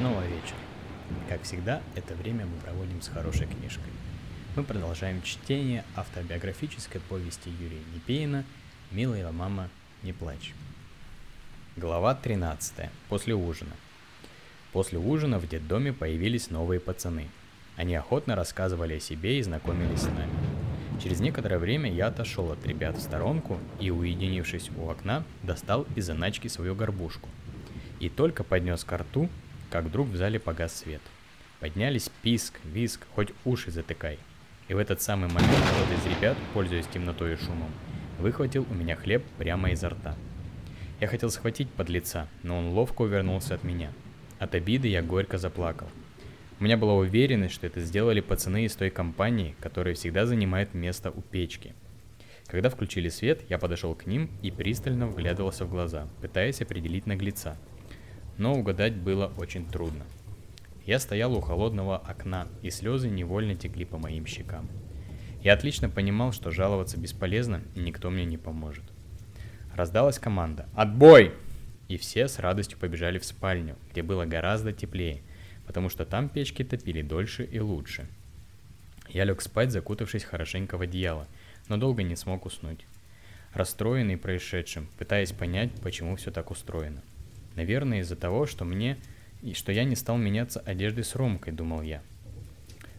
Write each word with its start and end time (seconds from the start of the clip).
снова 0.00 0.22
вечер. 0.22 0.54
Как 1.28 1.42
всегда, 1.42 1.82
это 1.94 2.14
время 2.14 2.46
мы 2.46 2.56
проводим 2.62 3.02
с 3.02 3.08
хорошей 3.08 3.46
книжкой. 3.46 3.92
Мы 4.56 4.64
продолжаем 4.64 5.20
чтение 5.20 5.84
автобиографической 5.94 7.02
повести 7.02 7.50
Юрия 7.50 7.82
Непеина 7.94 8.46
«Милая 8.90 9.30
мама, 9.30 9.68
не 10.02 10.14
плачь». 10.14 10.54
Глава 11.76 12.14
13. 12.14 12.88
После 13.10 13.34
ужина. 13.34 13.72
После 14.72 14.98
ужина 14.98 15.38
в 15.38 15.46
детдоме 15.46 15.92
появились 15.92 16.48
новые 16.48 16.80
пацаны. 16.80 17.28
Они 17.76 17.94
охотно 17.94 18.34
рассказывали 18.34 18.94
о 18.94 19.00
себе 19.00 19.38
и 19.38 19.42
знакомились 19.42 20.00
с 20.00 20.06
нами. 20.06 20.32
Через 21.02 21.20
некоторое 21.20 21.58
время 21.58 21.92
я 21.92 22.06
отошел 22.06 22.50
от 22.50 22.66
ребят 22.66 22.96
в 22.96 23.02
сторонку 23.02 23.58
и, 23.78 23.90
уединившись 23.90 24.70
у 24.78 24.88
окна, 24.88 25.24
достал 25.42 25.86
из 25.94 26.06
заначки 26.06 26.48
свою 26.48 26.74
горбушку. 26.74 27.28
И 27.98 28.08
только 28.08 28.44
поднес 28.44 28.82
ко 28.82 28.96
рту, 28.96 29.28
как 29.70 29.84
вдруг 29.84 30.08
в 30.08 30.16
зале 30.16 30.38
погас 30.38 30.76
свет. 30.76 31.00
Поднялись 31.60 32.10
писк, 32.22 32.60
виск, 32.64 33.06
хоть 33.14 33.32
уши 33.44 33.70
затыкай. 33.70 34.18
И 34.68 34.74
в 34.74 34.78
этот 34.78 35.00
самый 35.00 35.28
момент 35.28 35.64
кто-то 35.72 35.94
из 35.94 36.16
ребят, 36.16 36.36
пользуясь 36.54 36.86
темнотой 36.86 37.34
и 37.34 37.36
шумом, 37.36 37.70
выхватил 38.18 38.66
у 38.70 38.74
меня 38.74 38.96
хлеб 38.96 39.24
прямо 39.38 39.70
изо 39.70 39.88
рта. 39.90 40.16
Я 41.00 41.06
хотел 41.06 41.30
схватить 41.30 41.70
под 41.70 41.88
лица, 41.88 42.28
но 42.42 42.58
он 42.58 42.68
ловко 42.68 43.02
увернулся 43.02 43.54
от 43.54 43.64
меня. 43.64 43.90
От 44.38 44.54
обиды 44.54 44.88
я 44.88 45.02
горько 45.02 45.38
заплакал. 45.38 45.88
У 46.60 46.64
меня 46.64 46.76
была 46.76 46.94
уверенность, 46.94 47.54
что 47.54 47.66
это 47.66 47.80
сделали 47.80 48.20
пацаны 48.20 48.66
из 48.66 48.74
той 48.76 48.90
компании, 48.90 49.56
которая 49.60 49.94
всегда 49.94 50.26
занимает 50.26 50.74
место 50.74 51.10
у 51.10 51.22
печки. 51.22 51.74
Когда 52.46 52.68
включили 52.68 53.08
свет, 53.08 53.42
я 53.48 53.58
подошел 53.58 53.94
к 53.94 54.06
ним 54.06 54.28
и 54.42 54.50
пристально 54.50 55.06
вглядывался 55.06 55.64
в 55.64 55.70
глаза, 55.70 56.06
пытаясь 56.20 56.60
определить 56.60 57.06
наглеца. 57.06 57.56
Но 58.40 58.54
угадать 58.54 58.96
было 58.96 59.30
очень 59.36 59.66
трудно. 59.66 60.06
Я 60.86 60.98
стоял 60.98 61.36
у 61.36 61.42
холодного 61.42 61.98
окна, 61.98 62.48
и 62.62 62.70
слезы 62.70 63.10
невольно 63.10 63.54
текли 63.54 63.84
по 63.84 63.98
моим 63.98 64.24
щекам. 64.24 64.66
Я 65.42 65.52
отлично 65.52 65.90
понимал, 65.90 66.32
что 66.32 66.50
жаловаться 66.50 66.98
бесполезно, 66.98 67.60
и 67.74 67.80
никто 67.80 68.08
мне 68.08 68.24
не 68.24 68.38
поможет. 68.38 68.84
Раздалась 69.74 70.18
команда 70.18 70.66
«Отбой!» 70.74 71.34
И 71.88 71.98
все 71.98 72.28
с 72.28 72.38
радостью 72.38 72.78
побежали 72.78 73.18
в 73.18 73.26
спальню, 73.26 73.76
где 73.92 74.02
было 74.02 74.24
гораздо 74.24 74.72
теплее, 74.72 75.20
потому 75.66 75.90
что 75.90 76.06
там 76.06 76.30
печки 76.30 76.64
топили 76.64 77.02
дольше 77.02 77.44
и 77.44 77.60
лучше. 77.60 78.08
Я 79.10 79.24
лег 79.24 79.42
спать, 79.42 79.70
закутавшись 79.70 80.24
хорошенько 80.24 80.78
в 80.78 80.80
одеяло, 80.80 81.26
но 81.68 81.76
долго 81.76 82.02
не 82.02 82.16
смог 82.16 82.46
уснуть. 82.46 82.86
Расстроенный 83.52 84.16
происшедшим, 84.16 84.88
пытаясь 84.96 85.32
понять, 85.32 85.72
почему 85.82 86.16
все 86.16 86.30
так 86.30 86.50
устроено. 86.50 87.02
Наверное, 87.56 88.00
из-за 88.00 88.16
того, 88.16 88.46
что 88.46 88.64
мне 88.64 88.98
и 89.42 89.54
что 89.54 89.72
я 89.72 89.84
не 89.84 89.96
стал 89.96 90.18
меняться 90.18 90.60
одеждой 90.60 91.04
с 91.04 91.14
Ромкой, 91.14 91.52
думал 91.52 91.82
я. 91.82 92.02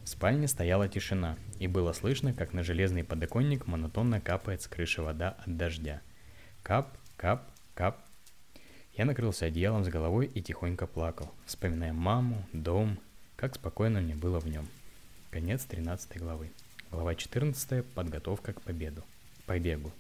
В 0.04 0.10
спальне 0.10 0.48
стояла 0.48 0.88
тишина, 0.88 1.38
и 1.60 1.68
было 1.68 1.94
слышно, 1.94 2.34
как 2.34 2.54
на 2.54 2.64
железный 2.64 3.04
подоконник 3.04 3.68
монотонно 3.68 4.20
капает 4.20 4.62
с 4.62 4.68
крыши 4.68 5.02
вода 5.02 5.38
от 5.46 5.56
дождя. 5.58 6.02
Кап, 6.64 6.98
кап, 7.16 7.48
кап, 7.76 8.02
я 8.98 9.06
накрылся 9.06 9.46
одеялом 9.46 9.86
с 9.86 9.88
головой 9.88 10.30
и 10.34 10.42
тихонько 10.42 10.86
плакал, 10.86 11.32
вспоминая 11.46 11.94
маму, 11.94 12.46
дом, 12.52 13.00
как 13.36 13.56
спокойно 13.56 14.02
мне 14.02 14.16
было 14.16 14.40
в 14.40 14.48
нем. 14.48 14.68
Конец 15.30 15.64
13 15.64 16.18
главы. 16.18 16.52
Глава 16.92 17.16
14. 17.16 17.86
Подготовка 17.86 18.54
к 18.54 18.62
победу. 18.62 19.04
Побегу. 19.46 19.92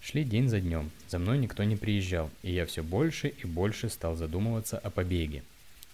Шли 0.00 0.24
день 0.24 0.48
за 0.48 0.60
днем, 0.60 0.90
за 1.08 1.18
мной 1.18 1.38
никто 1.38 1.64
не 1.64 1.76
приезжал, 1.76 2.30
и 2.42 2.52
я 2.52 2.64
все 2.66 2.82
больше 2.82 3.28
и 3.28 3.46
больше 3.46 3.88
стал 3.88 4.14
задумываться 4.16 4.78
о 4.78 4.90
побеге. 4.90 5.42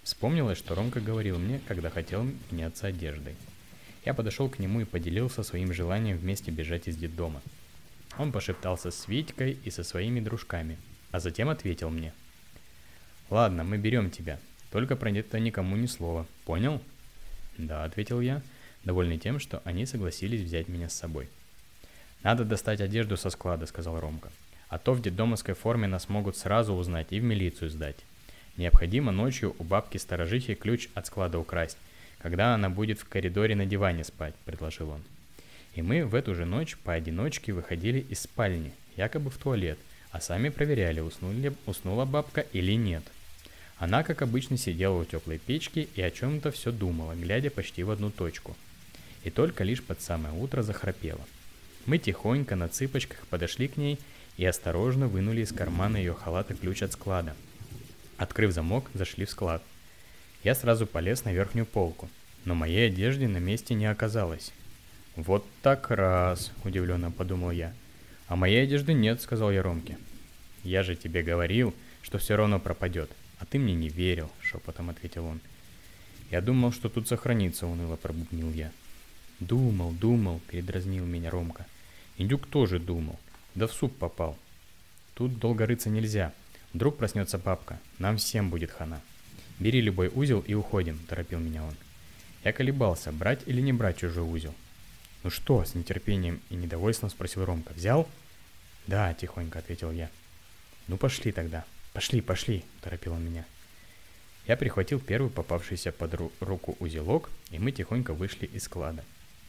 Вспомнилось, 0.02 0.58
что 0.58 0.74
Ромка 0.74 1.00
говорил 1.00 1.38
мне, 1.38 1.60
когда 1.66 1.90
хотел 1.90 2.26
меняться 2.50 2.88
одеждой. 2.88 3.36
Я 4.04 4.14
подошел 4.14 4.48
к 4.48 4.58
нему 4.58 4.80
и 4.80 4.84
поделился 4.84 5.42
своим 5.42 5.72
желанием 5.72 6.18
вместе 6.18 6.50
бежать 6.50 6.88
из 6.88 6.96
детдома. 6.96 7.40
Он 8.18 8.32
пошептался 8.32 8.90
с 8.90 9.08
Витькой 9.08 9.56
и 9.64 9.70
со 9.70 9.84
своими 9.84 10.20
дружками– 10.20 10.76
а 11.12 11.20
затем 11.20 11.50
ответил 11.50 11.90
мне. 11.90 12.12
«Ладно, 13.30 13.62
мы 13.62 13.78
берем 13.78 14.10
тебя, 14.10 14.40
только 14.72 14.96
про 14.96 15.10
это 15.10 15.38
никому 15.38 15.76
ни 15.76 15.86
слова, 15.86 16.26
понял?» 16.44 16.82
«Да»,— 17.58 17.84
ответил 17.84 18.20
я, 18.20 18.42
довольный 18.82 19.18
тем, 19.18 19.38
что 19.38 19.62
они 19.64 19.86
согласились 19.86 20.40
взять 20.40 20.68
меня 20.68 20.88
с 20.88 20.94
собой. 20.94 21.28
«Надо 22.22 22.44
достать 22.44 22.80
одежду 22.80 23.16
со 23.16 23.30
склада»,— 23.30 23.66
сказал 23.66 23.98
Ромка. 24.00 24.30
«А 24.68 24.78
то 24.78 24.92
в 24.92 25.02
детдомовской 25.02 25.54
форме 25.54 25.88
нас 25.88 26.08
могут 26.08 26.36
сразу 26.36 26.74
узнать 26.74 27.08
и 27.10 27.20
в 27.20 27.24
милицию 27.24 27.70
сдать. 27.70 27.96
Необходимо 28.56 29.12
ночью 29.12 29.54
у 29.58 29.64
бабки-сторожихи 29.64 30.54
ключ 30.54 30.88
от 30.94 31.06
склада 31.06 31.38
украсть, 31.38 31.78
когда 32.18 32.54
она 32.54 32.70
будет 32.70 32.98
в 32.98 33.08
коридоре 33.08 33.54
на 33.54 33.66
диване 33.66 34.04
спать»,— 34.04 34.34
предложил 34.44 34.90
он. 34.90 35.02
И 35.74 35.82
мы 35.82 36.04
в 36.04 36.14
эту 36.14 36.34
же 36.34 36.44
ночь 36.44 36.76
поодиночке 36.76 37.52
выходили 37.52 38.00
из 38.00 38.20
спальни, 38.20 38.72
якобы 38.96 39.30
в 39.30 39.38
туалет— 39.38 39.78
а 40.12 40.20
сами 40.20 40.50
проверяли, 40.50 41.00
уснули, 41.00 41.54
уснула 41.66 42.04
бабка 42.04 42.42
или 42.52 42.72
нет. 42.72 43.02
Она, 43.78 44.04
как 44.04 44.22
обычно, 44.22 44.58
сидела 44.58 45.00
у 45.00 45.04
теплой 45.04 45.38
печки 45.38 45.88
и 45.96 46.02
о 46.02 46.10
чем-то 46.10 46.52
все 46.52 46.70
думала, 46.70 47.14
глядя 47.14 47.50
почти 47.50 47.82
в 47.82 47.90
одну 47.90 48.10
точку. 48.10 48.54
И 49.24 49.30
только 49.30 49.64
лишь 49.64 49.82
под 49.82 50.00
самое 50.02 50.34
утро 50.34 50.62
захрапела. 50.62 51.22
Мы 51.86 51.98
тихонько 51.98 52.56
на 52.56 52.68
цыпочках 52.68 53.26
подошли 53.26 53.68
к 53.68 53.76
ней 53.76 53.98
и 54.36 54.44
осторожно 54.44 55.08
вынули 55.08 55.42
из 55.42 55.52
кармана 55.52 55.96
ее 55.96 56.14
халата 56.14 56.54
ключ 56.54 56.82
от 56.82 56.92
склада. 56.92 57.34
Открыв 58.16 58.52
замок, 58.52 58.90
зашли 58.94 59.24
в 59.24 59.30
склад. 59.30 59.62
Я 60.44 60.54
сразу 60.54 60.86
полез 60.86 61.24
на 61.24 61.32
верхнюю 61.32 61.66
полку, 61.66 62.08
но 62.44 62.54
моей 62.54 62.88
одежды 62.88 63.28
на 63.28 63.38
месте 63.38 63.74
не 63.74 63.86
оказалось. 63.86 64.52
«Вот 65.16 65.46
так 65.62 65.90
раз!»– 65.90 66.52
удивленно 66.64 67.10
подумал 67.10 67.50
я– 67.50 67.74
«А 68.32 68.36
моей 68.36 68.62
одежды 68.62 68.94
нет»,— 68.94 69.20
сказал 69.22 69.50
я 69.50 69.62
Ромке. 69.62 69.98
«Я 70.64 70.82
же 70.82 70.96
тебе 70.96 71.22
говорил, 71.22 71.74
что 72.00 72.16
все 72.16 72.34
равно 72.34 72.58
пропадет, 72.58 73.10
а 73.38 73.44
ты 73.44 73.58
мне 73.58 73.74
не 73.74 73.90
верил»,— 73.90 74.30
шепотом 74.40 74.88
ответил 74.88 75.26
он. 75.26 75.38
«Я 76.30 76.40
думал, 76.40 76.72
что 76.72 76.88
тут 76.88 77.06
сохранится»,— 77.08 77.66
уныло 77.66 77.96
пробубнил 77.96 78.50
я. 78.50 78.72
«Думал, 79.42 79.90
думал»,— 79.90 80.40
передразнил 80.48 81.04
меня 81.04 81.28
Ромка. 81.30 81.66
Индюк 82.16 82.46
тоже 82.46 82.78
думал, 82.78 83.18
да 83.56 83.66
в 83.66 83.72
суп 83.72 83.96
попал. 83.96 84.38
Тут 85.14 85.38
долго 85.40 85.66
рыться 85.66 85.90
нельзя. 85.90 86.32
Вдруг 86.72 86.96
проснется 86.96 87.40
папка, 87.40 87.80
нам 87.98 88.18
всем 88.18 88.50
будет 88.50 88.70
хана. 88.70 89.00
Бери 89.58 89.80
любой 89.80 90.10
узел 90.14 90.44
и 90.46 90.54
уходим, 90.54 90.96
торопил 91.08 91.40
меня 91.40 91.64
он. 91.64 91.74
Я 92.44 92.52
колебался, 92.52 93.10
брать 93.10 93.40
или 93.46 93.60
не 93.60 93.72
брать 93.72 93.98
чужой 93.98 94.24
узел. 94.24 94.54
«Ну 95.24 95.30
что?»– 95.30 95.64
с 95.64 95.74
нетерпением 95.74 96.40
и 96.48 96.54
недовольством 96.54 97.10
спросил 97.10 97.44
Ромка. 97.44 97.72
«Взял?» 97.72 98.08
«Да»,– 98.86 99.12
тихонько 99.20 99.58
ответил 99.58 99.90
я. 99.90 100.08
«Ну 100.86 100.96
пошли 100.96 101.32
тогда». 101.32 101.64
«Пошли, 101.92 102.20
пошли»,– 102.20 102.64
торопил 102.80 103.12
он 103.12 103.24
меня. 103.24 103.44
Я 104.46 104.56
прихватил 104.56 105.00
первый 105.00 105.30
попавшийся 105.30 105.92
под 105.92 106.14
ру- 106.14 106.32
руку 106.40 106.76
узелок, 106.80 107.28
и 107.50 107.58
мы 107.58 107.70
тихонько 107.70 108.14
вышли 108.14 108.46
из 108.46 108.64
склада. 108.64 109.04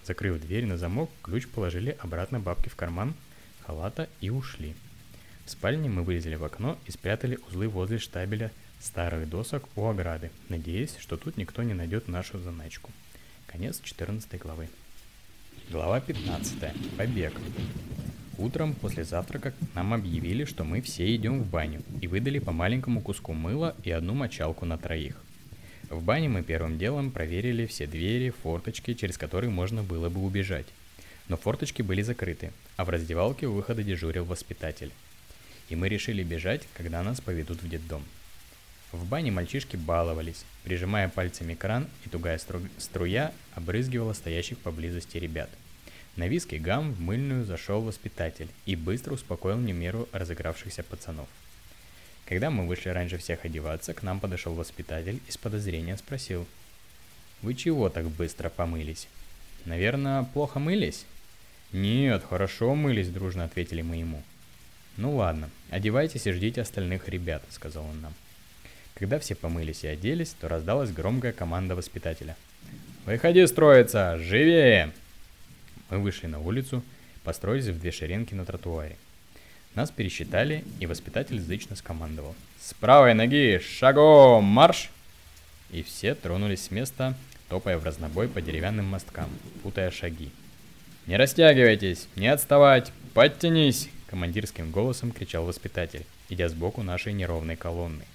Закрыв 0.06 0.42
дверь 0.42 0.66
на 0.66 0.78
замок, 0.78 1.10
ключ 1.22 1.48
положили 1.48 1.98
обратно 2.00 2.40
бабке 2.40 2.70
в 2.70 2.76
карман 2.76 3.14
халата 3.66 4.10
и 4.20 4.30
ушли. 4.30 4.76
В 5.46 5.50
спальне 5.50 5.90
мы 5.90 6.04
вылезли 6.04 6.36
в 6.36 6.44
окно 6.44 6.78
и 6.86 6.92
спрятали 6.92 7.40
узлы 7.48 7.68
возле 7.68 8.00
штабеля 8.00 8.52
старых 8.82 9.30
досок 9.30 9.68
у 9.76 9.86
ограды, 9.88 10.32
надеясь, 10.50 10.98
что 11.00 11.16
тут 11.16 11.38
никто 11.38 11.64
не 11.64 11.74
найдет 11.74 12.08
нашу 12.08 12.40
заначку. 12.40 12.92
Конец 13.48 13.80
14 13.82 14.40
главы. 14.42 14.68
Глава 15.70 16.02
15. 16.02 16.98
Побег. 16.98 17.34
Утром 18.38 18.74
после 18.74 19.06
завтрака 19.06 19.54
нам 19.74 19.94
объявили, 19.94 20.44
что 20.44 20.64
мы 20.64 20.82
все 20.82 21.16
идем 21.16 21.42
в 21.42 21.50
баню, 21.50 21.82
и 22.02 22.08
выдали 22.08 22.40
по 22.40 22.52
маленькому 22.52 23.02
куску 23.02 23.34
мыла 23.34 23.76
и 23.84 23.92
одну 23.92 24.14
мочалку 24.14 24.66
на 24.66 24.78
троих. 24.78 25.16
В 25.94 26.02
бане 26.02 26.28
мы 26.28 26.42
первым 26.42 26.80
делом 26.80 27.12
проверили 27.12 27.68
все 27.68 27.86
двери, 27.86 28.32
форточки, 28.32 28.96
через 28.96 29.16
которые 29.16 29.52
можно 29.52 29.84
было 29.84 30.10
бы 30.10 30.26
убежать. 30.26 30.66
Но 31.28 31.38
форточки 31.38 31.84
были 31.84 32.02
закрыты, 32.02 32.52
а 32.78 32.84
в 32.84 32.90
раздевалке 32.90 33.46
у 33.46 33.54
выхода 33.54 33.84
дежурил 33.84 34.26
воспитатель. 34.26 34.92
И 35.70 35.76
мы 35.76 35.90
решили 35.90 36.24
бежать, 36.24 36.64
когда 36.74 37.04
нас 37.04 37.22
поведут 37.22 37.62
в 37.62 37.70
детдом. 37.70 38.04
В 38.92 39.06
бане 39.06 39.30
мальчишки 39.30 39.76
баловались, 39.76 40.46
прижимая 40.64 41.10
пальцами 41.10 41.54
кран, 41.54 41.88
и 42.08 42.10
тугая 42.10 42.40
стру- 42.40 42.68
струя 42.80 43.32
обрызгивала 43.54 44.14
стоящих 44.14 44.58
поблизости 44.58 45.20
ребят– 45.20 45.52
на 46.16 46.28
виски 46.28 46.56
гам 46.56 46.92
в 46.94 47.02
мыльную 47.02 47.44
зашел 47.44 47.82
воспитатель 47.82 48.48
и 48.68 48.76
быстро 48.76 49.16
успокоил 49.16 49.58
немеру 49.58 50.08
разыгравшихся 50.12 50.84
пацанов. 50.84 51.28
Когда 52.26 52.50
мы 52.50 52.66
вышли 52.66 52.90
раньше 52.90 53.18
всех 53.18 53.46
одеваться, 53.46 53.94
к 53.94 54.04
нам 54.04 54.20
подошел 54.20 54.54
воспитатель 54.54 55.20
и 55.28 55.32
с 55.32 55.38
подозрением 55.38 55.98
спросил. 55.98 56.48
«Вы 57.42 57.54
чего 57.54 57.90
так 57.90 58.06
быстро 58.06 58.50
помылись?» 58.50 59.08
«Наверное, 59.66 60.24
плохо 60.24 60.60
мылись?» 60.60 61.06
«Нет, 61.72 62.24
хорошо 62.30 62.76
мылись»,— 62.76 63.08
дружно 63.10 63.46
ответили 63.46 63.82
мы 63.82 63.98
ему. 63.98 64.22
«Ну 64.96 65.16
ладно, 65.16 65.50
одевайтесь 65.70 66.28
и 66.28 66.32
ждите 66.32 66.62
остальных 66.62 67.10
ребят»,— 67.10 67.44
сказал 67.50 67.86
он 67.86 68.02
нам. 68.02 68.14
Когда 68.94 69.20
все 69.20 69.36
помылись 69.36 69.84
и 69.84 69.88
оделись, 69.88 70.36
то 70.40 70.48
раздалась 70.48 70.92
громкая 70.92 71.34
команда 71.34 71.76
воспитателя. 71.76 72.38
«Выходи 73.06 73.46
строиться! 73.48 74.18
Живее!» 74.20 74.92
Мы 75.90 76.00
вышли 76.00 76.28
на 76.28 76.40
улицу, 76.40 76.84
построились 77.24 77.68
в 77.68 77.80
две 77.80 77.92
шеренги 77.92 78.34
на 78.34 78.46
тротуаре. 78.46 78.96
Нас 79.76 79.90
пересчитали, 79.90 80.64
и 80.80 80.86
воспитатель 80.86 81.40
зычно 81.40 81.76
скомандовал. 81.76 82.36
«С 82.60 82.74
правой 82.76 83.16
ноги! 83.16 83.60
Шагом! 83.60 84.44
Марш!» 84.44 84.92
И 85.72 85.82
все 85.82 86.14
тронулись 86.14 86.66
с 86.66 86.72
места, 86.72 87.16
топая 87.50 87.80
в 87.80 87.84
разнобой 87.84 88.28
по 88.28 88.42
деревянным 88.42 88.86
мосткам, 88.86 89.30
путая 89.64 89.90
шаги. 89.90 90.30
«Не 91.08 91.18
растягивайтесь! 91.18 92.08
Не 92.16 92.28
отставать! 92.28 92.92
Подтянись!» 93.16 93.90
Командирским 94.08 94.70
голосом 94.70 95.12
кричал 95.12 95.44
воспитатель, 95.46 96.06
идя 96.30 96.48
сбоку 96.50 96.84
нашей 96.84 97.14
неровной 97.14 97.56
колонны. 97.56 98.06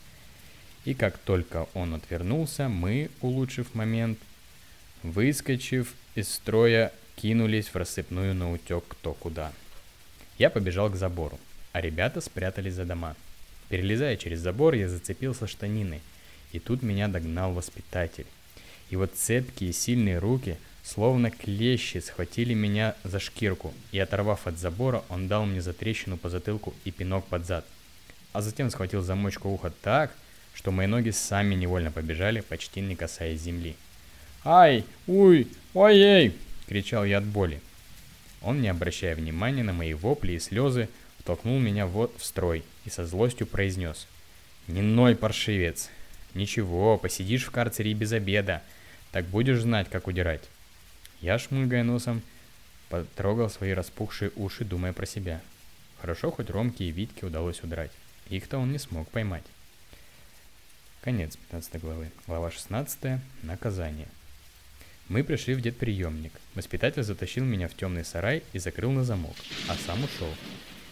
И 0.85 0.95
как 0.95 1.19
только 1.19 1.67
он 1.75 1.93
отвернулся, 1.93 2.69
мы, 2.69 3.11
улучшив 3.21 3.75
момент, 3.75 4.21
выскочив 5.03 5.93
из 6.15 6.33
строя, 6.33 6.93
кинулись 7.17 7.67
в 7.67 7.75
рассыпную 7.75 8.33
на 8.35 8.53
утек 8.53 8.85
кто 8.87 9.13
куда. 9.13 9.53
Я 10.39 10.51
побежал 10.51 10.89
к 10.89 10.95
забору, 10.95 11.39
а 11.79 11.81
ребята 11.81 12.21
спрятались 12.21 12.75
за 12.75 12.85
дома. 12.85 13.15
Перелезая 13.69 14.17
через 14.17 14.41
забор, 14.41 14.75
я 14.75 14.89
зацепился 14.89 15.47
штаниной, 15.47 16.01
и 16.51 16.59
тут 16.59 16.83
меня 16.83 17.07
догнал 17.07 17.53
воспитатель. 17.53 18.27
Вот 18.91 19.15
цепкие 19.15 19.73
сильные 19.73 20.19
руки, 20.19 20.57
словно 20.83 21.31
клещи, 21.31 21.99
схватили 21.99 22.53
меня 22.53 22.97
за 23.05 23.21
шкирку, 23.21 23.73
и 23.93 23.99
оторвав 24.01 24.49
от 24.49 24.59
забора, 24.59 25.05
он 25.09 25.29
дал 25.29 25.47
мне 25.47 25.63
затрещину 25.63 26.17
по 26.17 26.29
затылку 26.29 26.75
и 26.85 26.91
пинок 26.91 27.25
под 27.27 27.47
зад. 27.47 27.65
А 28.33 28.43
затем 28.43 28.71
схватил 28.71 29.03
замочку 29.03 29.49
уха 29.49 29.73
так, 29.81 30.13
что 30.55 30.73
мои 30.73 30.89
ноги 30.89 31.11
сами 31.11 31.55
невольно 31.55 31.93
побежали, 31.93 32.41
почти 32.41 32.81
не 32.81 32.97
касаясь 32.97 33.43
земли. 33.43 33.77
«Ай! 34.45 34.85
Уй! 35.07 35.47
Ой-ей!»— 35.75 36.35
кричал 36.67 37.05
я 37.05 37.19
от 37.19 37.25
боли. 37.25 37.61
Он, 38.43 38.61
не 38.61 38.67
обращая 38.67 39.15
внимания 39.15 39.63
на 39.63 39.73
мои 39.73 39.95
вопли 39.95 40.33
и 40.33 40.41
слезы, 40.41 40.89
втолкнул 41.29 41.59
меня 41.59 41.85
вот 41.85 42.15
в 42.17 42.25
строй 42.25 42.65
и 42.87 42.89
со 42.89 43.05
злостью 43.05 43.47
произнес. 43.47 44.07
«Не 44.67 44.81
ной, 44.81 45.15
паршивец! 45.15 45.91
Ничего, 46.33 46.97
посидишь 46.97 47.45
в 47.45 47.51
карцере 47.51 47.91
и 47.91 47.95
без 47.95 48.13
обеда, 48.13 48.63
так 49.13 49.27
будешь 49.27 49.61
знать, 49.61 49.91
как 49.91 50.07
удирать». 50.07 50.41
Я, 51.21 51.39
шмыгая 51.39 51.85
носом, 51.85 52.23
потрогал 52.89 53.51
свои 53.51 53.73
распухшие 53.73 54.31
уши, 54.37 54.65
думая 54.65 54.95
про 54.95 55.05
себя. 55.05 55.43
Хорошо, 56.01 56.31
хоть 56.31 56.49
Ромке 56.49 56.85
и 56.85 56.93
Витьке 56.93 57.27
удалось 57.27 57.63
удрать. 57.63 57.93
Их-то 58.31 58.57
он 58.57 58.73
не 58.73 58.79
смог 58.79 59.07
поймать. 59.11 59.45
Конец 61.03 61.37
15 61.37 61.79
главы. 61.83 62.11
Глава 62.27 62.51
16. 62.51 63.21
Наказание. 63.43 64.09
Мы 65.11 65.23
пришли 65.23 65.53
в 65.53 65.61
детприемник. 65.61 66.33
Воспитатель 66.55 67.03
затащил 67.03 67.45
меня 67.45 67.69
в 67.69 67.75
темный 67.75 68.07
сарай 68.07 68.43
и 68.55 68.59
закрыл 68.59 68.93
на 68.93 69.05
замок, 69.05 69.37
а 69.69 69.75
сам 69.75 70.05
ушел. 70.05 70.33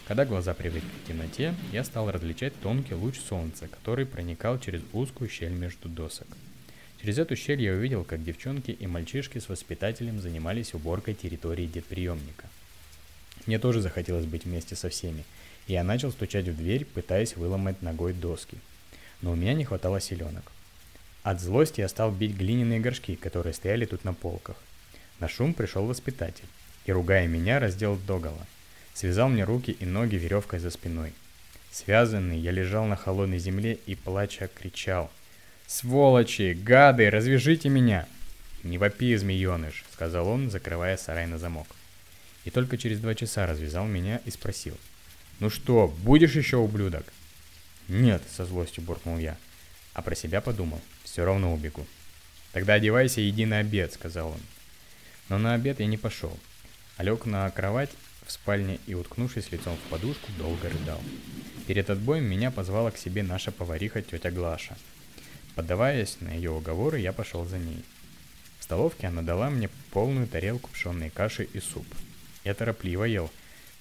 Когда 0.07 0.23
глаза 0.23 0.53
привыкли 0.53 0.87
к 0.87 1.07
темноте, 1.09 1.53
я 1.73 1.83
стал 1.83 2.09
различать 2.09 2.57
тонкий 2.61 2.93
луч 2.93 3.19
солнца, 3.19 3.67
который 3.67 4.05
проникал 4.05 4.57
через 4.57 4.81
узкую 4.93 5.29
щель 5.29 5.51
между 5.51 5.89
досок. 5.89 6.27
Через 7.01 7.17
эту 7.17 7.35
щель 7.35 7.61
я 7.61 7.73
увидел, 7.73 8.05
как 8.05 8.23
девчонки 8.23 8.71
и 8.71 8.87
мальчишки 8.87 9.37
с 9.37 9.49
воспитателем 9.49 10.21
занимались 10.21 10.73
уборкой 10.73 11.13
территории 11.13 11.65
детприемника. 11.65 12.47
Мне 13.47 13.59
тоже 13.59 13.81
захотелось 13.81 14.25
быть 14.25 14.45
вместе 14.45 14.77
со 14.77 14.87
всеми, 14.87 15.25
и 15.67 15.73
я 15.73 15.83
начал 15.83 16.13
стучать 16.13 16.47
в 16.47 16.55
дверь, 16.55 16.85
пытаясь 16.85 17.35
выломать 17.35 17.81
ногой 17.81 18.13
доски. 18.13 18.57
Но 19.21 19.33
у 19.33 19.35
меня 19.35 19.53
не 19.53 19.65
хватало 19.65 19.99
силенок. 19.99 20.53
От 21.23 21.41
злости 21.41 21.81
я 21.81 21.89
стал 21.89 22.13
бить 22.13 22.37
глиняные 22.37 22.79
горшки, 22.79 23.17
которые 23.17 23.53
стояли 23.53 23.83
тут 23.83 24.05
на 24.05 24.13
полках. 24.13 24.55
На 25.19 25.27
шум 25.27 25.53
пришел 25.53 25.85
воспитатель 25.85 26.47
и, 26.85 26.93
ругая 26.93 27.27
меня, 27.27 27.59
раздел 27.59 27.97
догола. 28.07 28.47
Связал 28.97 29.29
мне 29.29 29.43
руки 29.43 29.77
и 29.79 29.85
ноги 29.85 30.15
веревкой 30.15 30.57
за 30.57 30.71
спиной. 30.71 31.13
Связанный, 31.69 32.39
я 32.39 32.49
лежал 32.49 32.85
на 32.85 32.95
холодной 32.95 33.37
земле 33.37 33.77
и, 33.85 33.93
плача, 33.93 34.47
кричал. 34.47 35.11
«Сволочи! 35.67 36.57
Гады! 36.59 37.11
Развяжите 37.11 37.69
меня!» 37.69 38.07
«Не 38.63 38.79
вопи, 38.79 39.15
змееныш!»— 39.15 39.85
сказал 39.93 40.27
он, 40.27 40.49
закрывая 40.49 40.97
сарай 40.97 41.27
на 41.27 41.37
замок. 41.37 41.67
И 42.43 42.49
только 42.49 42.79
через 42.79 42.99
два 42.99 43.13
часа 43.13 43.45
развязал 43.45 43.85
меня 43.85 44.19
и 44.25 44.31
спросил. 44.31 44.75
«Ну 45.39 45.51
что, 45.51 45.93
будешь 45.99 46.33
еще, 46.33 46.57
ублюдок?» 46.57 47.05
«Нет»,— 47.87 48.23
со 48.35 48.45
злостью 48.45 48.83
буркнул 48.83 49.19
я, 49.19 49.37
а 49.93 50.01
про 50.01 50.15
себя 50.15 50.41
подумал— 50.41 50.81
все 51.03 51.23
равно 51.23 51.53
убегу. 51.53 51.85
Тогда 52.51 52.73
одевайся 52.73 53.21
и 53.21 53.29
иди 53.29 53.45
на 53.45 53.59
обед, 53.59 53.93
сказал 53.93 54.29
он. 54.29 54.39
Но 55.29 55.37
на 55.37 55.53
обед 55.53 55.81
я 55.81 55.85
не 55.85 55.97
пошел, 55.97 56.35
а 56.95 57.03
лег 57.03 57.27
на 57.27 57.47
кровать 57.51 57.91
в 58.27 58.31
спальне 58.31 58.79
и, 58.87 58.93
уткнувшись 58.93 59.51
лицом 59.51 59.75
в 59.75 59.89
подушку, 59.89 60.27
долго 60.37 60.69
рыдал. 60.69 61.01
Перед 61.65 61.89
отбоем 61.89 62.25
меня 62.25 62.51
позвала 62.51 62.91
к 62.91 62.97
себе 62.97 63.23
наша 63.23 63.51
повариха 63.51 64.01
тетя 64.01 64.31
Глаша. 64.31 64.77
Поддаваясь 65.55 66.17
на 66.21 66.29
ее 66.29 66.51
уговоры, 66.51 66.99
я 66.99 67.13
пошел 67.13 67.45
за 67.45 67.57
ней. 67.57 67.83
В 68.59 68.63
столовке 68.63 69.07
она 69.07 69.21
дала 69.21 69.49
мне 69.49 69.69
полную 69.91 70.27
тарелку 70.27 70.69
пшенной 70.69 71.09
каши 71.09 71.43
и 71.45 71.59
суп. 71.59 71.87
Я 72.43 72.53
торопливо 72.53 73.05
ел, 73.05 73.31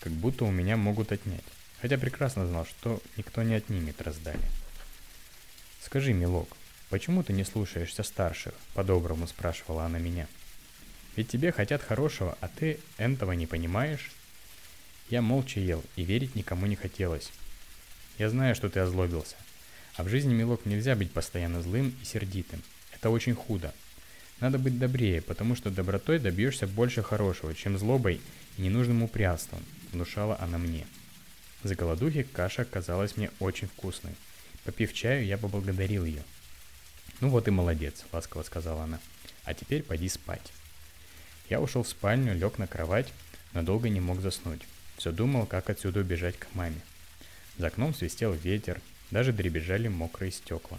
как 0.01 0.13
будто 0.13 0.45
у 0.45 0.51
меня 0.51 0.77
могут 0.77 1.13
отнять, 1.13 1.45
хотя 1.83 1.99
прекрасно 1.99 2.47
знал, 2.47 2.67
что 2.67 3.03
никто 3.17 3.43
не 3.43 3.55
отнимет, 3.55 4.01
раздали. 4.01 4.41
«Скажи, 5.83 6.13
милок, 6.13 6.49
«Почему 6.89 7.25
ты 7.25 7.33
не 7.33 7.43
слушаешься 7.43 8.05
старших?»– 8.05 8.55
по-доброму 8.75 9.27
спрашивала 9.27 9.85
она 9.85 9.99
меня. 9.99 10.29
«Ведь 11.17 11.29
тебе 11.29 11.51
хотят 11.51 11.83
хорошего, 11.83 12.39
а 12.41 12.49
ты 12.49 12.79
этого 12.97 13.33
не 13.33 13.47
понимаешь?» 13.47 14.13
Я 15.09 15.23
молча 15.23 15.61
ел, 15.61 15.83
и 15.97 16.05
верить 16.05 16.35
никому 16.35 16.67
не 16.67 16.77
хотелось. 16.77 17.31
Я 18.19 18.31
знаю, 18.31 18.55
что 18.55 18.69
ты 18.69 18.81
озлобился. 18.81 19.37
А 19.97 20.03
в 20.03 20.09
жизни, 20.09 20.35
милок, 20.35 20.67
нельзя 20.67 20.95
быть 20.97 21.11
постоянно 21.11 21.63
злым 21.63 21.95
и 22.03 22.05
сердитым. 22.05 22.63
Это 22.93 23.11
очень 23.11 23.35
худо. 23.35 23.73
Надо 24.41 24.59
быть 24.59 24.79
добрее, 24.79 25.23
потому 25.23 25.55
что 25.57 25.71
добротой 25.71 26.19
добьешься 26.19 26.67
больше 26.67 27.03
хорошего, 27.03 27.55
чем 27.55 27.79
злобой 27.79 28.21
и 28.59 28.63
ненужным 28.63 29.03
упрямством, 29.03 29.63
внушала 29.93 30.37
она 30.41 30.59
мне. 30.59 30.87
За 31.63 31.75
голодухи 31.75 32.23
каша 32.23 32.65
казалась 32.65 33.17
мне 33.17 33.31
очень 33.39 33.69
вкусной. 33.69 34.13
Попив 34.65 34.93
чаю, 34.93 35.25
я 35.25 35.39
поблагодарил 35.39 36.05
ее– 36.05 36.23
«Ну 37.21 37.31
вот 37.31 37.49
и 37.49 37.51
молодец»,— 37.51 38.05
ласково 38.13 38.43
сказала 38.43 38.83
она. 38.83 39.01
«А 39.45 39.55
теперь 39.55 39.83
пойди 39.83 40.09
спать». 40.09 40.53
Я 41.49 41.61
ушел 41.61 41.83
в 41.83 41.89
спальню, 41.89 42.35
лег 42.35 42.59
на 42.59 42.67
кровать, 42.67 43.13
но 43.55 43.63
долго 43.63 43.89
не 43.89 44.01
мог 44.01 44.21
заснуть. 44.21 44.61
Все 44.97 45.13
думал, 45.13 45.47
как 45.47 45.71
отсюда 45.71 46.01
убежать 46.01 46.39
к 46.39 46.47
маме. 46.55 46.81
За 47.59 47.69
окном 47.69 47.95
свистел 47.95 48.33
ветер, 48.33 48.81
даже 49.11 49.33
дребезжали 49.33 49.89
мокрые 49.89 50.33
стекла. 50.33 50.79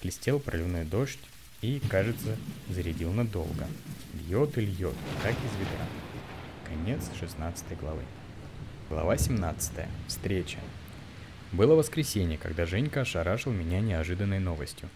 Клестел 0.00 0.38
проливной 0.40 0.84
дождь 0.84 1.20
и, 1.60 1.80
кажется, 1.88 2.36
зарядил 2.68 3.12
надолго. 3.12 3.66
Льет 4.14 4.58
и 4.58 4.60
льет, 4.62 4.94
как 5.22 5.32
из 5.32 5.52
ведра. 5.58 5.86
Конец 6.64 7.10
16 7.18 7.78
главы. 7.78 8.02
Глава 8.88 9.16
17. 9.16 9.72
Встреча. 10.06 10.58
Было 11.52 11.74
воскресенье, 11.74 12.38
когда 12.38 12.66
Женька 12.66 13.02
ошарашил 13.02 13.52
меня 13.52 13.80
неожиданной 13.80 14.38
новостью. 14.38 14.88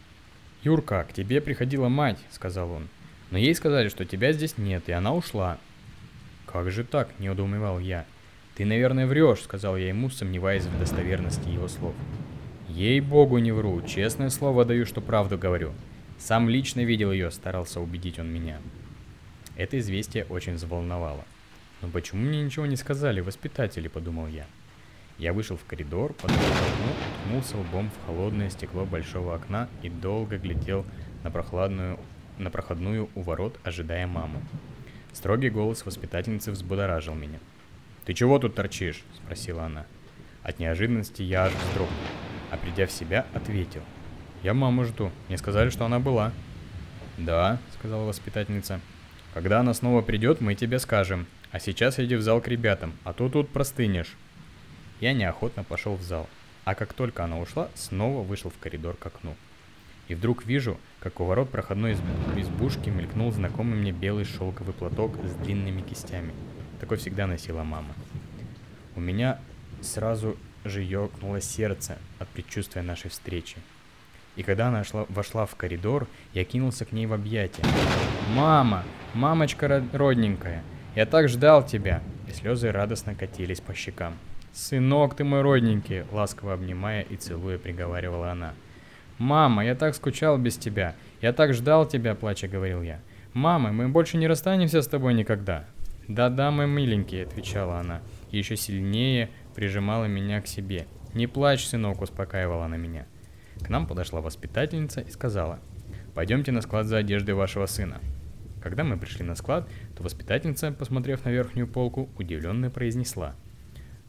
«Юрка, 0.63 1.05
к 1.05 1.13
тебе 1.13 1.41
приходила 1.41 1.89
мать»,— 1.89 2.19
сказал 2.31 2.71
он. 2.71 2.89
«Но 3.31 3.39
ей 3.39 3.55
сказали, 3.55 3.89
что 3.89 4.05
тебя 4.05 4.33
здесь 4.33 4.59
нет, 4.59 4.89
и 4.89 4.93
она 4.93 5.15
ушла». 5.15 5.59
«Как 6.47 6.71
же 6.71 6.85
так?»— 6.85 7.09
неудоумевал 7.19 7.79
я. 7.79 8.05
«Ты, 8.63 8.67
наверное, 8.67 9.09
врешь»,— 9.09 9.41
сказал 9.43 9.77
я 9.77 9.89
ему, 9.89 10.09
сомневаясь 10.09 10.63
в 10.63 10.79
достоверности 10.79 11.49
его 11.49 11.67
слов. 11.67 11.95
«Ей-богу 12.69 13.39
не 13.39 13.51
вру, 13.51 13.83
честное 13.83 14.31
слово 14.31 14.65
даю, 14.65 14.87
что 14.87 15.01
правду 15.01 15.37
говорю. 15.37 15.73
Сам 16.17 16.49
лично 16.49 16.85
видел 16.85 17.11
ее»,— 17.11 17.29
старался 17.33 17.81
убедить 17.81 18.21
он 18.21 18.33
меня. 18.33 18.59
Это 19.57 19.81
известие 19.81 20.27
очень 20.27 20.55
взволновало. 20.55 21.25
«Но 21.81 21.89
почему 21.89 22.23
мне 22.23 22.41
ничего 22.41 22.65
не 22.67 22.77
сказали 22.77 23.21
воспитатели?»— 23.21 23.89
подумал 23.89 24.29
я. 24.29 24.47
Я 25.19 25.33
вышел 25.33 25.57
в 25.57 25.65
коридор, 25.65 26.13
подошел 26.13 26.41
к 26.41 26.53
окну, 26.53 26.93
ткнулся 27.25 27.57
лбом 27.57 27.91
в 27.91 28.07
холодное 28.07 28.49
стекло 28.49 28.85
большого 28.85 29.35
окна 29.35 29.69
и 29.83 29.89
долго 29.89 30.39
глядел 30.39 30.87
на 31.25 31.33
прохладную, 31.33 31.99
на 32.39 32.49
проходную 32.49 33.09
у 33.17 33.23
ворот, 33.23 33.59
ожидая 33.65 34.07
маму. 34.07 34.41
Строгий 35.13 35.51
голос 35.51 35.85
воспитательницы 35.85 36.53
взбудоражил 36.53 37.17
меня. 37.17 37.41
«Ты 38.05 38.15
чего 38.15 38.39
тут 38.39 38.55
торчишь?»– 38.55 39.03
спросила 39.15 39.65
она. 39.65 39.87
От 40.43 40.59
неожиданности 40.59 41.23
я 41.23 41.45
аж 41.45 41.53
вздрогнул, 41.53 41.99
а 42.51 42.57
придя 42.57 42.87
в 42.87 42.93
себя, 42.93 43.27
ответил. 43.33 43.83
«Я 44.43 44.55
маму 44.55 44.85
жду. 44.85 45.13
Мне 45.29 45.39
сказали, 45.39 45.71
что 45.71 45.85
она 45.85 46.01
была». 46.01 46.33
«Да»,— 47.17 47.59
сказала 47.79 48.05
воспитательница. 48.05 48.81
«Когда 49.35 49.61
она 49.61 49.73
снова 49.73 50.03
придет, 50.03 50.41
мы 50.41 50.57
тебе 50.57 50.81
скажем. 50.81 51.27
А 51.53 51.61
сейчас 51.61 52.01
иди 52.01 52.17
в 52.17 52.23
зал 52.23 52.41
к 52.41 52.49
ребятам, 52.49 52.93
а 53.05 53.13
то 53.13 53.29
тут 53.29 53.51
простынешь». 53.51 54.17
Я 55.01 55.13
неохотно 55.13 55.63
пошел 55.63 55.95
в 55.95 56.03
зал, 56.03 56.29
а 56.65 56.75
как 56.75 56.93
только 56.93 57.25
она 57.25 57.39
ушла, 57.39 57.69
снова 57.75 58.23
вышел 58.23 58.51
в 58.51 58.59
коридор 58.59 58.97
к 58.97 59.07
окну. 59.07 59.37
И 60.09 60.15
вдруг 60.15 60.45
вижу, 60.45 60.79
как 61.01 61.21
у 61.21 61.25
ворот 61.25 61.51
проходной 61.51 61.97
избушки 62.37 62.89
мелькнул 62.89 63.31
знакомый 63.31 63.79
мне 63.79 63.93
белый 63.93 64.25
шелковый 64.25 64.75
платок 64.75 65.17
с 65.25 65.35
длинными 65.45 65.81
кистями. 65.83 66.33
Такой 66.83 66.97
всегда 66.97 67.29
носила 67.29 67.63
мама. 67.63 67.95
У 68.97 69.01
меня 69.01 69.39
сразу 69.83 70.37
же 70.65 70.83
ёкнуло 70.83 71.41
сердце 71.41 71.97
от 72.19 72.27
предчувствия 72.27 72.83
нашей 72.83 73.09
встречи. 73.09 73.57
И 74.35 74.43
когда 74.43 74.67
она 74.67 74.83
шла, 74.83 75.07
вошла 75.09 75.47
в 75.47 75.55
коридор, 75.55 76.09
я 76.35 76.43
кинулся 76.43 76.85
к 76.85 76.91
ней 76.91 77.07
в 77.07 77.13
объятия. 77.13 77.63
«Мама! 78.35 78.83
Мамочка 79.15 79.85
родненькая! 79.93 80.65
Я 80.97 81.07
так 81.07 81.29
ждал 81.29 81.65
тебя!» 81.65 82.03
И 82.29 82.33
слезы 82.33 82.73
радостно 82.73 83.15
катились 83.15 83.61
по 83.61 83.75
щекам. 83.75 84.15
«Сынок 84.53 85.15
ты 85.15 85.23
мой 85.23 85.43
родненький!»— 85.43 86.03
ласково 86.11 86.55
обнимая 86.55 87.03
и 87.03 87.15
целуя, 87.15 87.59
приговаривала 87.59 88.33
она. 88.33 88.55
«Мама, 89.19 89.65
я 89.65 89.77
так 89.77 89.95
скучал 89.95 90.37
без 90.37 90.57
тебя! 90.57 90.97
Я 91.21 91.33
так 91.33 91.55
ждал 91.55 91.87
тебя!»— 91.87 92.15
плача 92.17 92.49
говорил 92.49 92.83
я. 92.83 92.99
«Мама, 93.35 93.71
мы 93.71 93.87
больше 93.89 94.17
не 94.17 94.27
расстанемся 94.27 94.83
с 94.83 94.89
тобой 94.89 95.15
никогда!» 95.15 95.65
«Да-да, 96.09 96.51
мой 96.51 96.67
миленький!»— 96.67 97.23
отвечала 97.25 97.79
она. 97.79 98.03
И 98.31 98.39
еще 98.39 98.57
сильнее 98.57 99.31
прижимала 99.55 100.07
меня 100.07 100.41
к 100.41 100.47
себе. 100.47 100.87
«Не 101.15 101.27
плачь, 101.27 101.67
сынок!»— 101.67 102.01
успокаивала 102.03 102.65
она 102.65 102.77
меня. 102.77 103.07
К 103.61 103.69
нам 103.69 103.87
подошла 103.87 104.21
воспитательница 104.21 105.01
и 105.01 105.11
сказала, 105.11 105.61
«Пойдемте 106.15 106.53
на 106.53 106.63
склад 106.63 106.87
за 106.87 106.99
одеждой 106.99 107.35
вашего 107.35 107.67
сына». 107.67 108.01
Когда 108.63 108.85
мы 108.85 108.97
пришли 108.97 109.25
на 109.25 109.35
склад, 109.35 109.69
то 109.97 110.03
воспитательница, 110.03 110.71
посмотрев 110.73 111.25
на 111.25 111.31
верхнюю 111.31 111.67
полку, 111.67 112.09
удивленно 112.17 112.71
произнесла, 112.71 113.35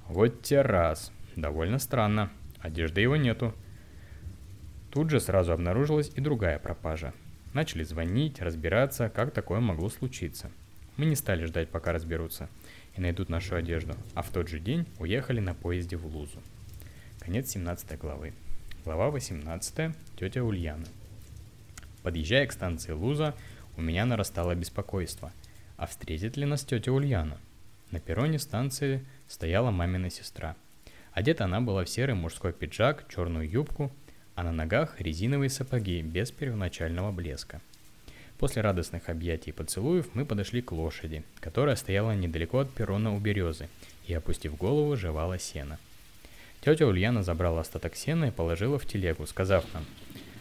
«Вот 0.08 0.44
те 0.44 0.62
раз. 0.62 1.12
Довольно 1.36 1.80
странно. 1.80 2.32
Одежды 2.60 3.02
его 3.02 3.16
нету». 3.16 3.54
Тут 4.92 5.10
же 5.10 5.20
сразу 5.20 5.54
обнаружилась 5.54 6.12
и 6.16 6.22
другая 6.22 6.60
пропажа. 6.60 7.14
Начали 7.54 7.84
звонить, 7.84 8.42
разбираться, 8.42 9.10
как 9.10 9.32
такое 9.32 9.60
могло 9.60 9.90
случиться. 9.90 10.52
Мы 10.96 11.06
не 11.06 11.16
стали 11.16 11.46
ждать, 11.46 11.70
пока 11.70 11.92
разберутся 11.92 12.50
и 12.96 13.02
найдут 13.02 13.28
нашу 13.28 13.56
одежду, 13.56 13.96
а 14.14 14.22
в 14.22 14.30
тот 14.30 14.48
же 14.48 14.60
день 14.60 14.86
уехали 15.00 15.40
на 15.40 15.56
поезде 15.56 15.98
в 15.98 16.06
Лузу. 16.06 16.40
Конец 17.20 17.50
17 17.50 17.98
главы. 17.98 18.34
Глава 18.86 19.10
18. 19.10 19.96
Тетя 20.20 20.44
Ульяна. 20.44 20.86
Подъезжая 22.04 22.46
к 22.46 22.52
станции 22.52 22.92
Луза, 22.92 23.34
у 23.76 23.82
меня 23.82 24.06
нарастало 24.06 24.54
беспокойство. 24.54 25.32
А 25.78 25.88
встретит 25.88 26.38
ли 26.38 26.46
нас 26.46 26.64
тетя 26.64 26.92
Ульяна? 26.92 27.40
На 27.90 28.00
перроне 28.00 28.38
станции 28.38 29.04
стояла 29.28 29.72
мамина 29.72 30.12
сестра. 30.12 30.56
Одета 31.12 31.46
она 31.46 31.60
была 31.60 31.86
в 31.86 31.90
серый 31.90 32.14
мужской 32.14 32.54
пиджак, 32.54 33.08
черную 33.10 33.50
юбку, 33.50 33.92
а 34.36 34.44
на 34.44 34.52
ногах 34.52 35.02
резиновые 35.02 35.50
сапоги 35.50 36.04
без 36.04 36.32
первоначального 36.32 37.12
блеска. 37.12 37.62
После 38.44 38.62
радостных 38.62 39.08
объятий 39.08 39.52
и 39.52 39.54
поцелуев 39.54 40.14
мы 40.14 40.26
подошли 40.26 40.62
к 40.62 40.74
лошади, 40.74 41.24
которая 41.40 41.78
стояла 41.78 42.12
недалеко 42.14 42.60
от 42.60 42.70
перрона 42.74 43.16
у 43.16 43.18
березы 43.18 43.70
и, 44.06 44.14
опустив 44.14 44.58
голову, 44.58 44.98
жевала 44.98 45.40
сено– 45.40 45.80
Тетя 46.64 46.88
Ульяна 46.88 47.24
забрала 47.24 47.60
остаток 47.60 47.96
сена 47.96 48.26
и 48.26 48.32
положила 48.32 48.80
в 48.80 48.86
телегу, 48.86 49.26
сказав 49.28 49.66
нам, 49.74 49.86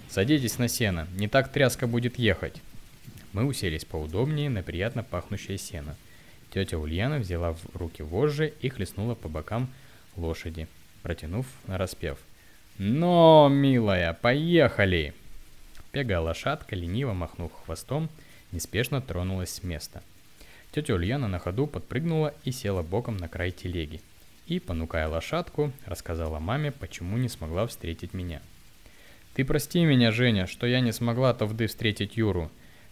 «Садитесь 0.08 0.58
на 0.58 0.68
сено, 0.68 1.08
не 1.16 1.26
так 1.26 1.52
тряска 1.52 1.88
будет 1.88 2.16
ехать». 2.16 2.60
Мы 3.32 3.44
уселись 3.44 3.84
поудобнее 3.84 4.48
на 4.48 4.62
приятно 4.62 5.02
пахнущее 5.02 5.58
сено. 5.58 5.96
Тетя 6.52 6.78
Ульяна 6.78 7.18
взяла 7.18 7.54
в 7.54 7.76
руки 7.76 8.02
вожжи 8.02 8.52
и 8.60 8.68
хлестнула 8.68 9.16
по 9.16 9.28
бокам 9.28 9.72
лошади, 10.16 10.68
протянув 11.02 11.46
на 11.66 11.76
распев. 11.76 12.18
«Но, 12.78 13.48
милая, 13.48 14.12
поехали!» 14.12 15.14
Пегая 15.92 16.20
лошадка, 16.20 16.74
лениво 16.74 17.12
махнув 17.12 17.52
хвостом, 17.52 18.08
неспешно 18.50 19.00
тронулась 19.00 19.54
с 19.54 19.62
места. 19.62 20.02
Тетя 20.72 20.94
Ульяна 20.94 21.28
на 21.28 21.38
ходу 21.38 21.66
подпрыгнула 21.66 22.34
и 22.44 22.50
села 22.50 22.82
боком 22.82 23.16
на 23.16 23.28
край 23.28 23.52
телеги– 23.52 24.00
и, 24.46 24.58
понукая 24.58 25.08
лошадку, 25.08 25.72
рассказала 25.86 26.38
маме, 26.38 26.72
почему 26.72 27.16
не 27.16 27.28
смогла 27.28 27.66
встретить 27.66 28.12
меня. 28.12 28.42
«Ты 29.34 29.44
прости 29.44 29.84
меня, 29.84 30.10
Женя, 30.10 30.46
что 30.46 30.66
я 30.66 30.80
не 30.80 30.92
смогла 30.92 31.32
Тавды 31.32 31.66
встретить 31.66 32.16
Юру. 32.16 32.50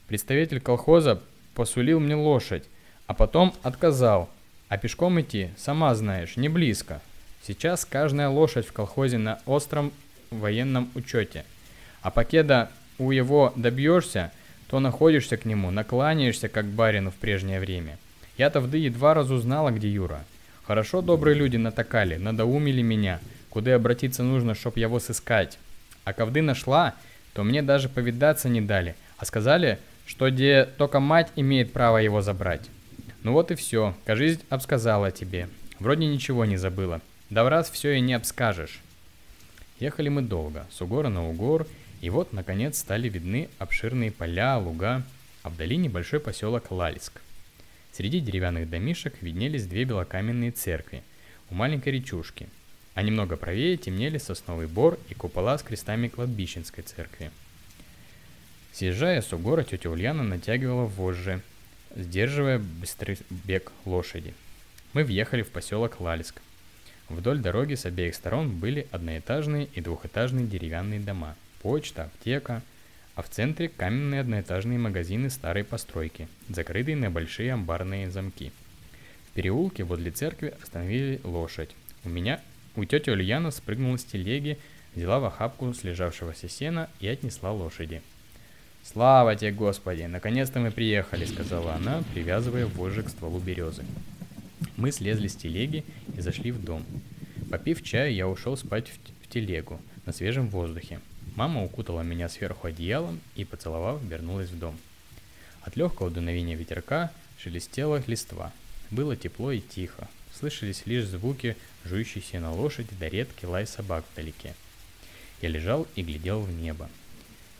Представитель 0.08 0.60
колхоза 0.60 1.20
посулил 1.54 2.00
мне 2.00 2.14
лошадь, 2.14 2.64
а 3.06 3.14
потом 3.14 3.54
отказал. 3.62 4.30
А 4.68 4.78
пешком 4.78 5.20
идти, 5.20 5.50
сама 5.58 5.94
знаешь, 5.94 6.36
не 6.36 6.48
близко. 6.48 7.02
Сейчас 7.42 7.84
каждая 7.84 8.28
лошадь 8.28 8.66
в 8.66 8.72
колхозе 8.72 9.18
на 9.18 9.40
остром 9.44 9.92
военном 10.30 10.90
учете. 10.94 11.44
А 12.00 12.10
покеда 12.10 12.70
у 13.00 13.10
его 13.10 13.52
добьешься, 13.56 14.30
то 14.68 14.78
находишься 14.78 15.36
к 15.36 15.44
нему, 15.44 15.70
накланяешься 15.70 16.48
как 16.48 16.66
барину 16.66 17.10
в 17.10 17.14
прежнее 17.14 17.58
время. 17.58 17.98
Я-то 18.36 18.60
вды 18.60 18.78
едва 18.78 19.14
разузнала, 19.14 19.70
где 19.70 19.90
Юра. 19.90 20.24
Хорошо 20.64 21.00
добрые 21.00 21.34
люди 21.34 21.56
натакали, 21.56 22.16
надоумили 22.16 22.82
меня, 22.82 23.20
куда 23.48 23.74
обратиться 23.74 24.22
нужно, 24.22 24.54
чтоб 24.54 24.76
его 24.76 25.00
сыскать. 25.00 25.58
А 26.04 26.12
ковды 26.12 26.42
нашла, 26.42 26.94
то 27.32 27.42
мне 27.42 27.62
даже 27.62 27.88
повидаться 27.88 28.48
не 28.48 28.60
дали, 28.60 28.94
а 29.16 29.24
сказали, 29.24 29.78
что 30.06 30.30
где 30.30 30.68
только 30.76 31.00
мать 31.00 31.32
имеет 31.36 31.72
право 31.72 31.96
его 31.98 32.20
забрать. 32.20 32.68
Ну 33.22 33.32
вот 33.32 33.50
и 33.50 33.54
все, 33.54 33.94
кажись, 34.04 34.38
обсказала 34.48 35.10
тебе. 35.10 35.48
Вроде 35.78 36.06
ничего 36.06 36.44
не 36.44 36.56
забыла. 36.56 37.00
Да 37.30 37.44
в 37.44 37.48
раз 37.48 37.70
все 37.70 37.92
и 37.92 38.00
не 38.00 38.14
обскажешь. 38.14 38.80
Ехали 39.78 40.08
мы 40.08 40.22
долго, 40.22 40.66
с 40.70 40.80
угора 40.82 41.08
на 41.08 41.28
угор, 41.28 41.66
и 42.00 42.10
вот, 42.10 42.32
наконец, 42.32 42.78
стали 42.78 43.08
видны 43.08 43.48
обширные 43.58 44.10
поля, 44.10 44.56
луга, 44.58 45.02
а 45.42 45.50
вдали 45.50 45.76
небольшой 45.76 46.20
поселок 46.20 46.70
Лальск. 46.70 47.20
Среди 47.92 48.20
деревянных 48.20 48.70
домишек 48.70 49.20
виднелись 49.20 49.66
две 49.66 49.84
белокаменные 49.84 50.50
церкви 50.50 51.02
у 51.50 51.54
маленькой 51.54 51.94
речушки, 51.94 52.48
а 52.94 53.02
немного 53.02 53.36
правее 53.36 53.76
темнели 53.76 54.18
сосновый 54.18 54.66
бор 54.66 54.98
и 55.08 55.14
купола 55.14 55.58
с 55.58 55.62
крестами 55.62 56.08
кладбищенской 56.08 56.84
церкви. 56.84 57.30
Съезжая 58.72 59.20
с 59.20 59.32
угора, 59.32 59.64
тетя 59.64 59.90
Ульяна 59.90 60.22
натягивала 60.22 60.86
вожжи, 60.86 61.42
сдерживая 61.94 62.58
быстрый 62.58 63.18
бег 63.30 63.72
лошади. 63.84 64.32
Мы 64.92 65.04
въехали 65.04 65.42
в 65.42 65.50
поселок 65.50 66.00
Лальск. 66.00 66.40
Вдоль 67.08 67.40
дороги 67.40 67.74
с 67.74 67.84
обеих 67.84 68.14
сторон 68.14 68.56
были 68.56 68.86
одноэтажные 68.92 69.68
и 69.74 69.80
двухэтажные 69.80 70.46
деревянные 70.46 71.00
дома, 71.00 71.34
почта, 71.60 72.04
аптека– 72.04 72.62
а 73.20 73.22
в 73.22 73.28
центре 73.28 73.68
каменные 73.68 74.22
одноэтажные 74.22 74.78
магазины 74.78 75.28
старой 75.28 75.62
постройки, 75.62 76.26
закрытые 76.48 76.96
на 76.96 77.10
большие 77.10 77.52
амбарные 77.52 78.10
замки. 78.10 78.50
В 79.26 79.34
переулке 79.34 79.84
возле 79.84 80.10
церкви 80.10 80.54
остановили 80.62 81.20
лошадь. 81.22 81.68
У 82.04 82.08
меня, 82.08 82.40
у 82.76 82.84
тети 82.86 83.10
Ульяна 83.10 83.50
спрыгнула 83.50 83.98
с 83.98 84.04
телеги, 84.04 84.58
взяла 84.94 85.20
в 85.20 85.26
охапку 85.26 85.74
слежавшегося 85.74 86.48
сена 86.48 86.88
и 86.98 87.08
отнесла 87.08 87.52
лошади. 87.52 88.00
«Слава 88.82 89.36
тебе, 89.36 89.52
Господи! 89.52 90.04
Наконец-то 90.04 90.58
мы 90.58 90.70
приехали!»— 90.70 91.24
сказала 91.26 91.74
она, 91.74 92.02
привязывая 92.14 92.64
вожжи 92.64 93.02
к 93.02 93.10
стволу 93.10 93.38
березы. 93.38 93.84
Мы 94.78 94.92
слезли 94.92 95.28
с 95.28 95.36
телеги 95.36 95.84
и 96.16 96.22
зашли 96.22 96.52
в 96.52 96.64
дом. 96.64 96.86
Попив 97.50 97.82
чаю, 97.82 98.14
я 98.14 98.26
ушел 98.26 98.56
спать 98.56 98.90
в 99.22 99.28
телегу 99.28 99.78
на 100.06 100.14
свежем 100.14 100.48
воздухе. 100.48 101.00
Мама 101.36 101.64
укутала 101.64 102.02
меня 102.02 102.28
сверху 102.28 102.68
одеялом 102.68 103.20
и, 103.34 103.44
поцеловав, 103.44 104.02
вернулась 104.02 104.50
в 104.50 104.58
дом. 104.58 104.76
От 105.62 105.76
легкого 105.76 106.10
дуновения 106.10 106.56
ветерка 106.56 107.12
шелестела 107.38 108.02
листва. 108.06 108.52
Было 108.90 109.16
тепло 109.16 109.52
и 109.52 109.60
тихо. 109.60 110.08
Слышались 110.32 110.86
лишь 110.86 111.04
звуки 111.04 111.56
жующейся 111.84 112.40
на 112.40 112.52
лошади 112.52 112.90
да 112.98 113.08
редкий 113.08 113.46
лай 113.46 113.66
собак 113.66 114.04
вдалеке. 114.12 114.54
Я 115.40 115.48
лежал 115.48 115.86
и 115.94 116.02
глядел 116.02 116.40
в 116.40 116.52
небо. 116.52 116.88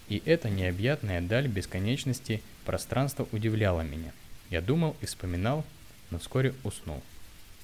И 0.09 0.23
эта 0.25 0.51
необъятная 0.51 1.21
даль 1.21 1.47
бесконечности 1.47 2.43
пространства 2.65 3.29
удивляла 3.33 3.83
меня. 3.83 4.13
Я 4.51 4.61
думал 4.61 4.97
и 5.01 5.07
вспоминал, 5.07 5.65
но 6.11 6.19
вскоре 6.19 6.55
уснул. 6.65 7.03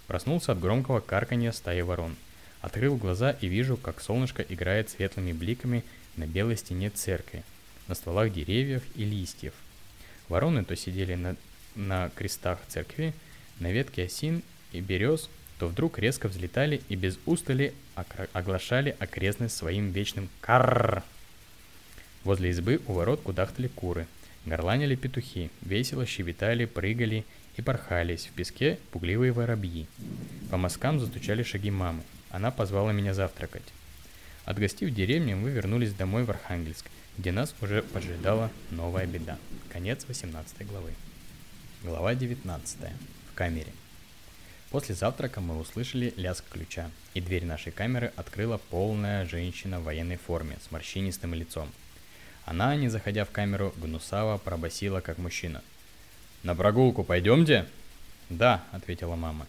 Проснулся 0.07 0.53
от 0.53 0.61
громкого 0.61 1.01
карканья 1.01 1.51
стаи 1.51 1.81
ворон– 1.81 2.15
Открыл 2.67 2.97
глаза 2.97 3.31
и 3.31 3.47
вижу, 3.47 3.77
как 3.77 4.01
солнышко 4.01 4.43
играет 4.43 4.91
светлыми 4.91 5.33
бликами 5.33 5.85
на 6.17 6.27
белой 6.27 6.57
стене 6.57 6.91
церкви, 6.91 7.43
на 7.89 7.95
стволах 7.95 8.33
деревьев 8.33 8.83
и 8.95 9.05
листьев. 9.05 9.55
Вороны 10.29 10.65
то 10.65 10.77
сидели 10.77 11.15
на, 11.15 11.37
на 11.75 12.11
крестах 12.11 12.59
церкви, 12.69 13.15
на 13.61 13.71
ветке 13.71 14.05
осин 14.05 14.43
и 14.73 14.81
берез, 14.81 15.29
то 15.59 15.69
вдруг 15.69 15.99
резко 15.99 16.29
взлетали 16.29 16.83
и 16.89 16.97
без 16.97 17.19
устали 17.25 17.73
оглашали 18.33 18.95
окрестность 18.99 19.57
своим 19.57 19.91
вечным 19.91 20.29
карр. 20.41 21.03
Возле 22.25 22.51
избы 22.51 22.81
у 22.87 22.93
ворот 22.93 23.23
кудахтали 23.23 23.69
куры, 23.69 24.07
горланили 24.45 24.97
петухи, 24.97 25.51
весело 25.63 26.05
щебетали, 26.05 26.65
прыгали 26.65 27.25
и 27.57 27.63
порхались 27.63 28.27
в 28.27 28.33
песке 28.33 28.79
пугливые 28.91 29.33
воробьи. 29.33 29.87
По 30.51 30.57
мазкам 30.57 31.01
застучали 31.01 31.43
шаги 31.43 31.71
мамы. 31.71 32.03
Она 32.31 32.51
позвала 32.51 32.93
меня 32.93 33.15
завтракать. 33.15 33.63
Отгостив 34.47 34.95
деревню, 34.95 35.37
мы 35.37 35.51
вернулись 35.51 35.93
домой 35.93 36.23
в 36.23 36.31
Архангельск, 36.31 36.87
где 37.19 37.33
нас 37.33 37.53
уже 37.61 37.83
поджидала 37.83 38.49
новая 38.71 39.05
беда. 39.05 39.39
Конец 39.73 40.05
18 40.07 40.65
главы. 40.69 40.95
Глава 41.83 42.15
19. 42.15 42.79
В 43.33 43.35
камере. 43.35 43.73
После 44.71 44.95
завтрака 44.95 45.41
мы 45.41 45.59
услышали 45.59 46.15
лязг 46.17 46.45
ключа, 46.49 46.93
и 47.15 47.21
дверь 47.21 47.45
нашей 47.45 47.73
камеры 47.73 48.13
открыла 48.15 48.59
полная 48.71 49.27
женщина 49.27 49.81
в 49.81 49.85
военной 49.85 50.17
форме 50.17 50.59
с 50.65 50.71
морщинистым 50.71 51.35
лицом. 51.35 51.69
Она, 52.45 52.77
не 52.77 52.89
заходя 52.89 53.25
в 53.25 53.33
камеру, 53.33 53.75
гнусаво 53.77 54.39
пробасила, 54.39 55.01
как 55.01 55.19
мужчина. 55.19 55.61
«На 56.45 56.55
прогулку 56.55 57.03
пойдемте?» 57.03 57.67
«Да»,— 58.31 58.63
ответила 58.71 59.17
мама. 59.17 59.49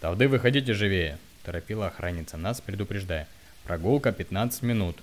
«Тавды 0.00 0.26
выходите 0.26 0.72
живее»,— 0.72 1.18
торопила 1.44 1.88
охранница 1.88 2.38
нас, 2.38 2.62
предупреждая. 2.62 3.28
«Прогулка 3.68 4.12
15 4.12 4.62
минут». 4.62 4.96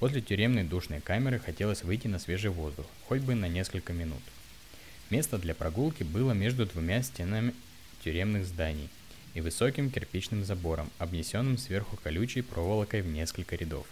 После 0.00 0.20
тюремной 0.20 0.64
душной 0.64 1.00
камеры 1.00 1.38
хотелось 1.38 1.84
выйти 1.84 2.08
на 2.08 2.18
свежий 2.18 2.50
воздух, 2.50 2.84
хоть 3.06 3.20
бы 3.20 3.36
на 3.36 3.46
несколько 3.46 3.92
минут. 3.92 4.22
Место 5.08 5.38
для 5.38 5.54
прогулки 5.54 6.02
было 6.02 6.32
между 6.32 6.66
двумя 6.66 7.00
стенами 7.04 7.54
тюремных 8.02 8.44
зданий 8.44 8.88
и 9.34 9.40
высоким 9.40 9.88
кирпичным 9.88 10.44
забором, 10.44 10.90
обнесенным 10.98 11.58
сверху 11.58 11.96
колючей 11.96 12.42
проволокой 12.42 13.02
в 13.02 13.06
несколько 13.06 13.54
рядов. 13.54 13.86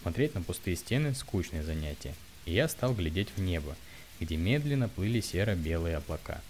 Смотреть 0.00 0.36
на 0.36 0.42
пустые 0.42 0.76
стены– 0.76 1.12
скучное 1.16 1.64
занятие, 1.64 2.14
и 2.44 2.52
я 2.52 2.68
стал 2.68 2.94
глядеть 2.94 3.30
в 3.34 3.40
небо, 3.40 3.74
где 4.20 4.36
медленно 4.36 4.88
плыли 4.88 5.20
серо-белые 5.20 5.96
облака. 5.96 6.40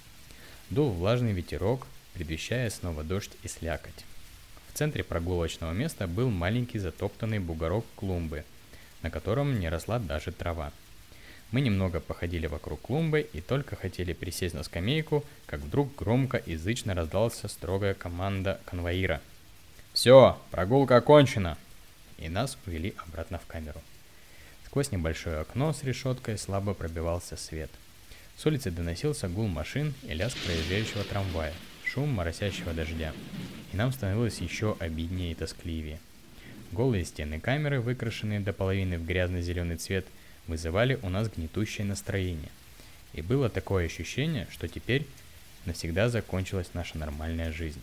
Дул 0.68 0.90
влажный 0.90 1.32
ветерок, 1.32 1.86
предвещая 2.12 2.68
снова 2.68 3.02
дождь 3.02 3.32
и 3.44 3.48
слякоть. 3.48 4.04
В 4.72 4.78
центре 4.80 5.02
прогулочного 5.02 5.72
места 5.72 6.06
был 6.06 6.30
маленький 6.30 6.78
затоптанный 6.78 7.40
бугорок 7.40 7.84
клумбы, 7.96 8.44
на 9.02 9.10
котором 9.10 9.58
не 9.58 9.68
росла 9.68 9.98
даже 9.98 10.30
трава. 10.30 10.72
Мы 11.50 11.60
немного 11.60 11.98
походили 11.98 12.46
вокруг 12.46 12.80
клумбы 12.80 13.28
и 13.32 13.40
только 13.40 13.74
хотели 13.74 14.12
присесть 14.12 14.54
на 14.54 14.62
скамейку, 14.62 15.24
как 15.46 15.60
вдруг 15.60 15.94
громко 15.96 16.36
и 16.36 16.52
язычно 16.52 16.94
раздался 16.94 17.48
строгая 17.48 17.94
команда 17.94 18.60
конвоира. 18.64 19.20
«Все, 19.92 20.40
прогулка 20.52 20.96
окончена!» 20.96 21.58
И 22.18 22.28
нас 22.28 22.56
увели 22.64 22.94
обратно 22.98 23.38
в 23.38 23.46
камеру. 23.46 23.80
Сквозь 24.66 24.92
небольшое 24.92 25.38
окно 25.38 25.72
с 25.72 25.82
решеткой 25.82 26.38
слабо 26.38 26.74
пробивался 26.74 27.36
свет. 27.36 27.70
С 28.36 28.46
улицы 28.46 28.70
доносился 28.70 29.28
гул 29.28 29.48
машин 29.48 29.94
и 30.04 30.14
лязг 30.14 30.38
проезжающего 30.38 31.02
трамвая, 31.02 31.52
шум 31.92 32.10
моросящего 32.10 32.72
дождя. 32.72 33.12
И 33.72 33.76
нам 33.76 33.92
становилось 33.92 34.38
еще 34.40 34.76
обиднее 34.78 35.32
и 35.32 35.34
тоскливее. 35.34 35.98
Голые 36.72 37.04
стены 37.04 37.40
камеры, 37.40 37.80
выкрашенные 37.80 38.40
до 38.40 38.52
половины 38.52 38.98
в 38.98 39.04
грязно-зеленый 39.04 39.76
цвет– 39.76 40.06
вызывали 40.50 40.98
у 41.02 41.08
нас 41.08 41.28
гнетущее 41.28 41.86
настроение. 41.86 42.50
И 43.12 43.22
было 43.22 43.48
такое 43.48 43.86
ощущение, 43.86 44.46
что 44.50 44.68
теперь 44.68 45.06
навсегда 45.64 46.08
закончилась 46.08 46.70
наша 46.74 46.98
нормальная 46.98 47.52
жизнь. 47.52 47.80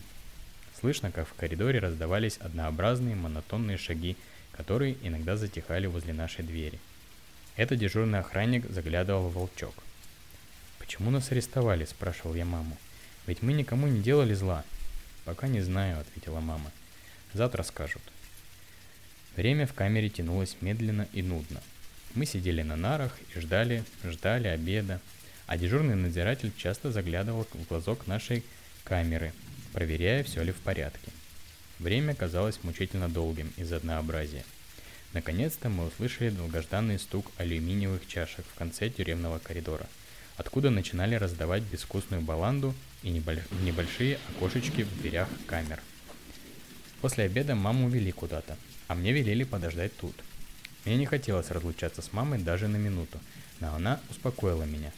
Слышно, 0.78 1.10
как 1.10 1.26
в 1.26 1.34
коридоре 1.34 1.80
раздавались 1.80 2.38
однообразные 2.38 3.16
монотонные 3.16 3.78
шаги, 3.78 4.16
которые 4.52 4.96
иногда 5.02 5.36
затихали 5.36 5.86
возле 5.86 6.12
нашей 6.12 6.44
двери. 6.44 6.78
Это 7.56 7.74
дежурный 7.76 8.20
охранник 8.20 8.68
заглядывал 8.70 9.28
в 9.28 9.34
волчок. 9.34 9.74
«Почему 10.78 11.10
нас 11.10 11.32
арестовали?»– 11.32 11.84
спрашивал 11.86 12.34
я 12.34 12.44
маму. 12.44 12.76
«Ведь 13.28 13.42
мы 13.42 13.52
никому 13.52 13.86
не 13.86 14.00
делали 14.02 14.34
зла». 14.34 14.64
«Пока 15.24 15.46
не 15.46 15.60
знаю»,– 15.60 16.00
ответила 16.00 16.40
мама. 16.40 16.72
«Завтра 17.32 17.62
скажут». 17.62 18.02
Время 19.36 19.68
в 19.68 19.74
камере 19.74 20.08
тянулось 20.08 20.56
медленно 20.60 21.06
и 21.12 21.22
нудно– 21.22 21.62
мы 22.14 22.26
сидели 22.26 22.62
на 22.62 22.76
нарах 22.76 23.16
и 23.34 23.40
ждали, 23.40 23.84
ждали 24.02 24.48
обеда, 24.48 25.00
а 25.46 25.56
дежурный 25.56 25.94
надзиратель 25.94 26.52
часто 26.56 26.90
заглядывал 26.90 27.46
в 27.52 27.68
глазок 27.68 28.06
нашей 28.06 28.44
камеры, 28.84 29.32
проверяя, 29.72 30.24
все 30.24 30.42
ли 30.42 30.52
в 30.52 30.56
порядке. 30.56 31.12
Время 31.78 32.14
казалось 32.14 32.62
мучительно 32.64 33.08
долгим 33.08 33.52
из 33.56 33.72
однообразия. 33.72 34.44
Наконец-то 35.12 35.68
мы 35.68 35.86
услышали 35.86 36.30
долгожданный 36.30 36.98
стук 36.98 37.30
алюминиевых 37.36 38.06
чашек 38.06 38.44
в 38.46 38.58
конце 38.58 38.90
тюремного 38.90 39.38
коридора, 39.38 39.86
откуда 40.38 40.70
начинали 40.70 41.14
раздавать 41.16 41.62
безвкусную 41.62 42.22
баланду 42.22 42.74
и 43.02 43.10
небольшие 43.10 44.18
окошечки 44.30 44.82
в 44.82 45.02
дверях 45.02 45.28
камер. 45.46 45.82
После 47.02 47.24
обеда 47.24 47.54
маму 47.54 47.86
увели 47.86 48.10
куда-то, 48.12 48.56
а 48.86 48.94
мне 48.94 49.12
велели 49.12 49.44
подождать 49.44 49.94
тут– 49.94 50.14
мне 50.88 50.96
не 50.96 51.04
хотелось 51.04 51.50
разлучаться 51.50 52.00
с 52.00 52.14
мамой 52.14 52.38
даже 52.38 52.66
на 52.66 52.76
минуту, 52.76 53.20
но 53.60 53.74
она 53.74 54.00
успокоила 54.08 54.62
меня. 54.62 54.90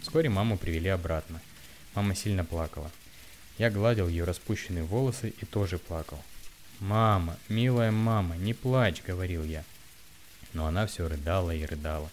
Вскоре 0.00 0.28
маму 0.28 0.58
привели 0.58 0.90
обратно. 0.90 1.40
Мама 1.94 2.14
сильно 2.14 2.44
плакала. 2.44 2.90
Я 3.56 3.70
гладил 3.70 4.08
ее 4.08 4.24
распущенные 4.24 4.84
волосы 4.84 5.30
и 5.30 5.46
тоже 5.46 5.78
плакал. 5.78 6.22
«Мама, 6.80 7.38
милая 7.48 7.90
мама, 7.90 8.36
не 8.36 8.52
плачь»,— 8.52 9.02
говорил 9.06 9.42
я. 9.42 9.64
Но 10.52 10.66
она 10.66 10.86
все 10.86 11.08
рыдала 11.08 11.50
и 11.54 11.64
рыдала. 11.64 12.10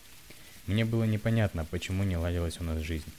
Мне 0.70 0.86
было 0.86 1.04
непонятно, 1.04 1.66
почему 1.66 2.04
не 2.04 2.16
ладилась 2.16 2.60
у 2.60 2.64
нас 2.64 2.84
жизнь. 2.84 3.12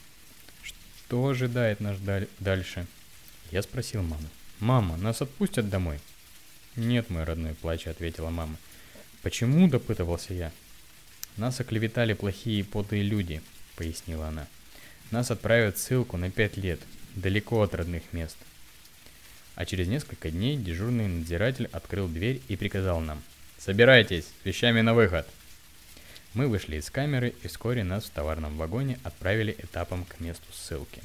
Что 0.63 1.27
ожидает 1.27 1.81
нас 1.81 1.99
даль- 1.99 2.29
дальше? 2.39 2.87
Я 3.51 3.61
спросил 3.61 4.01
маму. 4.03 4.23
«Мама, 4.61 4.95
нас 4.95 5.21
отпустят 5.21 5.69
домой?» 5.69 5.99
«Нет, 6.77 7.09
мой 7.09 7.25
родной, 7.25 7.53
плача»,— 7.53 7.89
ответила 7.91 8.29
мама. 8.29 8.55
«Почему?»– 9.21 9.67
допытывался 9.69 10.33
я. 10.33 10.53
«Нас 11.35 11.59
оклеветали 11.59 12.13
плохие 12.13 12.63
подлые 12.63 13.03
люди»,– 13.03 13.41
пояснила 13.75 14.29
она. 14.29 14.47
«Нас 15.09 15.29
отправят 15.29 15.77
ссылку 15.77 16.15
на 16.15 16.31
пять 16.31 16.55
лет, 16.55 16.79
далеко 17.15 17.63
от 17.63 17.75
родных 17.75 18.03
мест». 18.13 18.37
А 19.55 19.65
через 19.65 19.89
несколько 19.89 20.31
дней 20.31 20.55
дежурный 20.55 21.09
надзиратель 21.09 21.67
открыл 21.73 22.07
дверь 22.07 22.41
и 22.47 22.55
приказал 22.55 23.01
нам 23.01 23.21
«Собирайтесь, 23.57 24.23
с 24.23 24.45
вещами 24.45 24.79
на 24.79 24.93
выход!» 24.93 25.27
Мы 26.33 26.47
вышли 26.47 26.77
из 26.77 26.89
камеры 26.89 27.33
и 27.43 27.47
вскоре 27.47 27.83
нас 27.83 28.05
в 28.05 28.09
товарном 28.11 28.57
вагоне 28.57 28.99
отправили 29.03 29.55
этапом 29.59 30.05
к 30.05 30.19
месту 30.19 30.51
ссылки. 30.53 31.03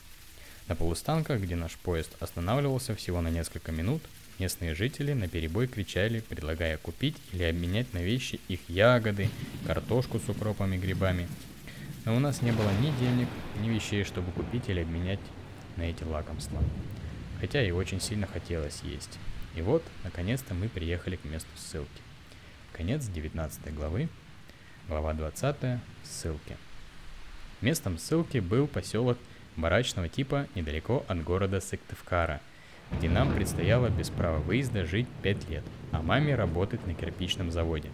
На 0.69 0.77
полустанках, 0.77 1.41
где 1.41 1.57
наш 1.57 1.73
поезд 1.77 2.11
останавливался 2.21 2.95
всего 2.95 3.21
на 3.21 3.29
несколько 3.29 3.73
минут, 3.73 4.03
Местные 4.39 4.75
жители 4.75 5.15
на 5.15 5.29
перебой 5.29 5.67
кричали, 5.67 6.21
предлагая 6.21 6.77
купить 6.77 7.17
или 7.33 7.43
обменять 7.45 7.95
на 7.95 7.99
вещи 7.99 8.39
их 8.49 8.61
ягоды, 8.69 9.31
картошку 9.67 10.19
с 10.19 10.29
укропом 10.29 10.75
и 10.75 10.79
грибами. 10.79 11.27
Но 12.05 12.15
у 12.15 12.19
нас 12.19 12.43
не 12.43 12.53
было 12.53 12.71
ни 12.83 12.91
денег, 13.01 13.29
ни 13.63 13.71
вещей, 13.71 14.05
чтобы 14.05 14.33
купить 14.33 14.69
или 14.69 14.81
обменять 14.81 15.21
на 15.77 15.85
эти 15.85 16.05
лакомства. 16.05 16.63
Хотя 17.41 17.63
и 17.63 17.71
очень 17.71 18.01
сильно 18.01 18.27
хотелось 18.27 18.83
есть. 18.83 19.19
И 19.55 19.63
вот, 19.63 19.83
наконец-то 20.05 20.53
мы 20.53 20.69
приехали 20.69 21.17
к 21.17 21.25
месту 21.25 21.49
ссылки. 21.57 22.03
Конец 22.75 23.07
19 23.07 23.75
главы, 23.75 24.11
глава 24.89 25.13
20, 25.15 25.81
ссылки. 26.05 26.57
Местом 27.61 27.99
ссылки 27.99 28.39
был 28.39 28.67
поселок 28.67 29.19
барачного 29.57 30.09
типа 30.09 30.47
недалеко 30.55 31.05
от 31.09 31.23
города 31.23 31.61
Сыктывкара– 31.61 32.41
где 32.93 33.09
нам 33.09 33.35
предстояло 33.35 33.89
без 33.89 34.11
права 34.11 34.39
выезда 34.39 34.87
жить 34.87 35.09
5 35.23 35.49
лет, 35.51 35.65
а 35.93 36.03
маме 36.03 36.35
работать 36.35 36.87
на 36.87 36.95
кирпичном 36.95 37.51
заводе. 37.51 37.91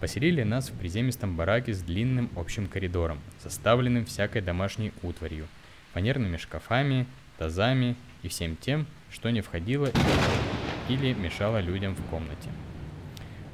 Поселили 0.00 0.42
нас 0.42 0.70
в 0.70 0.78
приземистом 0.78 1.36
бараке 1.36 1.72
с 1.72 1.82
длинным 1.82 2.30
общим 2.36 2.66
коридором, 2.66 3.18
заставленным 3.42 4.04
всякой 4.04 4.42
домашней 4.42 4.92
утварью, 5.02 5.46
фанерными 5.92 6.36
шкафами, 6.36 7.06
тазами 7.38 7.96
и 8.22 8.28
всем 8.28 8.56
тем, 8.56 8.86
что 9.10 9.30
не 9.30 9.40
входило 9.40 9.90
или 10.88 11.14
мешало 11.14 11.60
людям 11.60 11.94
в 11.94 12.02
комнате. 12.10 12.50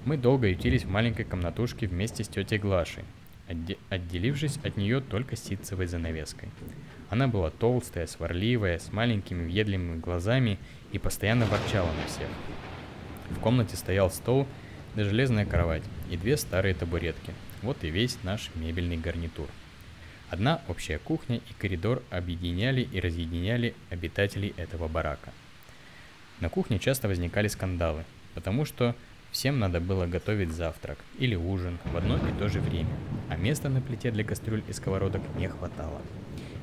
Мы 0.04 0.16
долго 0.16 0.48
ютились 0.48 0.84
в 0.84 0.90
маленькой 0.90 1.24
комнатушке 1.24 1.86
вместе 1.86 2.24
с 2.24 2.28
тетей 2.28 2.58
Глашей, 2.58 3.04
отделившись 3.88 4.58
от 4.64 4.76
нее 4.76 5.00
только 5.00 5.36
ситцевой 5.36 5.86
занавеской. 5.86 6.48
Она 7.08 7.28
была 7.28 7.50
толстая, 7.50 8.08
сварливая, 8.08 8.80
с 8.80 8.92
маленькими 8.92 9.44
въедливыми 9.44 10.00
глазами 10.00 10.58
и 10.90 10.98
постоянно 10.98 11.46
ворчала 11.46 11.86
на 11.86 12.06
всех. 12.06 12.26
В 13.30 13.38
комнате 13.38 13.76
стоял 13.76 14.10
стол, 14.10 14.48
да 14.96 15.04
железная 15.04 15.46
кровать 15.46 15.84
и 16.10 16.16
две 16.16 16.36
старые 16.36 16.74
табуретки. 16.74 17.32
Вот 17.62 17.84
и 17.84 17.90
весь 17.90 18.18
наш 18.24 18.50
мебельный 18.56 18.96
гарнитур. 18.96 19.46
Одна 20.30 20.62
общая 20.66 20.98
кухня 20.98 21.36
и 21.36 21.52
коридор 21.60 22.02
объединяли 22.10 22.88
и 22.90 22.98
разъединяли 22.98 23.74
обитателей 23.88 24.52
этого 24.56 24.88
барака. 24.88 25.30
На 26.40 26.48
кухне 26.48 26.80
часто 26.80 27.06
возникали 27.06 27.46
скандалы, 27.46 28.04
потому 28.34 28.64
что 28.64 28.96
всем 29.32 29.58
надо 29.58 29.80
было 29.80 30.06
готовить 30.06 30.52
завтрак 30.52 30.98
или 31.18 31.34
ужин 31.34 31.78
в 31.84 31.96
одно 31.96 32.16
и 32.16 32.38
то 32.38 32.48
же 32.48 32.60
время, 32.60 32.94
а 33.28 33.36
места 33.36 33.68
на 33.68 33.80
плите 33.80 34.12
для 34.12 34.22
кастрюль 34.22 34.62
и 34.68 34.72
сковородок 34.72 35.22
не 35.36 35.48
хватало 35.48 36.00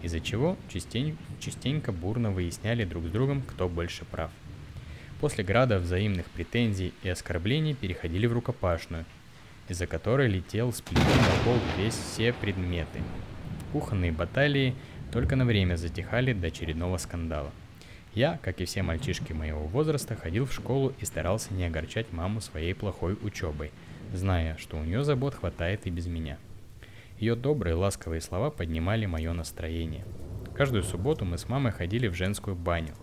из-за 0.02 0.20
чего 0.20 0.58
частенько, 0.72 1.18
частенько 1.40 1.92
бурно 1.92 2.32
выясняли 2.32 2.86
друг 2.86 3.06
с 3.06 3.10
другом, 3.10 3.42
кто 3.42 3.68
больше 3.68 4.06
прав. 4.06 4.32
После 5.20 5.44
града 5.44 5.80
взаимных 5.80 6.28
претензий 6.28 6.94
и 7.04 7.10
оскорблений 7.10 7.74
переходили 7.74 8.26
в 8.26 8.34
рукопашную, 8.34 9.06
из-за 9.68 9.86
которой 9.86 10.30
летел 10.30 10.72
с 10.72 10.82
плиты 10.82 11.04
на 11.04 11.44
пол 11.44 11.58
весь 11.78 11.94
все 11.94 12.32
предметы. 12.34 13.02
Кухонные 13.74 14.12
баталии 14.12 14.74
только 15.12 15.36
на 15.36 15.46
время 15.46 15.76
затихали 15.76 16.34
до 16.34 16.48
очередного 16.48 16.98
скандала. 16.98 17.52
Я, 18.16 18.40
как 18.42 18.60
и 18.60 18.66
все 18.66 18.82
мальчишки 18.82 19.34
моего 19.34 19.62
возраста, 19.62 20.16
ходил 20.16 20.46
в 20.46 20.54
школу 20.54 20.94
и 21.00 21.06
старался 21.06 21.54
не 21.54 21.66
огорчать 21.66 22.12
маму 22.12 22.42
своей 22.42 22.74
плохой 22.74 23.18
учебой, 23.22 23.72
зная, 24.14 24.58
что 24.58 24.78
у 24.78 24.84
нее 24.84 25.04
забот 25.04 25.36
хватает 25.36 25.86
и 25.86 25.92
без 25.92 26.08
меня. 26.08 26.38
Ее 27.20 27.36
добрые 27.36 27.76
ласковые 27.76 28.22
слова 28.22 28.50
поднимали 28.50 29.06
мое 29.06 29.34
настроение. 29.34 30.06
Каждую 30.56 30.84
субботу 30.84 31.26
мы 31.26 31.38
с 31.38 31.48
мамой 31.48 31.72
ходили 31.72 32.08
в 32.08 32.16
женскую 32.16 32.56
баню. 32.56 32.94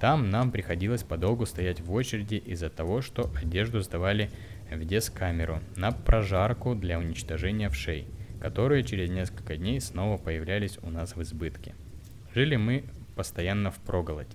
Там 0.00 0.30
нам 0.30 0.50
приходилось 0.50 1.02
подолгу 1.02 1.44
стоять 1.44 1.80
в 1.80 1.92
очереди 1.92 2.36
из-за 2.36 2.70
того, 2.70 3.02
что 3.02 3.30
одежду 3.36 3.80
сдавали 3.82 4.30
в 4.70 4.84
дескамеру 4.84 5.60
на 5.76 5.92
прожарку 5.92 6.74
для 6.74 6.98
уничтожения 6.98 7.68
вшей, 7.68 8.06
которые 8.40 8.84
через 8.84 9.10
несколько 9.10 9.56
дней 9.56 9.80
снова 9.80 10.16
появлялись 10.16 10.78
у 10.82 10.90
нас 10.90 11.16
в 11.16 11.22
избытке. 11.22 11.74
Жили 12.34 12.56
мы 12.56 12.84
постоянно 13.14 13.70
в 13.70 13.78
проголодь. 13.78 14.34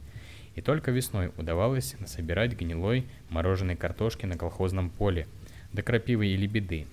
И 0.55 0.61
только 0.61 0.91
весной 0.91 1.31
удавалось 1.37 1.95
насобирать 1.99 2.53
гнилой 2.53 3.05
мороженой 3.29 3.75
картошки 3.75 4.25
на 4.25 4.37
колхозном 4.37 4.89
поле, 4.89 5.27
до 5.73 5.83
крапивы 5.83 6.27
или 6.27 6.47
беды, 6.47 6.87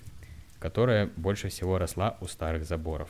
которая 0.59 1.09
больше 1.17 1.49
всего 1.49 1.79
росла 1.79 2.17
у 2.21 2.27
старых 2.27 2.65
заборов. 2.65 3.09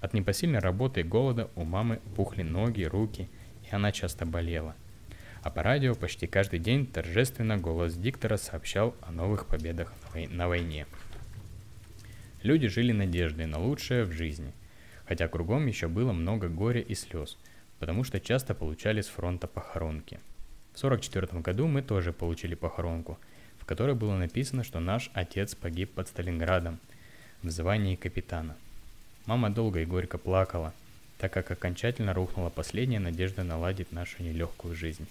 От 0.00 0.14
непосильной 0.14 0.60
работы 0.60 1.00
и 1.00 1.04
голода 1.04 1.50
у 1.54 1.64
мамы 1.64 2.00
пухли 2.16 2.42
ноги, 2.42 2.84
руки, 2.84 3.28
и 3.70 3.74
она 3.74 3.92
часто 3.92 4.24
болела. 4.24 4.74
А 5.42 5.50
по 5.50 5.62
радио 5.62 5.94
почти 5.94 6.26
каждый 6.26 6.58
день 6.58 6.86
торжественно 6.86 7.58
голос 7.58 7.94
диктора 7.94 8.38
сообщал 8.38 8.94
о 9.02 9.12
новых 9.12 9.46
победах 9.46 9.92
на 10.14 10.48
войне. 10.48 10.86
Люди 12.42 12.68
жили 12.68 12.92
надеждой 12.92 13.46
на 13.46 13.58
лучшее 13.58 14.04
в 14.04 14.12
жизни, 14.12 14.52
хотя 15.06 15.28
кругом 15.28 15.66
еще 15.66 15.88
было 15.88 16.12
много 16.12 16.48
горя 16.48 16.80
и 16.80 16.94
слез– 16.94 17.36
потому 17.82 18.04
что 18.04 18.20
часто 18.20 18.54
получали 18.54 19.00
с 19.00 19.08
фронта 19.08 19.48
похоронки. 19.48 20.20
В 20.72 20.84
1944 20.84 21.42
году 21.42 21.66
мы 21.66 21.82
тоже 21.82 22.12
получили 22.12 22.54
похоронку, 22.54 23.18
в 23.58 23.64
которой 23.64 23.96
было 23.96 24.16
написано, 24.16 24.62
что 24.62 24.78
наш 24.78 25.10
отец 25.14 25.56
погиб 25.56 25.90
под 25.90 26.06
Сталинградом 26.06 26.78
в 27.42 27.50
звании 27.50 27.96
капитана. 27.96 28.54
Мама 29.26 29.50
долго 29.50 29.80
и 29.80 29.84
горько 29.84 30.16
плакала, 30.16 30.72
так 31.18 31.32
как 31.32 31.50
окончательно 31.50 32.14
рухнула 32.14 32.50
последняя 32.50 33.00
надежда 33.00 33.42
наладить 33.42 33.90
нашу 33.90 34.22
нелегкую 34.22 34.76
жизнь. 34.76 35.08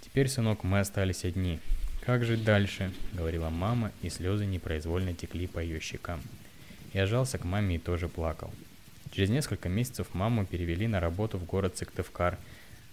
«Теперь, 0.00 0.28
сынок, 0.28 0.64
мы 0.64 0.80
остались 0.80 1.26
одни. 1.26 1.60
Как 2.06 2.24
жить 2.24 2.44
дальше?»— 2.44 2.94
говорила 3.12 3.50
мама, 3.50 3.92
и 4.00 4.08
слезы 4.08 4.46
непроизвольно 4.46 5.12
текли 5.12 5.46
по 5.46 5.58
ее 5.58 5.80
щекам. 5.80 6.22
Я 6.94 7.04
жался 7.04 7.36
к 7.36 7.44
маме 7.44 7.76
и 7.76 7.78
тоже 7.78 8.08
плакал. 8.08 8.50
Через 9.14 9.30
несколько 9.30 9.68
месяцев 9.68 10.12
маму 10.12 10.44
перевели 10.44 10.88
на 10.88 10.98
работу 10.98 11.38
в 11.38 11.44
город 11.44 11.78
Сыктывкар 11.78 12.36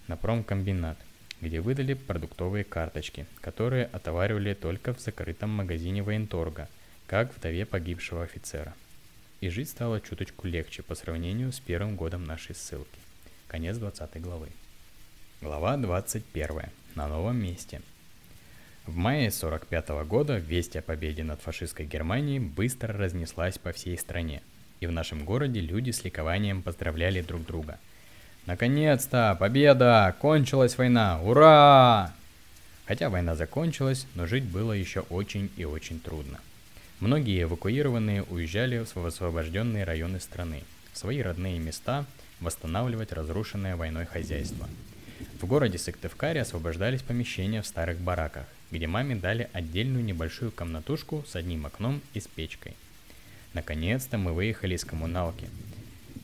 на 0.06 0.16
промкомбинат, 0.16 0.96
где 1.40 1.60
выдали 1.60 1.94
продуктовые 1.94 2.62
карточки, 2.62 3.26
которые 3.40 3.86
отоваривали 3.86 4.54
только 4.54 4.94
в 4.94 5.00
закрытом 5.00 5.50
магазине 5.50 6.00
военторга, 6.00 6.68
как 7.08 7.36
вдове 7.36 7.66
погибшего 7.66 8.22
офицера. 8.22 8.72
И 9.40 9.48
жить 9.48 9.68
стало 9.68 10.00
чуточку 10.00 10.46
легче 10.46 10.84
по 10.84 10.94
сравнению 10.94 11.50
с 11.50 11.58
первым 11.58 11.96
годом 11.96 12.22
нашей 12.22 12.54
ссылки. 12.54 13.00
Конец 13.48 13.78
20 13.78 14.20
главы. 14.20 14.46
Глава 15.40 15.76
21. 15.76 16.70
На 16.94 17.08
новом 17.08 17.42
месте. 17.42 17.82
В 18.86 18.94
мае 18.94 19.32
45 19.32 19.88
года 20.06 20.36
весть 20.36 20.76
о 20.76 20.82
победе 20.82 21.24
над 21.24 21.40
фашистской 21.40 21.84
Германией 21.84 22.38
быстро 22.38 22.96
разнеслась 22.96 23.58
по 23.58 23.72
всей 23.72 23.98
стране– 23.98 24.40
и 24.82 24.86
в 24.86 24.90
нашем 24.90 25.24
городе 25.24 25.60
люди 25.60 25.92
с 25.92 26.02
ликованием 26.02 26.60
поздравляли 26.60 27.20
друг 27.20 27.46
друга. 27.46 27.78
Наконец-то! 28.46 29.36
Победа! 29.38 30.12
Кончилась 30.18 30.76
война! 30.76 31.20
Ура! 31.22 32.12
Хотя 32.86 33.08
война 33.08 33.36
закончилась, 33.36 34.08
но 34.16 34.26
жить 34.26 34.42
было 34.42 34.72
еще 34.72 35.00
очень 35.02 35.52
и 35.56 35.64
очень 35.64 36.00
трудно. 36.00 36.40
Многие 36.98 37.44
эвакуированные 37.44 38.24
уезжали 38.24 38.84
в 38.84 39.06
освобожденные 39.06 39.84
районы 39.84 40.18
страны, 40.18 40.64
в 40.92 40.98
свои 40.98 41.22
родные 41.22 41.60
места, 41.60 42.04
восстанавливать 42.40 43.12
разрушенное 43.12 43.76
войной 43.76 44.06
хозяйство. 44.06 44.68
В 45.40 45.46
городе 45.46 45.78
Сыктывкаре 45.78 46.40
освобождались 46.40 47.02
помещения 47.02 47.62
в 47.62 47.68
старых 47.68 48.00
бараках, 48.00 48.46
где 48.72 48.88
маме 48.88 49.14
дали 49.14 49.48
отдельную 49.52 50.04
небольшую 50.04 50.50
комнатушку 50.50 51.24
с 51.28 51.36
одним 51.36 51.66
окном 51.66 52.00
и 52.14 52.20
с 52.20 52.26
печкой– 52.26 52.74
Наконец-то 53.54 54.16
мы 54.16 54.32
выехали 54.32 54.74
из 54.74 54.84
коммуналки. 54.84 55.48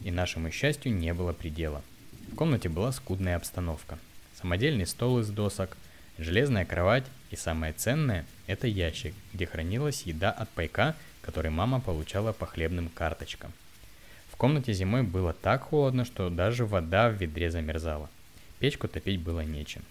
И 0.02 0.10
нашему 0.10 0.50
счастью 0.50 0.94
не 0.94 1.12
было 1.12 1.32
предела. 1.32 1.82
В 2.32 2.34
комнате 2.34 2.68
была 2.68 2.90
скудная 2.92 3.36
обстановка. 3.36 3.98
Самодельный 4.40 4.86
стол 4.86 5.20
из 5.20 5.28
досок, 5.28 5.76
железная 6.16 6.64
кровать 6.64 7.04
и 7.30 7.36
самое 7.36 7.72
ценное– 7.74 8.24
это 8.46 8.66
ящик, 8.66 9.14
где 9.34 9.46
хранилась 9.46 10.02
еда 10.02 10.30
от 10.30 10.48
пайка, 10.50 10.94
который 11.20 11.50
мама 11.50 11.80
получала 11.80 12.32
по 12.32 12.46
хлебным 12.46 12.88
карточкам. 12.88 13.52
В 14.32 14.36
комнате 14.36 14.72
зимой 14.72 15.02
было 15.02 15.34
так 15.34 15.62
холодно, 15.64 16.04
что 16.04 16.30
даже 16.30 16.64
вода 16.64 17.10
в 17.10 17.14
ведре 17.14 17.50
замерзала. 17.50 18.08
Печку 18.58 18.88
топить 18.88 19.20
было 19.20 19.40
нечем. 19.40 19.82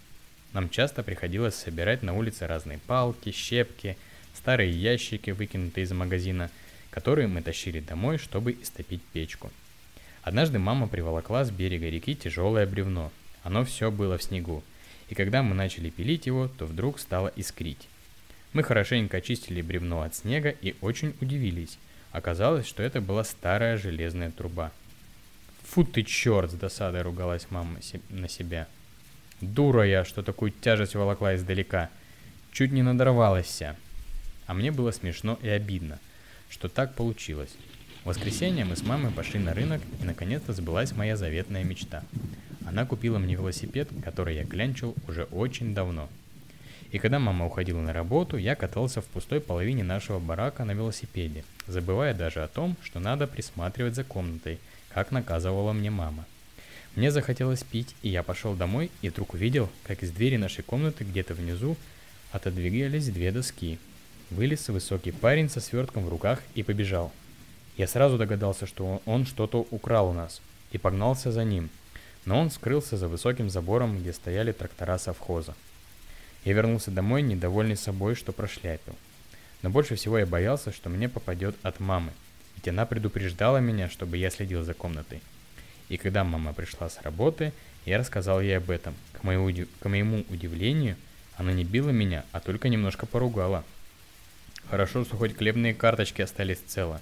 Нам 0.54 0.70
часто 0.70 1.04
приходилось 1.04 1.56
собирать 1.56 2.02
на 2.02 2.14
улице 2.14 2.48
разные 2.48 2.80
палки, 2.80 3.32
щепки, 3.32 3.98
старые 4.34 4.72
ящики, 4.72 5.30
выкинутые 5.30 5.84
из 5.84 5.92
магазина– 5.92 6.50
которые 6.98 7.28
мы 7.28 7.44
тащили 7.44 7.80
домой, 7.80 8.18
чтобы 8.18 8.54
истопить 8.54 9.04
печку. 9.14 9.52
Однажды 10.24 10.58
мама 10.58 10.88
приволокла 10.88 11.46
с 11.46 11.52
берега 11.52 11.88
реки 11.88 12.16
тяжелое 12.16 12.66
бревно. 12.66 13.12
Оно 13.44 13.64
все 13.66 13.92
было 13.92 14.18
в 14.18 14.24
снегу. 14.24 14.64
И 15.08 15.14
когда 15.14 15.44
мы 15.44 15.54
начали 15.54 15.92
пилить 15.92 16.26
его, 16.26 16.48
то 16.48 16.66
вдруг 16.66 17.00
стало 17.00 17.32
искрить. 17.36 17.88
Мы 18.52 18.64
хорошенько 18.64 19.18
очистили 19.18 19.62
бревно 19.62 20.02
от 20.02 20.16
снега 20.16 20.50
и 20.50 20.74
очень 20.82 21.14
удивились. 21.22 21.78
Оказалось, 22.14 22.66
что 22.66 22.82
это 22.82 23.00
была 23.00 23.24
старая 23.24 23.78
железная 23.78 24.32
труба. 24.32 24.72
«Фу 25.66 25.84
ты 25.84 26.02
черт!»— 26.02 26.50
с 26.52 26.56
досадой 26.56 27.04
ругалась 27.04 27.46
мама 27.52 27.78
на 28.10 28.28
себя. 28.28 28.68
«Дура 29.40 29.86
я, 29.86 30.04
что 30.04 30.24
такую 30.24 30.50
тяжесть 30.50 30.96
волокла 30.96 31.36
издалека. 31.36 31.92
Чуть 32.52 32.72
не 32.72 32.82
надорвалась 32.82 33.46
вся». 33.46 33.76
А 34.48 34.56
мне 34.56 34.72
было 34.72 34.90
смешно 34.90 35.38
и 35.44 35.48
обидно 35.48 36.00
что 36.50 36.70
так 36.70 36.96
получилось. 36.96 37.56
В 38.04 38.08
воскресенье 38.08 38.66
мы 38.66 38.76
с 38.76 38.84
мамой 38.84 39.12
пошли 39.12 39.40
на 39.40 39.54
рынок, 39.54 39.82
и 40.02 40.06
наконец-то 40.06 40.54
сбылась 40.54 40.94
моя 40.94 41.18
заветная 41.18 41.64
мечта. 41.64 42.04
Она 42.66 42.86
купила 42.86 43.18
мне 43.18 43.36
велосипед, 43.36 43.90
который 44.04 44.36
я 44.36 44.46
клянчил 44.46 44.96
уже 45.08 45.24
очень 45.26 45.74
давно. 45.74 46.10
И 46.92 47.00
когда 47.00 47.20
мама 47.20 47.46
уходила 47.46 47.82
на 47.82 47.92
работу, 47.92 48.38
я 48.38 48.56
катался 48.56 49.02
в 49.02 49.06
пустой 49.06 49.42
половине 49.42 49.84
нашего 49.84 50.20
барака 50.20 50.64
на 50.64 50.72
велосипеде, 50.72 51.44
забывая 51.68 52.14
даже 52.14 52.44
о 52.44 52.48
том, 52.48 52.78
что 52.82 53.00
надо 53.00 53.28
присматривать 53.28 53.96
за 53.96 54.04
комнатой, 54.04 54.60
как 54.94 55.12
наказывала 55.12 55.74
мне 55.74 55.92
мама. 55.92 56.26
Мне 56.96 57.12
захотелось 57.12 57.64
пить, 57.64 57.94
и 58.02 58.10
я 58.10 58.24
пошел 58.24 58.56
домой 58.56 58.90
и 59.02 59.10
вдруг 59.10 59.34
увидел, 59.34 59.70
как 59.84 60.02
из 60.02 60.12
двери 60.12 60.38
нашей 60.38 60.64
комнаты 60.64 61.04
где-то 61.04 61.34
внизу 61.36 61.78
отодвигались 62.32 63.10
две 63.10 63.32
доски, 63.32 63.80
Вылез 64.30 64.68
высокий 64.68 65.12
парень 65.12 65.50
со 65.50 65.62
свертком 65.62 66.04
в 66.04 66.10
руках 66.10 66.42
и 66.54 66.62
побежал. 66.62 67.14
Я 67.78 67.88
сразу 67.88 68.18
догадался, 68.18 68.68
что 68.68 69.02
он 69.06 69.26
что-то 69.26 69.66
украл 69.72 70.10
у 70.10 70.14
нас, 70.14 70.42
и 70.72 70.78
погнался 70.78 71.32
за 71.32 71.46
ним. 71.46 71.70
Но 72.26 72.38
он 72.38 72.52
скрылся 72.52 72.98
за 72.98 73.08
высоким 73.08 73.50
забором, 73.50 73.98
где 73.98 74.12
стояли 74.12 74.52
трактора 74.52 74.98
совхоза. 74.98 75.56
Я 76.44 76.54
вернулся 76.54 76.92
домой, 76.92 77.22
недовольный 77.22 77.78
собой, 77.78 78.16
что 78.16 78.34
прошляпил. 78.34 78.96
Но 79.62 79.70
больше 79.70 79.96
всего 79.96 80.20
я 80.20 80.26
боялся, 80.26 80.74
что 80.74 80.90
мне 80.90 81.08
попадет 81.08 81.56
от 81.64 81.80
мамы, 81.80 82.12
ведь 82.58 82.68
она 82.68 82.86
предупреждала 82.86 83.58
меня, 83.60 83.90
чтобы 83.90 84.18
я 84.18 84.30
следил 84.30 84.64
за 84.64 84.74
комнатой. 84.74 85.22
И 85.88 85.96
когда 85.96 86.26
мама 86.26 86.52
пришла 86.52 86.90
с 86.90 87.02
работы, 87.02 87.54
я 87.86 87.98
рассказал 87.98 88.42
ей 88.42 88.58
об 88.58 88.70
этом. 88.72 88.94
К 89.14 89.24
моему, 89.24 89.50
к 89.80 89.88
моему 89.88 90.26
удивлению, 90.30 90.98
она 91.38 91.54
не 91.54 91.64
била 91.64 91.92
меня, 91.92 92.26
а 92.34 92.42
только 92.42 92.68
немножко 92.68 93.06
поругала– 93.06 93.64
Хорошо, 94.70 95.06
что 95.06 95.16
хоть 95.16 95.38
хлебные 95.38 95.74
карточки 95.74 96.22
остались 96.22 96.60
целы. 96.60 97.00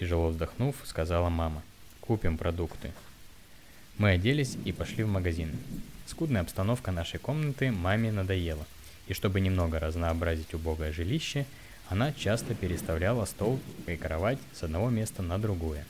Тяжело 0.00 0.28
вздохнув, 0.28 0.74
сказала 0.84 1.28
мама. 1.28 1.62
Купим 2.00 2.38
продукты. 2.38 2.92
Мы 3.98 4.12
оделись 4.12 4.56
и 4.64 4.72
пошли 4.72 5.04
в 5.04 5.08
магазин. 5.08 5.50
Скудная 6.06 6.40
обстановка 6.40 6.90
нашей 6.90 7.20
комнаты 7.20 7.70
маме 7.70 8.10
надоела. 8.10 8.64
И 9.06 9.12
чтобы 9.12 9.40
немного 9.40 9.78
разнообразить 9.78 10.54
убогое 10.54 10.90
жилище, 10.92 11.44
она 11.90 12.12
часто 12.12 12.54
переставляла 12.54 13.26
стол 13.26 13.60
и 13.86 13.94
кровать 13.96 14.38
с 14.54 14.62
одного 14.62 14.88
места 14.88 15.22
на 15.22 15.38
другое. 15.38 15.84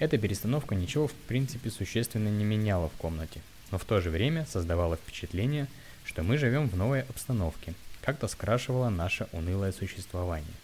Эта 0.00 0.18
перестановка 0.18 0.74
ничего 0.74 1.06
в 1.06 1.12
принципе 1.12 1.70
существенно 1.70 2.28
не 2.28 2.42
меняла 2.42 2.88
в 2.88 2.92
комнате, 2.94 3.40
но 3.70 3.78
в 3.78 3.84
то 3.84 4.00
же 4.00 4.10
время 4.10 4.46
создавала 4.46 4.96
впечатление, 4.96 5.68
что 6.04 6.24
мы 6.24 6.38
живем 6.38 6.68
в 6.68 6.76
новой 6.76 7.02
обстановке, 7.02 7.74
как-то 8.04 8.28
скрашивало 8.28 8.90
наше 8.90 9.28
унылое 9.32 9.72
существование. 9.72 10.54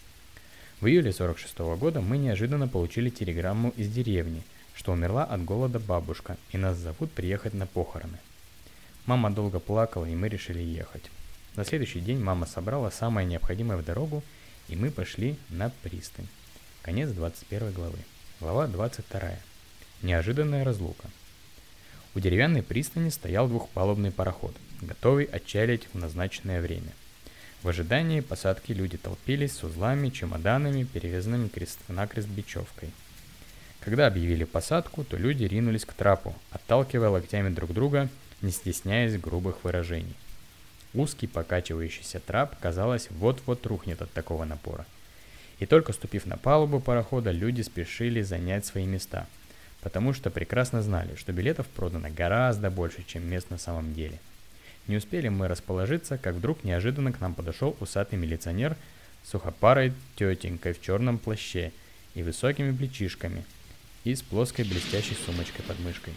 В 0.82 0.86
июле 0.86 1.10
46 1.10 1.58
года 1.78 2.02
мы 2.02 2.18
неожиданно 2.18 2.68
получили 2.68 3.08
телеграмму 3.08 3.70
из 3.78 3.90
деревни, 3.90 4.42
что 4.74 4.92
умерла 4.92 5.24
от 5.24 5.42
голода 5.42 5.78
бабушка, 5.78 6.36
и 6.50 6.58
нас 6.58 6.76
зовут 6.76 7.10
приехать 7.12 7.54
на 7.54 7.66
похороны. 7.66 8.18
Мама 9.06 9.30
долго 9.30 9.58
плакала, 9.58 10.04
и 10.04 10.14
мы 10.14 10.28
решили 10.28 10.60
ехать. 10.60 11.10
На 11.56 11.64
следующий 11.64 12.00
день 12.00 12.20
мама 12.20 12.44
собрала 12.44 12.90
самое 12.90 13.26
необходимое 13.26 13.78
в 13.78 13.84
дорогу, 13.86 14.22
и 14.68 14.76
мы 14.76 14.90
пошли 14.90 15.36
на 15.48 15.70
пристань. 15.82 16.28
Конец 16.82 17.08
21 17.08 17.72
главы. 17.72 17.98
Глава 18.40 18.66
22. 18.66 19.30
Неожиданная 20.02 20.62
разлука. 20.62 21.08
У 22.14 22.20
деревянной 22.20 22.62
пристани 22.62 23.08
стоял 23.08 23.48
двухпалубный 23.48 24.10
пароход, 24.10 24.54
готовый 24.82 25.24
отчалить 25.24 25.88
в 25.92 25.98
назначенное 25.98 26.60
время. 26.60 26.92
В 27.62 27.68
ожидании 27.68 28.20
посадки 28.20 28.72
люди 28.72 28.96
толпились 28.96 29.52
с 29.52 29.62
узлами, 29.62 30.08
чемоданами, 30.08 30.84
перевязанными 30.84 31.48
крест-накрест 31.48 32.26
бечевкой. 32.26 32.88
Когда 33.80 34.06
объявили 34.06 34.44
посадку, 34.44 35.04
то 35.04 35.18
люди 35.18 35.44
ринулись 35.44 35.84
к 35.84 35.92
трапу, 35.92 36.34
отталкивая 36.52 37.10
локтями 37.10 37.50
друг 37.50 37.74
друга, 37.74 38.08
не 38.40 38.50
стесняясь 38.50 39.20
грубых 39.20 39.62
выражений. 39.62 40.16
Узкий 40.94 41.26
покачивающийся 41.26 42.18
трап, 42.18 42.58
казалось, 42.60 43.08
вот-вот 43.10 43.66
рухнет 43.66 44.00
от 44.00 44.10
такого 44.10 44.46
напора. 44.46 44.86
И 45.58 45.66
только 45.66 45.92
ступив 45.92 46.24
на 46.24 46.38
палубу 46.38 46.80
парохода, 46.80 47.30
люди 47.30 47.60
спешили 47.60 48.22
занять 48.22 48.64
свои 48.64 48.86
места, 48.86 49.26
потому 49.82 50.14
что 50.14 50.30
прекрасно 50.30 50.80
знали, 50.80 51.14
что 51.16 51.32
билетов 51.32 51.66
продано 51.66 52.08
гораздо 52.08 52.70
больше, 52.70 53.04
чем 53.06 53.28
мест 53.28 53.50
на 53.50 53.58
самом 53.58 53.92
деле– 53.92 54.18
не 54.90 54.96
успели 54.96 55.28
мы 55.28 55.48
расположиться, 55.48 56.18
как 56.18 56.34
вдруг 56.34 56.64
неожиданно 56.64 57.12
к 57.12 57.20
нам 57.20 57.34
подошел 57.34 57.76
усатый 57.80 58.18
милиционер 58.18 58.76
с 59.22 59.30
сухопарой 59.30 59.92
тетенькой 60.16 60.72
в 60.74 60.82
черном 60.82 61.18
плаще 61.18 61.72
и 62.14 62.22
высокими 62.22 62.76
плечишками 62.76 63.44
и 64.02 64.14
с 64.14 64.20
плоской 64.20 64.64
блестящей 64.64 65.14
сумочкой 65.14 65.64
под 65.64 65.78
мышкой. 65.78 66.14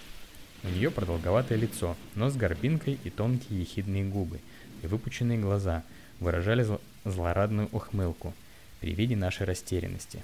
У 0.64 0.70
нее 0.70 0.90
продолговатое 0.90 1.58
лицо, 1.58 1.96
нос 2.16 2.34
с 2.34 2.36
горбинкой 2.36 2.98
и 3.04 3.10
тонкие 3.10 3.60
ехидные 3.60 4.06
губы, 4.06 4.40
и 4.82 4.88
выпученные 4.88 5.38
глаза 5.38 5.84
выражали 6.20 6.66
зл- 6.66 6.82
злорадную 7.06 7.70
ухмылку 7.72 8.34
при 8.80 8.94
виде 8.94 9.16
нашей 9.16 9.46
растерянности. 9.46 10.24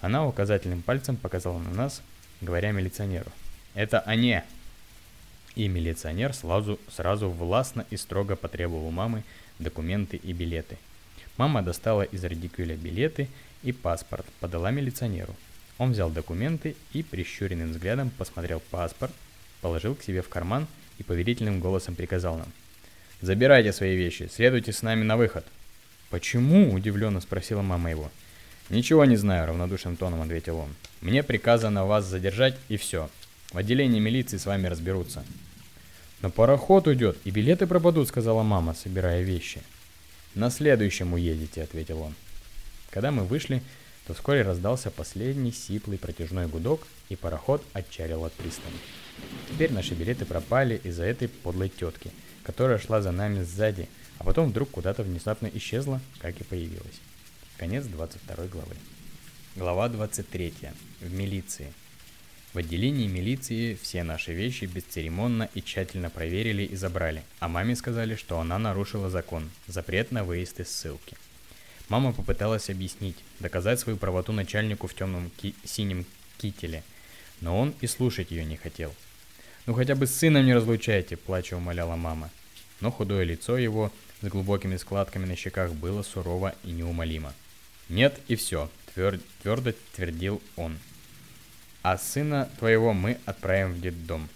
Она 0.00 0.26
указательным 0.26 0.80
пальцем 0.80 1.16
показала 1.16 1.58
на 1.58 1.72
нас, 1.72 2.00
говоря 2.40 2.70
милиционеру. 2.72 3.30
«Это 3.74 4.00
они!» 4.00 4.40
И 5.60 5.68
милиционер 5.68 6.32
сразу, 6.32 6.80
сразу 6.88 7.28
властно 7.28 7.84
и 7.90 7.98
строго 7.98 8.34
потребовал 8.34 8.86
у 8.86 8.90
мамы 8.90 9.24
документы 9.58 10.16
и 10.16 10.32
билеты. 10.32 10.78
Мама 11.36 11.60
достала 11.60 12.00
из 12.00 12.24
радикюля 12.24 12.76
билеты 12.76 13.28
и 13.62 13.70
паспорт, 13.70 14.24
подала 14.40 14.70
милиционеру. 14.70 15.36
Он 15.76 15.92
взял 15.92 16.08
документы 16.08 16.76
и 16.94 17.02
прищуренным 17.02 17.72
взглядом 17.72 18.08
посмотрел 18.08 18.62
паспорт, 18.70 19.12
положил 19.60 19.94
к 19.94 20.02
себе 20.02 20.22
в 20.22 20.30
карман 20.30 20.66
и 20.96 21.02
повелительным 21.02 21.60
голосом 21.60 21.94
приказал 21.94 22.38
нам. 22.38 22.48
«Забирайте 23.20 23.74
свои 23.74 23.96
вещи, 23.96 24.30
следуйте 24.32 24.72
с 24.72 24.80
нами 24.80 25.02
на 25.02 25.18
выход». 25.18 25.44
«Почему?»– 26.08 26.72
удивленно 26.74 27.20
спросила 27.20 27.60
мама 27.60 27.90
его. 27.90 28.10
«Ничего 28.70 29.04
не 29.04 29.16
знаю»,– 29.16 29.46
равнодушным 29.48 29.96
тоном 29.96 30.22
ответил 30.22 30.56
он. 30.56 30.74
«Мне 31.02 31.22
приказано 31.22 31.84
вас 31.84 32.06
задержать 32.06 32.56
и 32.70 32.78
все. 32.78 33.10
В 33.52 33.58
отделении 33.58 34.00
милиции 34.00 34.38
с 34.38 34.46
вами 34.46 34.68
разберутся. 34.68 35.22
Но 36.22 36.30
пароход 36.30 36.86
уйдет, 36.86 37.16
и 37.24 37.30
билеты 37.30 37.66
пропадут, 37.66 38.08
сказала 38.08 38.42
мама, 38.42 38.74
собирая 38.74 39.22
вещи. 39.22 39.62
На 40.34 40.50
следующем 40.50 41.14
уедете, 41.14 41.62
ответил 41.62 42.02
он. 42.02 42.14
Когда 42.90 43.10
мы 43.10 43.24
вышли, 43.24 43.62
то 44.06 44.14
вскоре 44.14 44.42
раздался 44.42 44.90
последний 44.90 45.52
сиплый 45.52 45.98
протяжной 45.98 46.46
гудок, 46.46 46.86
и 47.08 47.16
пароход 47.16 47.64
отчалил 47.72 48.24
от 48.24 48.32
пристани. 48.34 48.76
Теперь 49.48 49.72
наши 49.72 49.94
билеты 49.94 50.24
пропали 50.24 50.80
из-за 50.84 51.04
этой 51.04 51.28
подлой 51.28 51.68
тетки, 51.68 52.10
которая 52.42 52.78
шла 52.78 53.00
за 53.00 53.12
нами 53.12 53.42
сзади, 53.42 53.88
а 54.18 54.24
потом 54.24 54.50
вдруг 54.50 54.70
куда-то 54.70 55.02
внезапно 55.02 55.50
исчезла, 55.54 56.00
как 56.18 56.38
и 56.40 56.44
появилась. 56.44 57.00
Конец 57.56 57.84
22 57.84 58.46
главы. 58.46 58.76
Глава 59.56 59.88
23. 59.88 60.54
В 61.00 61.12
милиции. 61.12 61.72
В 62.52 62.58
отделении 62.58 63.06
милиции 63.06 63.78
все 63.80 64.02
наши 64.02 64.32
вещи 64.32 64.64
бесцеремонно 64.64 65.48
и 65.54 65.62
тщательно 65.62 66.10
проверили 66.10 66.64
и 66.64 66.74
забрали, 66.74 67.22
а 67.38 67.46
маме 67.46 67.76
сказали, 67.76 68.16
что 68.16 68.40
она 68.40 68.58
нарушила 68.58 69.08
закон, 69.08 69.48
запрет 69.68 70.10
на 70.10 70.24
выезд 70.24 70.58
из 70.58 70.68
ссылки. 70.68 71.16
Мама 71.88 72.12
попыталась 72.12 72.68
объяснить, 72.68 73.14
доказать 73.38 73.78
свою 73.78 73.96
правоту 73.96 74.32
начальнику 74.32 74.88
в 74.88 74.94
темном 74.94 75.30
ки- 75.40 75.54
синем 75.64 76.04
кителе, 76.38 76.82
но 77.40 77.56
он 77.56 77.72
и 77.80 77.86
слушать 77.86 78.32
ее 78.32 78.44
не 78.44 78.56
хотел. 78.56 78.92
«Ну 79.66 79.74
хотя 79.74 79.94
бы 79.94 80.08
с 80.08 80.16
сыном 80.16 80.44
не 80.44 80.54
разлучайте»,– 80.54 81.16
плача 81.16 81.56
умоляла 81.56 81.94
мама. 81.94 82.30
Но 82.80 82.90
худое 82.90 83.22
лицо 83.22 83.58
его 83.58 83.92
с 84.22 84.26
глубокими 84.26 84.76
складками 84.76 85.24
на 85.24 85.36
щеках 85.36 85.72
было 85.72 86.02
сурово 86.02 86.56
и 86.64 86.72
неумолимо. 86.72 87.32
«Нет 87.88 88.18
и 88.26 88.34
все»,– 88.34 88.68
твер- 88.96 89.20
твердо 89.42 89.72
твердил 89.94 90.42
он– 90.56 90.76
а 91.82 91.98
сына 91.98 92.48
твоего 92.58 92.92
мы 92.92 93.18
отправим 93.26 93.72
в 93.72 93.80
детдом. 93.80 94.28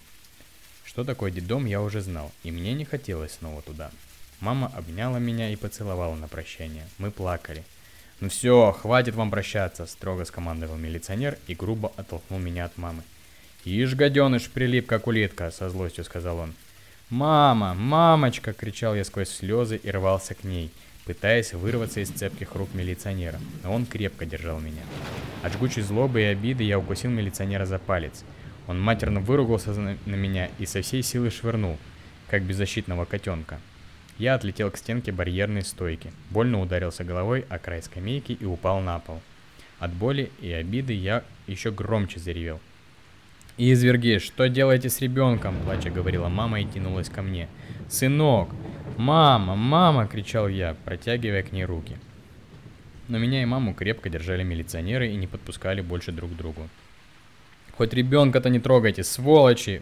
Что 0.83 1.03
такое 1.03 1.31
детдом, 1.31 1.65
я 1.65 1.81
уже 1.81 2.01
знал, 2.01 2.31
и 2.43 2.51
мне 2.51 2.73
не 2.73 2.85
хотелось 2.85 3.33
снова 3.33 3.61
туда. 3.61 3.91
Мама 4.39 4.71
обняла 4.75 5.19
меня 5.19 5.49
и 5.49 5.55
поцеловала 5.55 6.15
на 6.15 6.27
прощание. 6.27 6.87
Мы 6.97 7.11
плакали. 7.11 7.63
«Ну 8.21 8.29
все, 8.29 8.71
хватит 8.71 9.15
вам 9.15 9.29
прощаться»,— 9.29 9.85
строго 9.87 10.25
скомандовал 10.25 10.77
милиционер 10.77 11.37
и 11.47 11.55
грубо 11.55 11.91
оттолкнул 11.97 12.39
меня 12.39 12.65
от 12.65 12.77
мамы. 12.77 13.03
«Ишь, 13.65 13.95
гаденыш, 13.95 14.49
прилип, 14.49 14.87
как 14.87 15.07
улитка»,— 15.07 15.51
со 15.51 15.69
злостью 15.69 16.05
сказал 16.05 16.37
он. 16.37 16.53
«Мама, 17.09 17.73
мамочка!»— 17.73 18.53
кричал 18.53 18.95
я 18.95 19.03
сквозь 19.03 19.29
слезы 19.29 19.75
и 19.75 19.91
рвался 19.91 20.33
к 20.33 20.43
ней— 20.43 20.71
пытаясь 21.05 21.53
вырваться 21.53 21.99
из 21.99 22.09
цепких 22.09 22.55
рук 22.55 22.69
милиционера, 22.73 23.39
но 23.63 23.73
он 23.73 23.85
крепко 23.85 24.25
держал 24.25 24.59
меня. 24.59 24.81
От 25.43 25.53
жгучей 25.53 25.83
злобы 25.83 26.21
и 26.21 26.25
обиды 26.25 26.63
я 26.63 26.79
укусил 26.79 27.11
милиционера 27.11 27.65
за 27.65 27.79
палец. 27.79 28.23
Он 28.67 28.81
матерно 28.81 29.19
выругался 29.19 29.71
на 29.71 30.15
меня 30.15 30.49
и 30.57 30.65
со 30.65 30.81
всей 30.81 31.03
силы 31.03 31.29
швырнул, 31.29 31.77
как 32.29 32.41
беззащитного 32.41 33.05
котенка. 33.05 33.59
Я 34.17 34.35
отлетел 34.35 34.71
к 34.71 34.77
стенке 34.77 35.11
барьерной 35.11 35.61
стойки, 35.61 36.11
больно 36.31 36.61
ударился 36.61 37.03
головой 37.03 37.45
о 37.49 37.59
край 37.59 37.83
скамейки 37.83 38.31
и 38.31 38.45
упал 38.45 38.79
на 38.79 38.97
пол. 38.99 39.21
От 39.77 39.93
боли 39.93 40.31
и 40.41 40.51
обиды 40.51 40.93
я 40.93 41.23
еще 41.47 41.69
громче 41.71 42.19
заревел. 42.19 42.59
«Изверги, 43.57 44.17
что 44.19 44.49
делаете 44.49 44.89
с 44.89 44.99
ребенком?»– 44.99 45.55
плача 45.65 45.89
говорила 45.89 46.27
мама 46.27 46.59
и 46.59 46.65
тянулась 46.65 47.09
ко 47.09 47.21
мне. 47.21 47.47
«Сынок, 47.87 48.49
«Мама, 48.97 49.55
мама!»– 49.55 50.07
кричал 50.11 50.47
я, 50.47 50.75
протягивая 50.85 51.43
к 51.43 51.51
ней 51.51 51.65
руки. 51.65 51.97
Но 53.09 53.17
меня 53.17 53.41
и 53.41 53.45
маму 53.45 53.73
крепко 53.73 54.09
держали 54.09 54.43
милиционеры 54.43 55.09
и 55.09 55.15
не 55.15 55.27
подпускали 55.27 55.81
больше 55.81 56.13
друг 56.13 56.31
к 56.31 56.35
другу. 56.35 56.69
«Хоть 57.77 57.93
ребенка-то 57.93 58.49
не 58.49 58.59
трогайте, 58.59 59.03
сволочи!» 59.03 59.81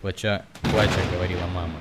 Плача, 0.00 0.44
плача 0.62 1.00
говорила 1.12 1.46
мама. 1.54 1.74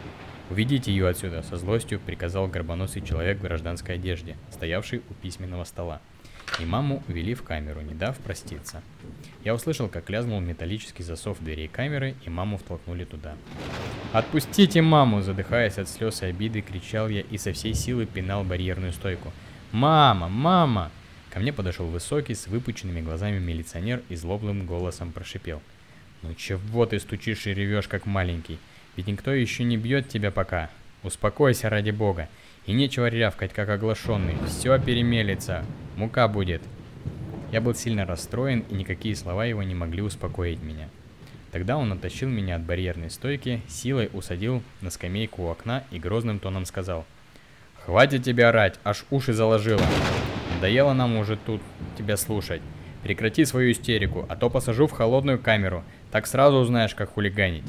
«Уведите 0.51 0.91
ее 0.91 1.07
отсюда!»– 1.07 1.41
со 1.49 1.57
злостью 1.57 1.99
приказал 1.99 2.47
горбоносый 2.47 3.01
человек 3.01 3.39
в 3.39 3.43
гражданской 3.43 3.95
одежде, 3.95 4.37
стоявший 4.51 5.01
у 5.09 5.13
письменного 5.15 5.63
стола 5.63 6.01
и 6.59 6.65
маму 6.65 7.03
увели 7.07 7.33
в 7.33 7.43
камеру, 7.43 7.81
не 7.81 7.93
дав 7.93 8.17
проститься. 8.17 8.81
Я 9.43 9.53
услышал, 9.53 9.88
как 9.88 10.09
лязнул 10.09 10.39
металлический 10.39 11.03
засов 11.03 11.39
дверей 11.39 11.67
камеры, 11.67 12.15
и 12.25 12.29
маму 12.29 12.57
втолкнули 12.57 13.05
туда. 13.05 13.35
«Отпустите 14.12 14.81
маму!» 14.81 15.21
Задыхаясь 15.21 15.77
от 15.77 15.88
слез 15.88 16.21
и 16.21 16.25
обиды, 16.25 16.62
кричал 16.62 17.07
я 17.09 17.21
и 17.21 17.38
со 17.38 17.53
всей 17.53 17.73
силы 17.73 18.05
пинал 18.05 18.43
барьерную 18.43 18.91
стойку. 18.93 19.31
«Мама! 19.71 20.27
Мама!» 20.29 20.91
Ко 21.29 21.39
мне 21.39 21.53
подошел 21.53 21.85
высокий, 21.85 22.33
с 22.33 22.47
выпученными 22.47 23.01
глазами 23.01 23.39
милиционер 23.39 24.01
и 24.09 24.15
злобным 24.15 24.65
голосом 24.65 25.12
прошипел. 25.12 25.62
«Ну 26.21 26.33
чего 26.33 26.85
ты 26.85 26.99
стучишь 26.99 27.47
и 27.47 27.53
ревешь, 27.53 27.88
как 27.88 28.05
маленький? 28.05 28.59
Ведь 28.95 29.07
никто 29.07 29.31
еще 29.31 29.63
не 29.63 29.77
бьет 29.77 30.09
тебя 30.09 30.31
пока. 30.31 30.69
Успокойся 31.03 31.69
ради 31.69 31.91
бога. 31.91 32.27
И 32.65 32.73
нечего 32.73 33.07
рявкать, 33.07 33.53
как 33.53 33.69
оглашенный. 33.69 34.35
Все 34.47 34.77
перемелится. 34.79 35.65
Мука 35.99 36.29
будет. 36.29 36.62
Я 37.51 37.59
был 37.59 37.75
сильно 37.75 38.05
расстроен, 38.05 38.62
и 38.69 38.73
никакие 38.73 39.17
слова 39.17 39.43
его 39.43 39.63
не 39.63 39.75
могли 39.75 40.01
успокоить 40.01 40.63
меня. 40.63 40.88
Тогда 41.51 41.75
он 41.75 41.91
оттащил 41.91 42.29
меня 42.29 42.55
от 42.55 42.62
барьерной 42.62 43.09
стойки, 43.09 43.62
силой 43.67 44.09
усадил 44.13 44.63
на 44.79 44.91
скамейку 44.91 45.43
у 45.43 45.49
окна 45.49 45.83
и 45.91 45.99
грозным 45.99 46.39
тоном 46.39 46.63
сказал. 46.63 47.05
«Хватит 47.83 48.23
тебя 48.23 48.47
орать, 48.47 48.79
аж 48.85 49.03
уши 49.12 49.33
заложило. 49.33 49.81
Надоело 50.55 50.93
нам 50.93 51.17
уже 51.17 51.35
тут 51.35 51.62
тебя 51.97 52.15
слушать. 52.15 52.62
Прекрати 53.03 53.43
свою 53.43 53.73
истерику, 53.73 54.25
а 54.29 54.38
то 54.38 54.49
посажу 54.49 54.88
в 54.88 54.93
холодную 54.93 55.38
камеру. 55.38 55.83
Так 56.12 56.27
сразу 56.27 56.59
узнаешь, 56.59 56.95
как 56.95 57.12
хулиганить». 57.12 57.67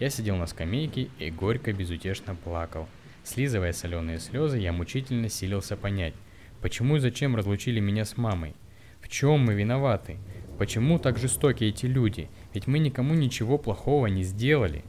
Я 0.00 0.10
сидел 0.10 0.34
на 0.34 0.48
скамейке 0.48 1.10
и 1.20 1.30
горько 1.30 1.72
безутешно 1.72 2.34
плакал. 2.34 2.88
Слизывая 3.22 3.72
соленые 3.72 4.18
слезы, 4.18 4.58
я 4.58 4.72
мучительно 4.72 5.28
силился 5.28 5.76
понять, 5.76 6.14
почему 6.62 6.96
и 6.96 7.00
зачем 7.00 7.36
разлучили 7.36 7.80
меня 7.80 8.04
с 8.04 8.16
мамой. 8.16 8.54
В 9.00 9.08
чем 9.08 9.40
мы 9.40 9.54
виноваты? 9.54 10.18
Почему 10.58 10.98
так 10.98 11.18
жестоки 11.18 11.64
эти 11.64 11.86
люди? 11.86 12.28
Ведь 12.54 12.66
мы 12.66 12.78
никому 12.78 13.14
ничего 13.14 13.58
плохого 13.58 14.06
не 14.06 14.22
сделали. 14.22 14.84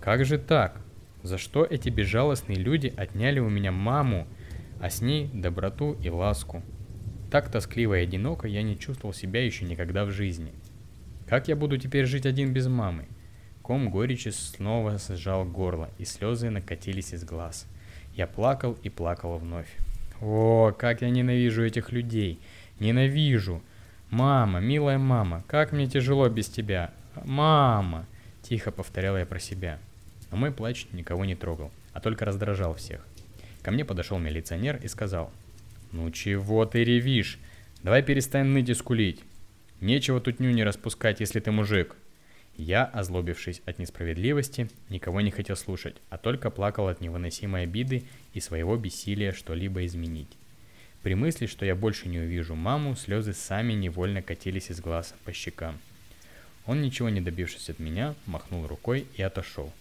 Как 0.00 0.24
же 0.24 0.38
так? 0.38 0.80
За 1.22 1.38
что 1.38 1.64
эти 1.64 1.88
безжалостные 1.88 2.58
люди 2.58 2.92
отняли 2.96 3.40
у 3.40 3.48
меня 3.48 3.72
маму, 3.72 4.26
а 4.80 4.88
с 4.88 5.00
ней 5.02 5.28
доброту 5.32 5.96
и 6.02 6.08
ласку? 6.08 6.62
Так 7.30 7.50
тоскливо 7.50 7.98
и 7.98 8.04
одиноко 8.04 8.46
я 8.46 8.62
не 8.62 8.78
чувствовал 8.78 9.12
себя 9.12 9.44
еще 9.44 9.64
никогда 9.64 10.04
в 10.04 10.10
жизни. 10.10 10.52
Как 11.26 11.48
я 11.48 11.56
буду 11.56 11.76
теперь 11.76 12.06
жить 12.06 12.24
один 12.24 12.52
без 12.52 12.68
мамы? 12.68 13.08
Ком 13.60 13.90
горечи 13.90 14.30
снова 14.30 14.96
сжал 14.98 15.44
горло, 15.44 15.90
и 15.98 16.06
слезы 16.06 16.48
накатились 16.48 17.12
из 17.12 17.24
глаз. 17.24 17.66
Я 18.14 18.26
плакал 18.26 18.78
и 18.82 18.88
плакал 18.88 19.36
вновь. 19.36 19.68
О, 20.20 20.72
как 20.76 21.02
я 21.02 21.10
ненавижу 21.10 21.64
этих 21.64 21.92
людей! 21.92 22.40
Ненавижу! 22.80 23.62
Мама, 24.10 24.60
милая 24.60 24.98
мама, 24.98 25.44
как 25.46 25.72
мне 25.72 25.86
тяжело 25.86 26.28
без 26.28 26.48
тебя! 26.48 26.92
Мама! 27.24 28.06
Тихо 28.42 28.70
повторял 28.70 29.16
я 29.16 29.26
про 29.26 29.38
себя. 29.38 29.78
Но 30.30 30.36
мой 30.36 30.50
плач 30.50 30.86
никого 30.92 31.24
не 31.24 31.34
трогал, 31.34 31.70
а 31.92 32.00
только 32.00 32.24
раздражал 32.24 32.74
всех. 32.74 33.06
Ко 33.62 33.70
мне 33.70 33.84
подошел 33.84 34.18
милиционер 34.18 34.80
и 34.82 34.88
сказал, 34.88 35.30
«Ну 35.92 36.10
чего 36.10 36.64
ты 36.64 36.84
ревишь? 36.84 37.38
Давай 37.82 38.02
перестань 38.02 38.46
ныть 38.46 38.68
и 38.68 38.74
скулить. 38.74 39.22
Нечего 39.80 40.20
тут 40.20 40.40
ню 40.40 40.50
не 40.50 40.64
распускать, 40.64 41.20
если 41.20 41.40
ты 41.40 41.50
мужик». 41.50 41.94
Я, 42.58 42.86
озлобившись 42.86 43.62
от 43.66 43.78
несправедливости, 43.78 44.68
никого 44.88 45.20
не 45.20 45.30
хотел 45.30 45.54
слушать, 45.54 45.94
а 46.10 46.18
только 46.18 46.50
плакал 46.50 46.88
от 46.88 47.00
невыносимой 47.00 47.62
обиды 47.62 48.02
и 48.34 48.40
своего 48.40 48.76
бессилия 48.76 49.32
что-либо 49.32 49.86
изменить. 49.86 50.36
При 51.04 51.14
мысли, 51.14 51.46
что 51.46 51.64
я 51.64 51.76
больше 51.76 52.08
не 52.08 52.18
увижу 52.18 52.56
маму, 52.56 52.96
слезы 52.96 53.32
сами 53.32 53.74
невольно 53.74 54.22
катились 54.22 54.72
из 54.72 54.80
глаз 54.80 55.14
по 55.24 55.32
щекам. 55.32 55.78
Он, 56.66 56.82
ничего 56.82 57.08
не 57.08 57.20
добившись 57.20 57.70
от 57.70 57.78
меня, 57.78 58.16
махнул 58.26 58.66
рукой 58.66 59.06
и 59.14 59.22
отошел. 59.22 59.72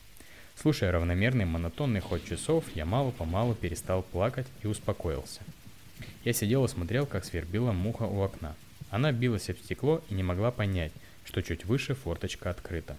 Слушая 0.56 0.92
равномерный 0.92 1.46
монотонный 1.46 2.00
ход 2.00 2.24
часов, 2.26 2.63
я 2.76 2.86
мало-помалу 2.86 3.56
перестал 3.56 4.04
плакать 4.04 4.48
и 4.62 4.68
успокоился. 4.68 5.42
Я 6.24 6.32
сидел 6.32 6.63
и 6.63 6.68
смотрел, 6.68 7.08
как 7.08 7.26
свербила 7.26 7.72
муха 7.72 8.04
у 8.04 8.22
окна. 8.22 8.56
Она 8.92 9.12
билась 9.12 9.50
об 9.50 9.58
стекло 9.58 10.04
и 10.10 10.13
не 10.13 10.22
могла 10.22 10.52
понять, 10.52 10.94
что 11.28 11.44
чуть 11.44 11.66
выше 11.66 11.94
форточка 11.94 12.50
открыта. 12.50 12.96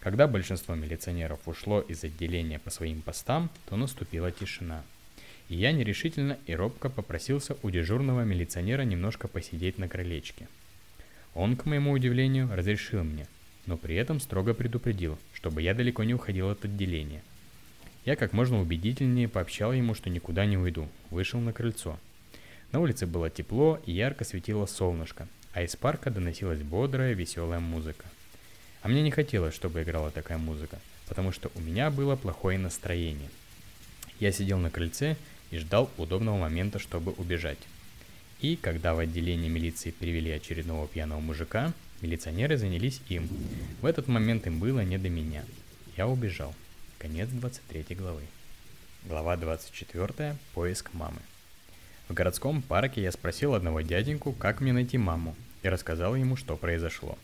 Когда 0.00 0.26
большинство 0.26 0.74
милиционеров 0.74 1.46
ушло 1.46 1.82
из 1.82 2.02
отделения 2.02 2.58
по 2.58 2.70
своим 2.70 3.02
постам, 3.02 3.50
то 3.68 3.76
наступила 3.76 4.30
тишина. 4.30 4.82
И 5.50 5.56
я 5.56 5.72
нерешительно 5.72 6.38
и 6.46 6.54
робко 6.54 6.88
попросился 6.88 7.56
у 7.62 7.68
дежурного 7.68 8.22
милиционера 8.22 8.82
немножко 8.82 9.28
посидеть 9.28 9.76
на 9.76 9.88
крылечке. 9.88 10.48
Он, 11.34 11.54
к 11.54 11.66
моему 11.66 11.92
удивлению, 11.92 12.48
разрешил 12.50 13.04
мне, 13.04 13.26
но 13.66 13.76
при 13.76 13.94
этом 13.94 14.20
строго 14.20 14.54
предупредил, 14.54 15.18
чтобы 15.34 15.60
я 15.60 15.74
далеко 15.74 16.02
не 16.02 16.14
уходил 16.14 16.48
от 16.48 16.64
отделения. 16.64 17.22
Я 18.06 18.16
как 18.16 18.32
можно 18.32 18.58
убедительнее 18.58 19.28
пообщал 19.28 19.74
ему, 19.74 19.94
что 19.94 20.08
никуда 20.08 20.46
не 20.46 20.56
уйду, 20.56 20.88
вышел 21.10 21.38
на 21.40 21.52
крыльцо. 21.52 21.98
На 22.72 22.80
улице 22.80 23.06
было 23.06 23.28
тепло 23.28 23.78
и 23.84 23.92
ярко 23.92 24.24
светило 24.24 24.64
солнышко, 24.64 25.28
а 25.52 25.62
из 25.62 25.76
парка 25.76 26.10
доносилась 26.10 26.62
бодрая, 26.62 27.12
веселая 27.12 27.60
музыка. 27.60 28.04
А 28.82 28.88
мне 28.88 29.02
не 29.02 29.10
хотелось, 29.10 29.54
чтобы 29.54 29.82
играла 29.82 30.10
такая 30.10 30.38
музыка, 30.38 30.78
потому 31.08 31.32
что 31.32 31.50
у 31.54 31.60
меня 31.60 31.90
было 31.90 32.16
плохое 32.16 32.58
настроение. 32.58 33.30
Я 34.20 34.32
сидел 34.32 34.58
на 34.58 34.70
крыльце 34.70 35.16
и 35.50 35.58
ждал 35.58 35.90
удобного 35.96 36.38
момента, 36.38 36.78
чтобы 36.78 37.12
убежать. 37.12 37.58
И 38.40 38.56
когда 38.56 38.94
в 38.94 38.98
отделение 38.98 39.50
милиции 39.50 39.90
привели 39.90 40.30
очередного 40.30 40.88
пьяного 40.88 41.20
мужика, 41.20 41.74
милиционеры 42.00 42.56
занялись 42.56 43.02
им. 43.08 43.28
В 43.82 43.86
этот 43.86 44.08
момент 44.08 44.46
им 44.46 44.58
было 44.58 44.80
не 44.80 44.96
до 44.96 45.10
меня. 45.10 45.44
Я 45.96 46.06
убежал. 46.06 46.54
Конец 46.98 47.28
23 47.28 47.96
главы. 47.96 48.22
Глава 49.04 49.36
24. 49.36 50.36
Поиск 50.54 50.92
мамы. 50.94 51.20
В 52.10 52.12
городском 52.12 52.60
парке 52.60 53.02
я 53.02 53.12
спросил 53.12 53.54
одного 53.54 53.82
дяденьку, 53.82 54.32
как 54.32 54.60
мне 54.60 54.72
найти 54.72 54.98
маму, 54.98 55.36
и 55.62 55.68
рассказал 55.68 56.16
ему, 56.16 56.34
что 56.34 56.56
произошло. 56.56 57.16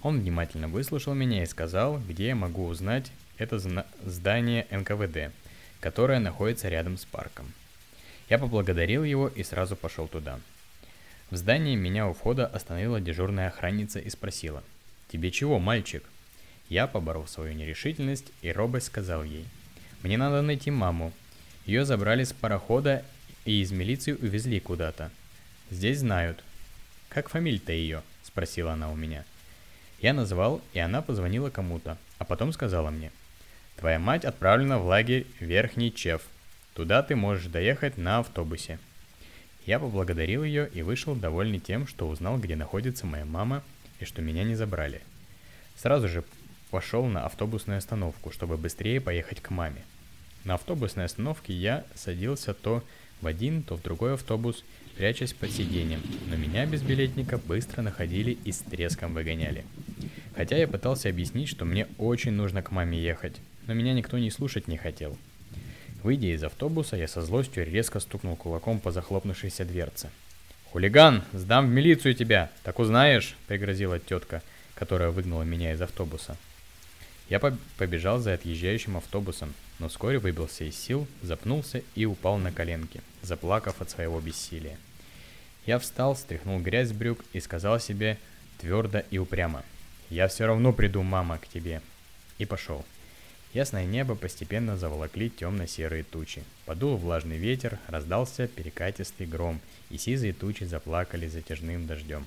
Он 0.00 0.20
внимательно 0.20 0.68
выслушал 0.68 1.12
меня 1.12 1.42
и 1.42 1.46
сказал, 1.46 1.98
где 1.98 2.28
я 2.28 2.36
могу 2.36 2.68
узнать 2.68 3.10
это 3.36 3.58
здание 4.06 4.68
НКВД, 4.70 5.34
которое 5.80 6.20
находится 6.20 6.68
рядом 6.68 6.98
с 6.98 7.04
парком. 7.04 7.52
Я 8.28 8.38
поблагодарил 8.38 9.02
его 9.02 9.26
и 9.26 9.42
сразу 9.42 9.74
пошел 9.74 10.06
туда. 10.06 10.38
В 11.30 11.36
здании 11.36 11.74
меня 11.74 12.06
у 12.06 12.12
входа 12.12 12.46
остановила 12.46 13.00
дежурная 13.00 13.48
охранница 13.48 13.98
и 13.98 14.08
спросила, 14.08 14.62
«Тебе 15.08 15.32
чего, 15.32 15.58
мальчик?» 15.58 16.04
Я 16.68 16.86
поборол 16.86 17.26
свою 17.26 17.54
нерешительность 17.54 18.30
и 18.40 18.52
робость 18.52 18.86
сказал 18.86 19.24
ей, 19.24 19.46
«Мне 20.04 20.16
надо 20.16 20.42
найти 20.42 20.70
маму. 20.70 21.12
Ее 21.66 21.84
забрали 21.84 22.22
с 22.22 22.32
парохода 22.32 23.04
и 23.44 23.60
из 23.60 23.72
милиции 23.72 24.12
увезли 24.12 24.60
куда-то. 24.60 25.10
Здесь 25.70 26.00
знают. 26.00 26.42
Как 27.08 27.28
фамилия-то 27.28 27.72
ее? 27.72 28.02
Спросила 28.22 28.72
она 28.72 28.90
у 28.90 28.96
меня. 28.96 29.24
Я 30.00 30.12
назвал, 30.12 30.60
и 30.72 30.78
она 30.78 31.02
позвонила 31.02 31.50
кому-то, 31.50 31.96
а 32.18 32.24
потом 32.24 32.52
сказала 32.52 32.90
мне. 32.90 33.12
Твоя 33.76 33.98
мать 33.98 34.24
отправлена 34.24 34.78
в 34.78 34.86
лагерь 34.86 35.26
Верхний 35.40 35.94
Чеф. 35.94 36.22
Туда 36.74 37.02
ты 37.02 37.16
можешь 37.16 37.46
доехать 37.46 37.98
на 37.98 38.18
автобусе. 38.18 38.78
Я 39.66 39.78
поблагодарил 39.78 40.42
ее 40.42 40.68
и 40.72 40.82
вышел 40.82 41.14
довольный 41.14 41.60
тем, 41.60 41.86
что 41.86 42.08
узнал, 42.08 42.38
где 42.38 42.56
находится 42.56 43.06
моя 43.06 43.24
мама 43.24 43.62
и 44.00 44.04
что 44.04 44.22
меня 44.22 44.44
не 44.44 44.54
забрали. 44.54 45.02
Сразу 45.76 46.08
же 46.08 46.24
пошел 46.70 47.06
на 47.06 47.26
автобусную 47.26 47.78
остановку, 47.78 48.32
чтобы 48.32 48.56
быстрее 48.56 49.00
поехать 49.00 49.40
к 49.40 49.50
маме. 49.50 49.84
На 50.44 50.54
автобусной 50.54 51.04
остановке 51.04 51.52
я 51.52 51.84
садился 51.94 52.54
то 52.54 52.82
в 53.22 53.26
один, 53.26 53.62
то 53.62 53.76
в 53.76 53.82
другой 53.82 54.14
автобус, 54.14 54.64
прячась 54.96 55.32
под 55.32 55.50
сиденьем, 55.50 56.02
но 56.28 56.36
меня 56.36 56.66
без 56.66 56.82
билетника 56.82 57.38
быстро 57.38 57.80
находили 57.80 58.36
и 58.44 58.52
с 58.52 58.58
треском 58.58 59.14
выгоняли. 59.14 59.64
Хотя 60.36 60.56
я 60.56 60.68
пытался 60.68 61.08
объяснить, 61.08 61.48
что 61.48 61.64
мне 61.64 61.86
очень 61.98 62.32
нужно 62.32 62.62
к 62.62 62.70
маме 62.70 63.00
ехать, 63.00 63.36
но 63.66 63.74
меня 63.74 63.94
никто 63.94 64.18
не 64.18 64.30
слушать 64.30 64.68
не 64.68 64.76
хотел. 64.76 65.16
Выйдя 66.02 66.34
из 66.34 66.42
автобуса, 66.42 66.96
я 66.96 67.06
со 67.06 67.22
злостью 67.22 67.64
резко 67.64 68.00
стукнул 68.00 68.34
кулаком 68.34 68.80
по 68.80 68.90
захлопнувшейся 68.90 69.64
дверце. 69.64 70.10
«Хулиган, 70.72 71.22
сдам 71.32 71.68
в 71.68 71.70
милицию 71.70 72.14
тебя, 72.14 72.50
так 72.64 72.78
узнаешь!»— 72.78 73.36
пригрозила 73.46 73.98
тетка, 74.00 74.42
которая 74.74 75.10
выгнала 75.10 75.42
меня 75.42 75.72
из 75.72 75.80
автобуса. 75.80 76.36
Я 77.28 77.40
побежал 77.76 78.18
за 78.18 78.34
отъезжающим 78.34 78.96
автобусом, 78.96 79.54
но 79.78 79.88
вскоре 79.88 80.18
выбился 80.18 80.64
из 80.64 80.76
сил, 80.76 81.06
запнулся 81.22 81.82
и 81.94 82.04
упал 82.04 82.38
на 82.38 82.52
коленки, 82.52 83.00
заплакав 83.22 83.80
от 83.80 83.90
своего 83.90 84.20
бессилия. 84.20 84.78
Я 85.66 85.78
встал, 85.78 86.16
стряхнул 86.16 86.60
грязь 86.60 86.88
с 86.88 86.92
брюк 86.92 87.20
и 87.32 87.40
сказал 87.40 87.78
себе 87.78 88.18
твердо 88.58 89.02
и 89.10 89.18
упрямо. 89.18 89.64
«Я 90.10 90.28
все 90.28 90.46
равно 90.46 90.72
приду, 90.72 91.02
мама, 91.02 91.38
к 91.38 91.48
тебе». 91.48 91.80
И 92.38 92.44
пошел. 92.44 92.84
Ясное 93.52 93.84
небо 93.84 94.14
постепенно 94.14 94.76
заволокли 94.76 95.28
темно-серые 95.28 96.04
тучи. 96.04 96.42
Подул 96.64 96.96
влажный 96.96 97.36
ветер, 97.36 97.78
раздался 97.86 98.48
перекатистый 98.48 99.26
гром, 99.26 99.60
и 99.90 99.98
сизые 99.98 100.32
тучи 100.32 100.64
заплакали 100.64 101.28
затяжным 101.28 101.86
дождем. 101.86 102.24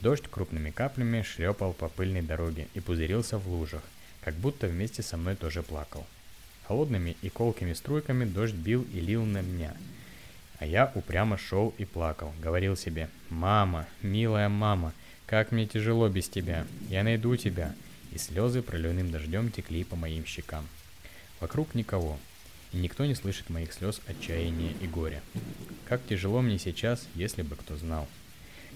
Дождь 0.00 0.28
крупными 0.30 0.70
каплями 0.70 1.22
шлепал 1.22 1.72
по 1.72 1.88
пыльной 1.88 2.22
дороге 2.22 2.68
и 2.74 2.80
пузырился 2.80 3.36
в 3.36 3.48
лужах, 3.48 3.82
как 4.20 4.34
будто 4.34 4.68
вместе 4.68 5.02
со 5.02 5.16
мной 5.16 5.34
тоже 5.34 5.64
плакал. 5.64 6.06
Холодными 6.68 7.16
и 7.22 7.30
колкими 7.30 7.72
струйками 7.72 8.26
дождь 8.26 8.54
бил 8.54 8.86
и 8.92 9.00
лил 9.00 9.24
на 9.24 9.40
меня. 9.40 9.74
А 10.58 10.66
я 10.66 10.92
упрямо 10.94 11.38
шел 11.38 11.74
и 11.78 11.86
плакал, 11.86 12.34
говорил 12.42 12.76
себе, 12.76 13.08
«Мама, 13.30 13.86
милая 14.02 14.50
мама, 14.50 14.92
как 15.24 15.50
мне 15.50 15.66
тяжело 15.66 16.10
без 16.10 16.28
тебя, 16.28 16.66
я 16.90 17.02
найду 17.04 17.34
тебя». 17.36 17.74
И 18.12 18.18
слезы 18.18 18.60
проливным 18.60 19.10
дождем 19.10 19.50
текли 19.50 19.82
по 19.82 19.96
моим 19.96 20.26
щекам. 20.26 20.68
Вокруг 21.40 21.74
никого, 21.74 22.18
и 22.72 22.76
никто 22.76 23.06
не 23.06 23.14
слышит 23.14 23.48
моих 23.48 23.72
слез 23.72 24.02
отчаяния 24.06 24.72
и 24.82 24.86
горя. 24.86 25.22
Как 25.88 26.04
тяжело 26.06 26.42
мне 26.42 26.58
сейчас, 26.58 27.06
если 27.14 27.40
бы 27.40 27.56
кто 27.56 27.78
знал. 27.78 28.06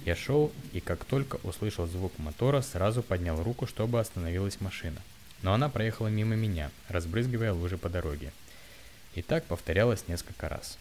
Я 0.07 0.17
шел, 0.17 0.51
и 0.73 0.81
как 0.81 1.05
только 1.05 1.37
услышал 1.43 1.87
звук 1.87 2.19
мотора, 2.19 2.63
сразу 2.63 3.03
поднял 3.03 3.43
руку, 3.43 3.67
чтобы 3.67 4.01
остановилась 4.01 4.63
машина 4.63 5.03
но 5.43 5.53
она 5.53 5.69
проехала 5.69 6.09
мимо 6.09 6.35
меня, 6.35 6.71
разбрызгивая 6.89 7.53
лужи 7.53 7.77
по 7.77 7.89
дороге. 7.89 8.33
И 9.15 9.23
так 9.23 9.45
повторялось 9.45 10.09
несколько 10.09 10.49
раз. 10.49 10.79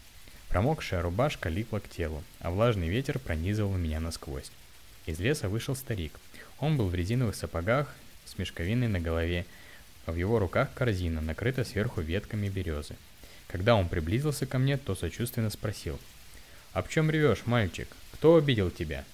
Промокшая 0.48 1.02
рубашка 1.02 1.48
липла 1.48 1.78
к 1.78 1.88
телу, 1.88 2.22
а 2.40 2.50
влажный 2.50 2.88
ветер 2.88 3.18
пронизывал 3.18 3.74
меня 3.76 4.00
насквозь. 4.00 4.50
Из 5.06 5.18
леса 5.18 5.48
вышел 5.48 5.74
старик. 5.74 6.18
Он 6.58 6.76
был 6.76 6.88
в 6.88 6.94
резиновых 6.94 7.34
сапогах 7.34 7.94
с 8.24 8.38
мешковиной 8.38 8.88
на 8.88 9.00
голове, 9.00 9.46
а 10.06 10.12
в 10.12 10.16
его 10.16 10.38
руках 10.38 10.68
корзина, 10.74 11.20
накрыта 11.20 11.64
сверху 11.64 12.00
ветками 12.00 12.48
березы. 12.48 12.96
Когда 13.48 13.74
он 13.74 13.88
приблизился 13.88 14.46
ко 14.46 14.58
мне, 14.58 14.76
то 14.76 14.94
сочувственно 14.94 15.50
спросил. 15.50 15.98
«Об 16.72 16.88
чем 16.88 17.10
ревешь, 17.10 17.46
мальчик? 17.46 17.88
Кто 18.12 18.36
обидел 18.36 18.70
тебя?» 18.70 19.04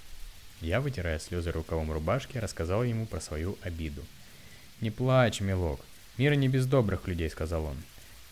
Я, 0.61 0.81
вытирая 0.81 1.19
слезы 1.19 1.53
рукавом 1.53 1.93
рубашки, 1.93 2.39
рассказал 2.39 2.83
ему 2.85 3.07
про 3.07 3.21
свою 3.21 3.57
обиду. 3.63 4.05
«Не 4.81 4.91
плачь, 4.91 5.41
милок. 5.41 5.81
Мир 6.17 6.35
не 6.35 6.49
без 6.49 6.67
добрых 6.67 7.07
людей»,— 7.09 7.31
сказал 7.31 7.65
он. 7.65 7.77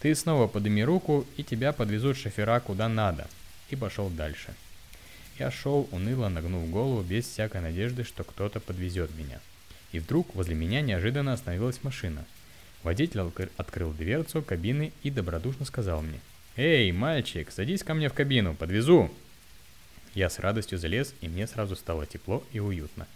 «Ты 0.01 0.15
снова 0.15 0.47
подыми 0.47 0.83
руку, 0.83 1.27
и 1.37 1.43
тебя 1.43 1.73
подвезут 1.73 2.17
шофера 2.17 2.61
куда 2.61 2.89
надо». 2.89 3.27
И 3.71 3.77
пошел 3.77 4.09
дальше. 4.09 4.55
Я 5.39 5.51
шел, 5.51 5.89
уныло 5.91 6.29
нагнув 6.29 6.71
голову, 6.71 7.03
без 7.03 7.27
всякой 7.27 7.61
надежды, 7.61 8.05
что 8.05 8.25
кто-то 8.25 8.61
подвезет 8.61 9.11
меня. 9.17 9.41
И 9.93 9.99
вдруг 9.99 10.35
возле 10.35 10.55
меня 10.55 10.81
неожиданно 10.81 11.33
остановилась 11.33 11.83
машина— 11.83 12.25
Водитель 12.87 13.21
открыл 13.57 13.93
дверцу 13.93 14.43
кабины 14.43 14.93
и 15.03 15.11
добродушно 15.11 15.65
сказал 15.65 16.03
мне. 16.03 16.21
«Эй, 16.55 16.93
мальчик, 16.93 17.51
садись 17.51 17.83
ко 17.83 17.95
мне 17.95 18.09
в 18.09 18.13
кабину, 18.13 18.55
подвезу!» 18.55 19.11
Я 20.15 20.31
с 20.31 20.39
радостью 20.39 20.79
залез, 20.79 21.13
и 21.21 21.27
мне 21.27 21.49
сразу 21.49 21.75
стало 21.75 22.07
тепло 22.07 22.45
и 22.53 22.61
уютно. 22.61 23.09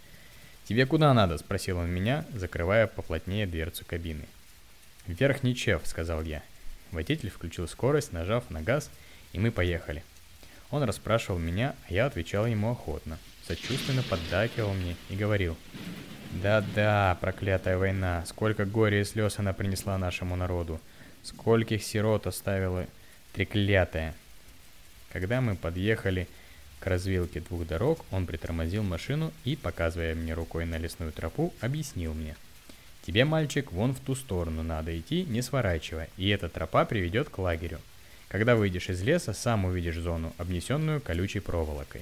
«Тебе 0.71 0.85
куда 0.85 1.13
надо?»– 1.13 1.37
спросил 1.39 1.79
он 1.79 1.89
меня, 1.89 2.23
закрывая 2.33 2.87
поплотнее 2.87 3.45
дверцу 3.45 3.83
кабины. 3.85 4.23
«В 5.05 5.11
верхний 5.11 5.53
чеф»,– 5.53 5.81
сказал 5.83 6.21
я. 6.21 6.43
Водитель 6.93 7.29
включил 7.29 7.67
скорость, 7.67 8.13
нажав 8.13 8.49
на 8.49 8.61
газ, 8.61 8.89
и 9.33 9.39
мы 9.39 9.51
поехали. 9.51 10.01
Он 10.69 10.83
расспрашивал 10.83 11.39
меня, 11.39 11.75
а 11.89 11.93
я 11.93 12.05
отвечал 12.05 12.45
ему 12.45 12.71
охотно, 12.71 13.19
сочувственно 13.45 14.01
поддакивал 14.01 14.73
мне 14.73 14.95
и 15.09 15.17
говорил– 15.17 15.57
да-да, 16.41 17.17
проклятая 17.19 17.77
война, 17.77 18.23
сколько 18.25 18.63
горя 18.63 19.01
и 19.01 19.03
слез 19.03 19.39
она 19.39 19.51
принесла 19.51 19.97
нашему 19.97 20.37
народу, 20.37 20.79
скольких 21.21 21.83
сирот 21.83 22.27
оставила 22.27 22.87
треклятая. 23.33 24.15
Когда 25.11 25.41
мы 25.41 25.57
подъехали 25.57 26.29
к 26.81 26.87
развилке 26.87 27.41
двух 27.41 27.67
дорог, 27.67 28.03
он 28.09 28.25
притормозил 28.25 28.81
машину 28.81 29.31
и, 29.45 29.55
показывая 29.55 30.15
мне 30.15 30.33
рукой 30.33 30.65
на 30.65 30.79
лесную 30.79 31.11
тропу, 31.11 31.53
объяснил 31.61 32.15
мне. 32.15 32.35
Тебе, 33.05 33.23
мальчик, 33.23 33.71
вон 33.71 33.93
в 33.93 33.99
ту 33.99 34.15
сторону 34.15 34.63
надо 34.63 34.99
идти, 34.99 35.23
не 35.23 35.43
сворачивая, 35.43 36.09
и 36.17 36.27
эта 36.29 36.49
тропа 36.49 36.85
приведет 36.85 37.29
к 37.29 37.37
лагерю. 37.37 37.79
Когда 38.29 38.55
выйдешь 38.55 38.89
из 38.89 39.01
леса, 39.03 39.33
сам 39.33 39.65
увидишь 39.65 39.97
зону, 39.97 40.33
обнесенную 40.39 41.01
колючей 41.01 41.39
проволокой. 41.39 42.01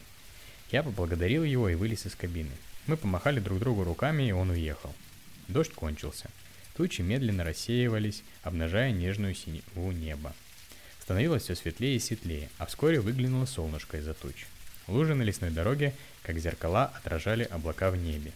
Я 0.71 0.81
поблагодарил 0.81 1.43
его 1.43 1.67
и 1.67 1.75
вылез 1.75 2.05
из 2.05 2.15
кабины. 2.15 2.51
Мы 2.87 2.95
помахали 2.95 3.41
друг 3.41 3.59
другу 3.59 3.83
руками, 3.83 4.23
и 4.29 4.31
он 4.31 4.49
уехал. 4.49 4.93
Дождь 5.49 5.73
кончился. 5.73 6.29
Тучи 6.77 7.01
медленно 7.01 7.43
рассеивались, 7.43 8.23
обнажая 8.43 8.93
нежную 8.93 9.35
синеву 9.35 9.91
неба. 9.91 10.33
Становилось 11.01 11.43
все 11.43 11.55
светлее 11.55 11.97
и 11.97 11.99
светлее, 11.99 12.49
а 12.57 12.65
вскоре 12.65 13.01
выглянуло 13.01 13.45
солнышко 13.45 13.97
из-за 13.97 14.13
туч. 14.13 14.45
Лужи 14.89 15.13
на 15.13 15.21
лесной 15.21 15.51
дороге, 15.51 15.93
как 16.23 16.39
зеркала, 16.39 16.91
отражали 16.95 17.43
облака 17.43 17.91
в 17.91 17.95
небе. 17.95 18.31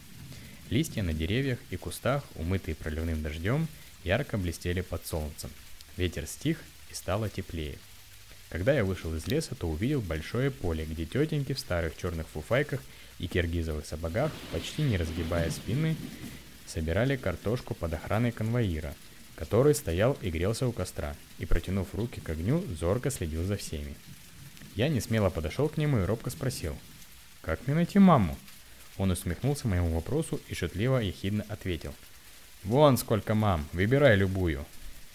Листья 0.70 1.02
на 1.02 1.12
деревьях 1.12 1.58
и 1.72 1.78
кустах, 1.78 2.24
умытые 2.36 2.76
проливным 2.76 3.24
дождем, 3.24 3.68
ярко 4.04 4.38
блестели 4.38 4.82
под 4.82 5.06
солнцем. 5.06 5.50
Ветер 5.98 6.28
стих 6.28 6.60
и 6.92 6.94
стало 6.94 7.28
теплее. 7.28 7.80
Когда 8.50 8.72
я 8.72 8.86
вышел 8.86 9.16
из 9.16 9.26
леса, 9.26 9.56
то 9.56 9.68
увидел 9.68 10.00
большое 10.02 10.52
поле, 10.52 10.86
где 10.86 11.06
тетеньки 11.06 11.54
в 11.54 11.60
старых 11.60 11.98
черных 11.98 12.28
фуфайках 12.28 12.82
и 13.18 13.28
киргизовых 13.28 13.88
сапогах, 13.88 14.32
почти 14.52 14.84
не 14.84 14.98
разгибая 14.98 15.50
спины, 15.50 15.96
собирали 16.68 17.16
картошку 17.16 17.74
под 17.74 17.96
охраной 17.96 18.32
конвоира, 18.32 18.94
который 19.36 19.74
стоял 19.74 20.20
и 20.22 20.30
грелся 20.30 20.68
у 20.68 20.72
костра, 20.72 21.16
и, 21.40 21.48
протянув 21.48 21.96
руки 21.96 22.22
к 22.22 22.30
огню, 22.30 22.64
зорко 22.80 23.10
следил 23.10 23.44
за 23.44 23.58
всеми. 23.58 23.96
Я 24.76 24.90
не 24.90 25.02
смело 25.02 25.30
подошел 25.30 25.70
к 25.70 25.78
нему 25.78 26.00
и 26.00 26.06
робко 26.06 26.30
спросил, 26.32 26.76
«Как 27.42 27.66
мне 27.68 27.76
найти 27.76 28.00
маму?» 28.00 28.38
Он 28.98 29.12
усмехнулся 29.12 29.68
моему 29.68 29.94
вопросу 29.94 30.40
и 30.48 30.56
шутливо 30.56 31.00
ехидно 31.00 31.46
ответил, 31.50 31.94
«Вон 32.64 32.98
сколько 32.98 33.36
мам, 33.36 33.68
выбирай 33.72 34.16
любую». 34.16 34.66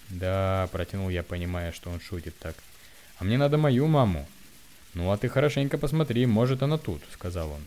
«Да»,— 0.09 0.68
протянул 0.72 1.09
я, 1.09 1.22
понимая, 1.22 1.72
что 1.72 1.90
он 1.90 2.00
шутит 2.00 2.38
так, 2.38 2.54
«а 3.18 3.24
мне 3.24 3.36
надо 3.36 3.59
мою 3.59 3.86
маму». 3.86 4.28
«Ну 4.94 5.11
а 5.11 5.18
ты 5.18 5.28
хорошенько 5.28 5.76
посмотри, 5.76 6.24
может 6.26 6.62
она 6.62 6.78
тут»,— 6.78 7.02
сказал 7.12 7.50
он. 7.50 7.61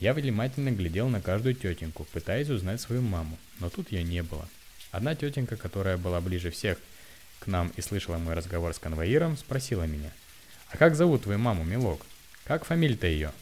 Я 0.00 0.14
внимательно 0.14 0.70
глядел 0.70 1.08
на 1.08 1.20
каждую 1.20 1.54
тетеньку, 1.54 2.04
пытаясь 2.12 2.48
узнать 2.48 2.80
свою 2.80 3.02
маму, 3.02 3.38
но 3.60 3.70
тут 3.70 3.92
ее 3.92 4.02
не 4.02 4.22
было. 4.22 4.48
Одна 4.90 5.14
тетенька, 5.14 5.56
которая 5.56 5.96
была 5.96 6.20
ближе 6.20 6.50
всех 6.50 6.78
к 7.38 7.46
нам 7.46 7.72
и 7.76 7.80
слышала 7.80 8.18
мой 8.18 8.34
разговор 8.34 8.74
с 8.74 8.78
конвоиром, 8.78 9.36
спросила 9.36 9.84
меня. 9.84 10.10
«А 10.72 10.76
как 10.76 10.94
зовут 10.94 11.24
твою 11.24 11.38
маму, 11.38 11.64
милок? 11.64 12.00
Как 12.44 12.64
фамилия-то 12.64 13.06
ее?» 13.06 13.32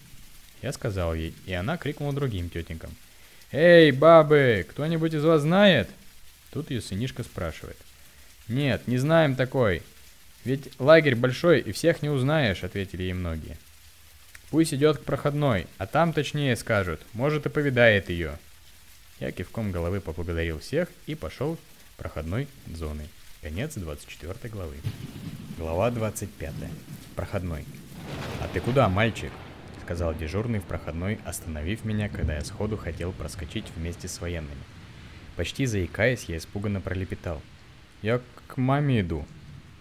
Я 0.63 0.73
сказал 0.73 1.15
ей, 1.15 1.35
и 1.47 1.53
она 1.53 1.77
крикнула 1.77 2.13
другим 2.13 2.51
тетенькам. 2.51 2.91
«Эй, 3.53 3.93
бабы, 3.93 4.67
кто-нибудь 4.69 5.15
из 5.15 5.25
вас 5.25 5.43
знает?» 5.43 5.89
Тут 6.53 6.71
ее 6.71 6.81
сынишка 6.81 7.23
спрашивает. 7.23 7.79
«Нет, 8.49 8.87
не 8.89 8.99
знаем 8.99 9.37
такой. 9.37 9.83
Ведь 10.45 10.71
лагерь 10.81 11.15
большой, 11.15 11.61
и 11.61 11.73
всех 11.73 12.03
не 12.03 12.09
узнаешь»,— 12.09 12.63
ответили 12.65 13.05
ей 13.05 13.13
многие. 13.13 13.57
Пусть 14.51 14.75
идет 14.75 14.99
к 14.99 15.05
проходной, 15.05 15.69
а 15.79 15.87
там 15.87 16.13
точнее 16.13 16.57
скажут, 16.57 17.01
может 17.13 17.47
и 17.47 17.51
повидает 17.51 18.11
ее. 18.11 18.37
Я 19.21 19.31
кивком 19.31 19.71
головы 19.71 20.01
поблагодарил 20.01 20.59
всех 20.59 20.89
и 21.07 21.15
пошел 21.15 21.57
проходной 21.97 22.49
зоной. 22.67 23.09
Конец 23.43 23.75
24 23.75 24.53
главы. 24.53 24.77
Глава 25.57 25.91
25. 25.91 26.53
Проходной. 27.21 27.67
«А 28.41 28.49
ты 28.51 28.61
куда, 28.61 28.89
мальчик?»— 28.89 29.31
сказал 29.85 30.15
дежурный 30.15 30.61
в 30.61 30.65
проходной, 30.65 31.19
остановив 31.27 31.85
меня, 31.85 32.09
когда 32.09 32.37
я 32.37 32.41
сходу 32.41 32.79
хотел 32.79 33.13
проскочить 33.13 33.67
вместе 33.77 34.09
с 34.09 34.23
военными. 34.23 34.63
Почти 35.37 35.67
заикаясь, 35.67 36.25
я 36.31 36.39
испуганно 36.39 36.81
пролепетал. 36.81 37.43
«Я 38.01 38.23
к 38.47 38.57
маме 38.57 39.01
иду». 39.01 39.27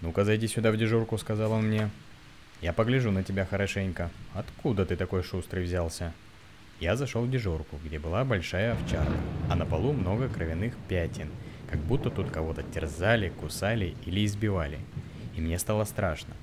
«Ну-ка, 0.01 0.25
зайди 0.25 0.49
сюда 0.49 0.69
в 0.73 0.75
дежурку»,— 0.75 1.17
сказал 1.17 1.53
он 1.53 1.67
мне. 1.67 1.89
Я 2.59 2.73
погляжу 2.73 3.09
на 3.09 3.23
тебя 3.23 3.45
хорошенько. 3.45 4.11
Откуда 4.33 4.85
ты 4.85 4.97
такой 4.97 5.23
шустрый 5.23 5.63
взялся? 5.63 6.11
Я 6.81 6.97
зашел 6.97 7.23
в 7.23 7.31
дежурку, 7.31 7.79
где 7.85 7.99
была 7.99 8.25
большая 8.25 8.73
овчарка, 8.73 9.15
а 9.49 9.55
на 9.55 9.65
полу 9.65 9.93
много 9.93 10.27
кровяных 10.27 10.73
пятен, 10.89 11.29
как 11.71 11.79
будто 11.79 12.09
тут 12.09 12.31
кого-то 12.31 12.63
терзали, 12.63 13.29
кусали 13.29 13.95
или 14.05 14.25
избивали. 14.25 14.79
И 15.37 15.39
мне 15.39 15.57
стало 15.57 15.85
страшно. 15.85 16.35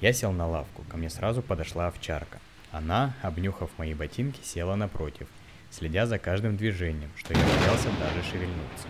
Я 0.00 0.12
сел 0.12 0.30
на 0.30 0.46
лавку, 0.46 0.84
ко 0.88 0.96
мне 0.96 1.10
сразу 1.10 1.42
подошла 1.42 1.88
овчарка. 1.88 2.38
Она, 2.70 3.14
обнюхав 3.20 3.70
мои 3.78 3.94
ботинки, 3.94 4.40
села 4.44 4.76
напротив, 4.76 5.26
следя 5.70 6.06
за 6.06 6.18
каждым 6.20 6.56
движением, 6.56 7.10
что 7.16 7.34
я 7.34 7.40
боялся 7.40 7.88
даже 7.98 8.22
шевельнуться. 8.30 8.86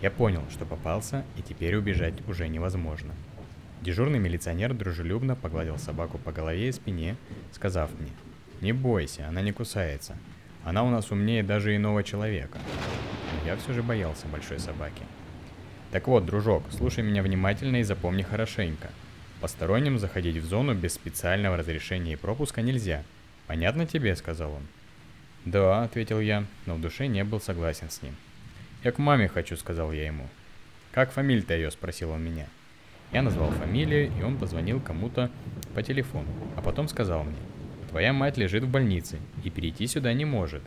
Я 0.00 0.10
понял, 0.10 0.42
что 0.50 0.64
попался, 0.64 1.22
и 1.36 1.42
теперь 1.42 1.76
убежать 1.76 2.14
уже 2.28 2.48
невозможно. 2.48 3.12
Дежурный 3.82 4.18
милиционер 4.18 4.72
дружелюбно 4.72 5.36
погладил 5.36 5.76
собаку 5.76 6.16
по 6.16 6.32
голове 6.32 6.68
и 6.68 6.72
спине, 6.72 7.16
сказав 7.52 7.90
мне, 8.00 8.10
«Не 8.62 8.72
бойся, 8.72 9.28
она 9.28 9.42
не 9.42 9.52
кусается. 9.52 10.16
Она 10.64 10.82
у 10.82 10.88
нас 10.88 11.10
умнее 11.10 11.42
даже 11.42 11.76
иного 11.76 12.02
человека». 12.02 12.58
Но 13.34 13.50
я 13.50 13.56
все 13.56 13.74
же 13.74 13.82
боялся 13.82 14.26
большой 14.28 14.60
собаки. 14.60 15.02
«Так 15.90 16.08
вот, 16.08 16.24
дружок, 16.24 16.62
слушай 16.70 17.04
меня 17.04 17.22
внимательно 17.22 17.76
и 17.76 17.82
запомни 17.82 18.22
хорошенько. 18.22 18.88
Посторонним 19.42 19.98
заходить 19.98 20.36
в 20.36 20.44
зону 20.44 20.72
без 20.72 20.94
специального 20.94 21.56
разрешения 21.56 22.12
и 22.12 22.16
пропуска 22.16 22.62
нельзя. 22.62 23.02
Понятно 23.48 23.86
тебе?»— 23.86 24.14
сказал 24.16 24.52
он. 24.52 24.62
«Да»,— 25.44 25.82
ответил 25.84 26.20
я, 26.20 26.46
но 26.64 26.76
в 26.76 26.80
душе 26.80 27.08
не 27.08 27.24
был 27.24 27.40
согласен 27.40 27.90
с 27.90 28.02
ним. 28.02 28.14
«Я 28.84 28.92
к 28.92 28.98
маме 28.98 29.26
хочу»,— 29.26 29.56
сказал 29.58 29.90
я 29.90 30.06
ему. 30.06 30.28
«Как 30.92 31.10
фамилия-то 31.10 31.54
ее?»— 31.54 31.70
спросил 31.72 32.10
он 32.10 32.22
меня. 32.22 32.46
Я 33.10 33.22
назвал 33.22 33.50
фамилию, 33.50 34.12
и 34.16 34.22
он 34.22 34.38
позвонил 34.38 34.80
кому-то 34.80 35.28
по 35.74 35.82
телефону, 35.82 36.28
а 36.56 36.62
потом 36.62 36.86
сказал 36.86 37.24
мне, 37.24 37.34
«Твоя 37.90 38.12
мать 38.12 38.36
лежит 38.36 38.62
в 38.62 38.70
больнице 38.70 39.18
и 39.42 39.50
перейти 39.50 39.88
сюда 39.88 40.12
не 40.12 40.24
может». 40.24 40.62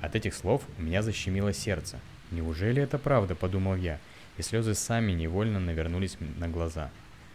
От 0.00 0.16
этих 0.16 0.34
слов 0.34 0.62
у 0.76 0.82
меня 0.82 1.02
защемило 1.02 1.52
сердце. 1.52 2.00
«Неужели 2.32 2.82
это 2.82 2.98
правда?»– 2.98 3.34
подумал 3.36 3.76
я, 3.76 4.00
и 4.38 4.42
слезы 4.42 4.74
сами 4.74 5.12
невольно 5.12 5.60
навернулись 5.60 6.16
на 6.36 6.48
глаза. 6.48 6.90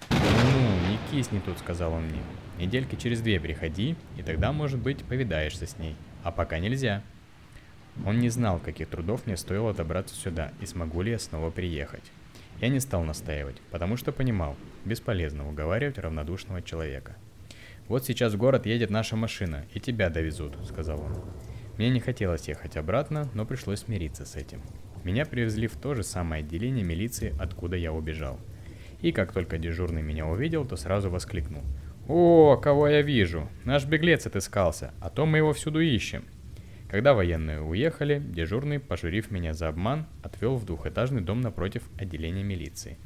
«Ну, 0.09 0.89
не 0.89 0.97
кисни 1.11 1.39
тут»,– 1.39 1.57
сказал 1.59 1.93
он 1.93 2.03
мне. 2.03 2.21
«Недельки 2.57 2.95
через 2.95 3.21
две 3.21 3.39
приходи, 3.39 3.95
и 4.17 4.23
тогда, 4.23 4.51
может 4.51 4.79
быть, 4.79 5.03
повидаешься 5.03 5.67
с 5.67 5.77
ней. 5.77 5.95
А 6.23 6.31
пока 6.31 6.59
нельзя». 6.59 7.03
Он 8.05 8.19
не 8.19 8.29
знал, 8.29 8.59
каких 8.59 8.89
трудов 8.89 9.25
мне 9.25 9.37
стоило 9.37 9.73
добраться 9.73 10.15
сюда, 10.15 10.51
и 10.61 10.65
смогу 10.65 11.01
ли 11.01 11.11
я 11.11 11.19
снова 11.19 11.49
приехать. 11.49 12.11
Я 12.61 12.69
не 12.69 12.79
стал 12.79 13.03
настаивать, 13.03 13.61
потому 13.71 13.97
что 13.97 14.11
понимал, 14.11 14.55
бесполезно 14.85 15.47
уговаривать 15.47 15.97
равнодушного 15.97 16.61
человека. 16.61 17.15
«Вот 17.87 18.05
сейчас 18.05 18.33
в 18.33 18.37
город 18.37 18.65
едет 18.65 18.89
наша 18.89 19.15
машина, 19.15 19.65
и 19.73 19.79
тебя 19.79 20.09
довезут»,— 20.09 20.57
сказал 20.67 21.01
он. 21.01 21.15
Мне 21.77 21.89
не 21.89 21.99
хотелось 21.99 22.47
ехать 22.47 22.75
обратно, 22.75 23.29
но 23.35 23.45
пришлось 23.45 23.81
смириться 23.81 24.25
с 24.25 24.35
этим. 24.35 24.61
Меня 25.03 25.25
привезли 25.25 25.67
в 25.67 25.77
то 25.77 25.93
же 25.93 26.03
самое 26.03 26.43
отделение 26.43 26.83
милиции, 26.83 27.35
откуда 27.39 27.77
я 27.77 27.93
убежал. 27.93 28.39
И 29.01 29.11
как 29.11 29.31
только 29.31 29.57
дежурный 29.57 30.01
меня 30.01 30.25
увидел, 30.25 30.65
то 30.65 30.75
сразу 30.75 31.09
воскликнул. 31.09 31.63
«О, 32.07 32.57
кого 32.57 32.87
я 32.87 33.01
вижу! 33.01 33.49
Наш 33.65 33.85
беглец 33.85 34.25
отыскался, 34.25 34.93
а 35.01 35.09
то 35.09 35.25
мы 35.25 35.37
его 35.37 35.53
всюду 35.53 35.79
ищем!» 35.79 36.23
Когда 36.89 37.13
военные 37.13 37.61
уехали, 37.61 38.23
дежурный, 38.25 38.79
пожурив 38.79 39.29
меня 39.29 39.53
за 39.53 39.67
обман, 39.67 40.07
отвел 40.23 40.55
в 40.55 40.65
двухэтажный 40.65 41.21
дом 41.21 41.41
напротив 41.41 41.83
отделения 41.97 42.43
милиции. 42.43 42.97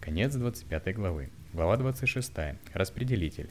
Конец 0.00 0.34
25 0.34 0.94
главы. 0.96 1.30
Глава 1.52 1.76
26. 1.76 2.32
Распределитель. 2.74 3.50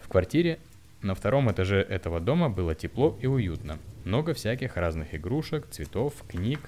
В 0.00 0.08
квартире 0.08 0.58
на 1.02 1.14
втором 1.14 1.50
этаже 1.50 1.82
этого 1.82 2.20
дома 2.20 2.48
было 2.48 2.74
тепло 2.74 3.18
и 3.20 3.26
уютно. 3.26 3.78
Много 4.04 4.32
всяких 4.32 4.76
разных 4.78 5.14
игрушек, 5.14 5.66
цветов, 5.70 6.14
книг. 6.26 6.60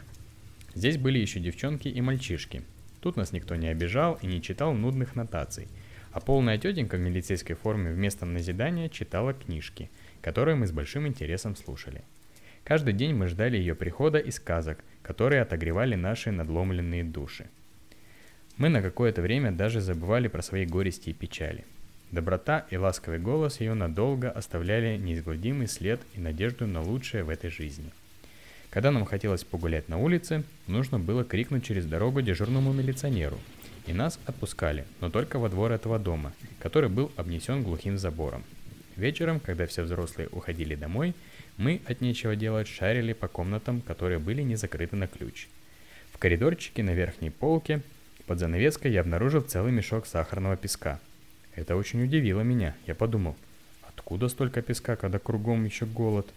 Здесь 0.74 0.98
были 0.98 1.18
еще 1.18 1.40
девчонки 1.40 1.88
и 1.88 2.00
мальчишки. 2.02 2.62
Тут 3.02 3.16
нас 3.16 3.32
никто 3.32 3.56
не 3.56 3.68
обижал 3.68 4.18
и 4.22 4.26
не 4.26 4.40
читал 4.40 4.72
нудных 4.72 5.14
нотаций. 5.16 5.68
А 6.12 6.20
полная 6.20 6.56
тетенька 6.56 6.96
в 6.96 7.00
милицейской 7.00 7.56
форме 7.56 7.92
вместо 7.92 8.24
назидания 8.24 8.88
читала 8.88 9.34
книжки– 9.34 9.90
которые 10.22 10.54
мы 10.54 10.66
с 10.66 10.72
большим 10.72 11.06
интересом 11.06 11.56
слушали. 11.56 12.02
Каждый 12.64 12.94
день 12.94 13.14
мы 13.14 13.26
ждали 13.26 13.56
ее 13.56 13.74
прихода 13.74 14.18
и 14.18 14.30
сказок, 14.30 14.78
которые 15.02 15.42
отогревали 15.42 15.96
наши 15.96 16.30
надломленные 16.30 17.04
души. 17.04 17.46
Мы 18.56 18.68
на 18.68 18.80
какое-то 18.80 19.20
время 19.20 19.50
даже 19.50 19.80
забывали 19.80 20.28
про 20.28 20.42
свои 20.42 20.64
горести 20.64 21.10
и 21.10 21.12
печали. 21.12 21.64
Доброта 22.12 22.66
и 22.70 22.76
ласковый 22.76 23.18
голос 23.18 23.60
ее 23.60 23.74
надолго 23.74 24.30
оставляли 24.30 24.96
неизгладимый 24.96 25.66
след 25.66 26.00
и 26.14 26.20
надежду 26.20 26.66
на 26.66 26.82
лучшее 26.82 27.24
в 27.24 27.30
этой 27.30 27.50
жизни. 27.50 27.90
Когда 28.72 28.90
нам 28.90 29.04
хотелось 29.04 29.44
погулять 29.44 29.90
на 29.90 29.98
улице, 29.98 30.44
нужно 30.66 30.98
было 30.98 31.24
крикнуть 31.24 31.62
через 31.62 31.84
дорогу 31.84 32.22
дежурному 32.22 32.72
милиционеру, 32.72 33.38
и 33.86 33.92
нас 33.92 34.18
отпускали, 34.24 34.86
но 35.02 35.10
только 35.10 35.38
во 35.38 35.50
двор 35.50 35.72
этого 35.72 35.98
дома, 35.98 36.32
который 36.58 36.88
был 36.88 37.12
обнесен 37.16 37.62
глухим 37.62 37.98
забором. 37.98 38.42
Вечером, 38.96 39.40
когда 39.40 39.66
все 39.66 39.82
взрослые 39.82 40.30
уходили 40.32 40.74
домой, 40.74 41.14
мы 41.58 41.82
от 41.84 42.00
нечего 42.00 42.34
делать 42.34 42.66
шарили 42.66 43.12
по 43.12 43.28
комнатам, 43.28 43.82
которые 43.82 44.18
были 44.18 44.40
не 44.40 44.56
закрыты 44.56 44.96
на 44.96 45.06
ключ. 45.06 45.48
В 46.10 46.16
коридорчике 46.16 46.82
на 46.82 46.94
верхней 46.94 47.30
полке 47.30 47.82
под 48.26 48.38
занавеской 48.38 48.90
я 48.90 49.02
обнаружил 49.02 49.42
целый 49.42 49.70
мешок 49.72 50.06
сахарного 50.06 50.56
песка. 50.56 50.98
Это 51.54 51.76
очень 51.76 52.02
удивило 52.02 52.40
меня. 52.40 52.74
Я 52.86 52.94
подумал, 52.94 53.36
откуда 53.82 54.28
столько 54.28 54.62
песка, 54.62 54.96
когда 54.96 55.18
кругом 55.18 55.66
еще 55.66 55.84
голод? 55.84 56.32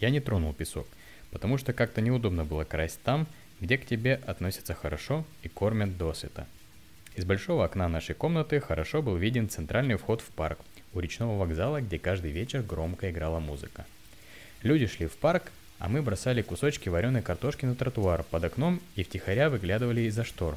Я 0.00 0.10
не 0.10 0.20
тронул 0.20 0.52
песок, 0.52 0.86
потому 1.30 1.58
что 1.58 1.72
как-то 1.72 2.00
неудобно 2.00 2.44
было 2.44 2.64
красть 2.64 3.00
там, 3.02 3.26
где 3.60 3.78
к 3.78 3.86
тебе 3.86 4.20
относятся 4.26 4.74
хорошо 4.74 5.24
и 5.42 5.48
кормят 5.48 5.96
досыта. 5.98 6.46
Из 7.16 7.24
большого 7.24 7.64
окна 7.64 7.88
нашей 7.88 8.14
комнаты 8.14 8.60
хорошо 8.60 9.02
был 9.02 9.16
виден 9.16 9.48
центральный 9.48 9.96
вход 9.96 10.20
в 10.20 10.26
парк– 10.26 10.58
у 10.94 11.00
речного 11.00 11.38
вокзала, 11.38 11.80
где 11.80 11.98
каждый 11.98 12.30
вечер 12.30 12.62
громко 12.62 13.10
играла 13.10 13.38
музыка. 13.38 13.84
Люди 14.62 14.86
шли 14.86 15.06
в 15.06 15.16
парк, 15.16 15.52
а 15.78 15.88
мы 15.88 16.02
бросали 16.02 16.42
кусочки 16.42 16.88
вареной 16.88 17.22
картошки 17.22 17.64
на 17.64 17.74
тротуар 17.74 18.24
под 18.24 18.44
окном 18.44 18.80
и 18.96 19.04
втихаря 19.04 19.50
выглядывали 19.50 20.02
из-за 20.02 20.24
штор. 20.24 20.56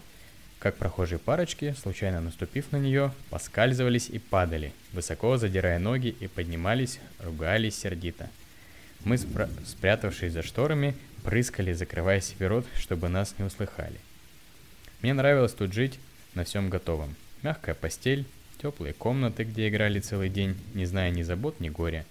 Как 0.59 0.77
прохожие 0.77 1.19
парочки, 1.19 1.75
случайно 1.79 2.21
наступив 2.21 2.71
на 2.71 2.77
нее, 2.77 3.11
поскальзывались 3.29 4.09
и 4.09 4.19
падали, 4.19 4.73
высоко 4.93 5.37
задирая 5.37 5.79
ноги 5.79 6.15
и 6.19 6.27
поднимались, 6.27 6.99
ругались 7.19 7.79
сердито. 7.79 8.29
Мы, 9.03 9.17
спрятавшись 9.17 10.33
за 10.33 10.43
шторами, 10.43 10.95
прыскали, 11.23 11.73
закрывая 11.73 12.21
себе 12.21 12.47
рот, 12.47 12.65
чтобы 12.77 13.09
нас 13.09 13.35
не 13.37 13.45
услыхали. 13.45 13.99
Мне 15.01 15.13
нравилось 15.13 15.53
тут 15.53 15.73
жить 15.73 15.99
на 16.35 16.43
всем 16.43 16.69
готовом. 16.69 17.15
Мягкая 17.41 17.73
постель, 17.73 18.25
Теплые 18.61 18.93
комнаты, 18.93 19.43
где 19.43 19.69
играли 19.69 19.99
целый 19.99 20.29
день, 20.29 20.55
не 20.75 20.85
зная 20.85 21.09
ни 21.09 21.23
забот, 21.23 21.59
ни 21.59 21.69
горя. 21.69 22.05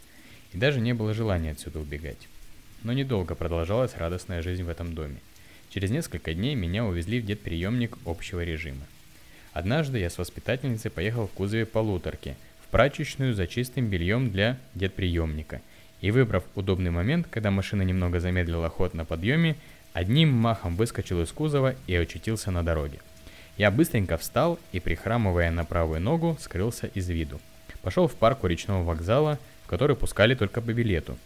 И 0.53 0.59
даже 0.59 0.81
не 0.81 0.93
было 0.93 1.15
желания 1.15 1.53
отсюда 1.53 1.79
убегать. 1.79 2.27
Но 2.83 2.93
недолго 2.93 3.37
продолжалась 3.37 3.97
радостная 3.97 4.43
жизнь 4.43 4.65
в 4.65 4.69
этом 4.69 4.93
доме. 4.93 5.19
Через 5.69 5.93
несколько 5.93 6.35
дней 6.35 6.57
меня 6.57 6.85
увезли 6.85 7.21
в 7.21 7.27
детприемник 7.27 7.99
общего 8.05 8.43
режима. 8.43 8.85
Однажды 9.53 10.01
я 10.01 10.11
с 10.11 10.19
воспитательницей 10.19 10.91
поехал 10.91 11.29
в 11.29 11.31
кузове 11.31 11.67
полуторки, 11.67 12.35
в 12.65 12.69
прачечную 12.71 13.35
за 13.35 13.47
чистым 13.47 13.87
бельем 13.87 14.33
для 14.33 14.59
детприемника. 14.75 15.63
И 16.01 16.11
выбрав 16.11 16.45
удобный 16.55 16.91
момент, 16.91 17.27
когда 17.31 17.51
машина 17.51 17.83
немного 17.83 18.21
замедлила 18.21 18.69
ход 18.71 18.95
на 18.95 19.05
подъеме, 19.05 19.57
одним 19.93 20.33
махом 20.33 20.77
выскочил 20.77 21.23
из 21.23 21.31
кузова 21.31 21.75
и 21.87 21.95
очутился 21.95 22.51
на 22.51 22.63
дороге. 22.63 23.01
Я 23.57 23.71
быстренько 23.71 24.17
встал 24.17 24.59
и, 24.73 24.81
прихрамывая 24.81 25.51
на 25.51 25.65
правую 25.65 26.01
ногу, 26.01 26.39
скрылся 26.41 26.87
из 26.87 27.09
виду. 27.11 27.41
Пошел 27.83 28.09
в 28.09 28.15
парк 28.15 28.45
у 28.45 28.47
речного 28.47 28.83
вокзала, 28.83 29.39
в 29.65 29.69
который 29.69 29.97
пускали 29.97 30.35
только 30.35 30.61
по 30.61 30.73
билету. 30.73 31.19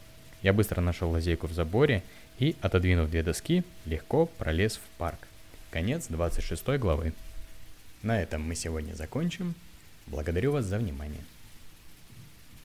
Я 0.43 0.53
быстро 0.53 0.81
нашел 0.81 1.11
лазейку 1.11 1.47
в 1.47 1.53
заборе 1.53 2.03
и, 2.39 2.57
отодвинув 2.61 3.11
две 3.11 3.22
доски, 3.22 3.64
легко 3.87 4.27
пролез 4.27 4.77
в 4.77 4.99
парк. 4.99 5.29
Конец 5.70 6.07
26 6.09 6.79
главы. 6.79 7.12
На 8.03 8.20
этом 8.20 8.43
мы 8.43 8.55
сегодня 8.55 8.95
закончим. 8.95 9.55
Благодарю 10.07 10.53
вас 10.53 10.66
за 10.66 10.79
внимание. 10.79 11.20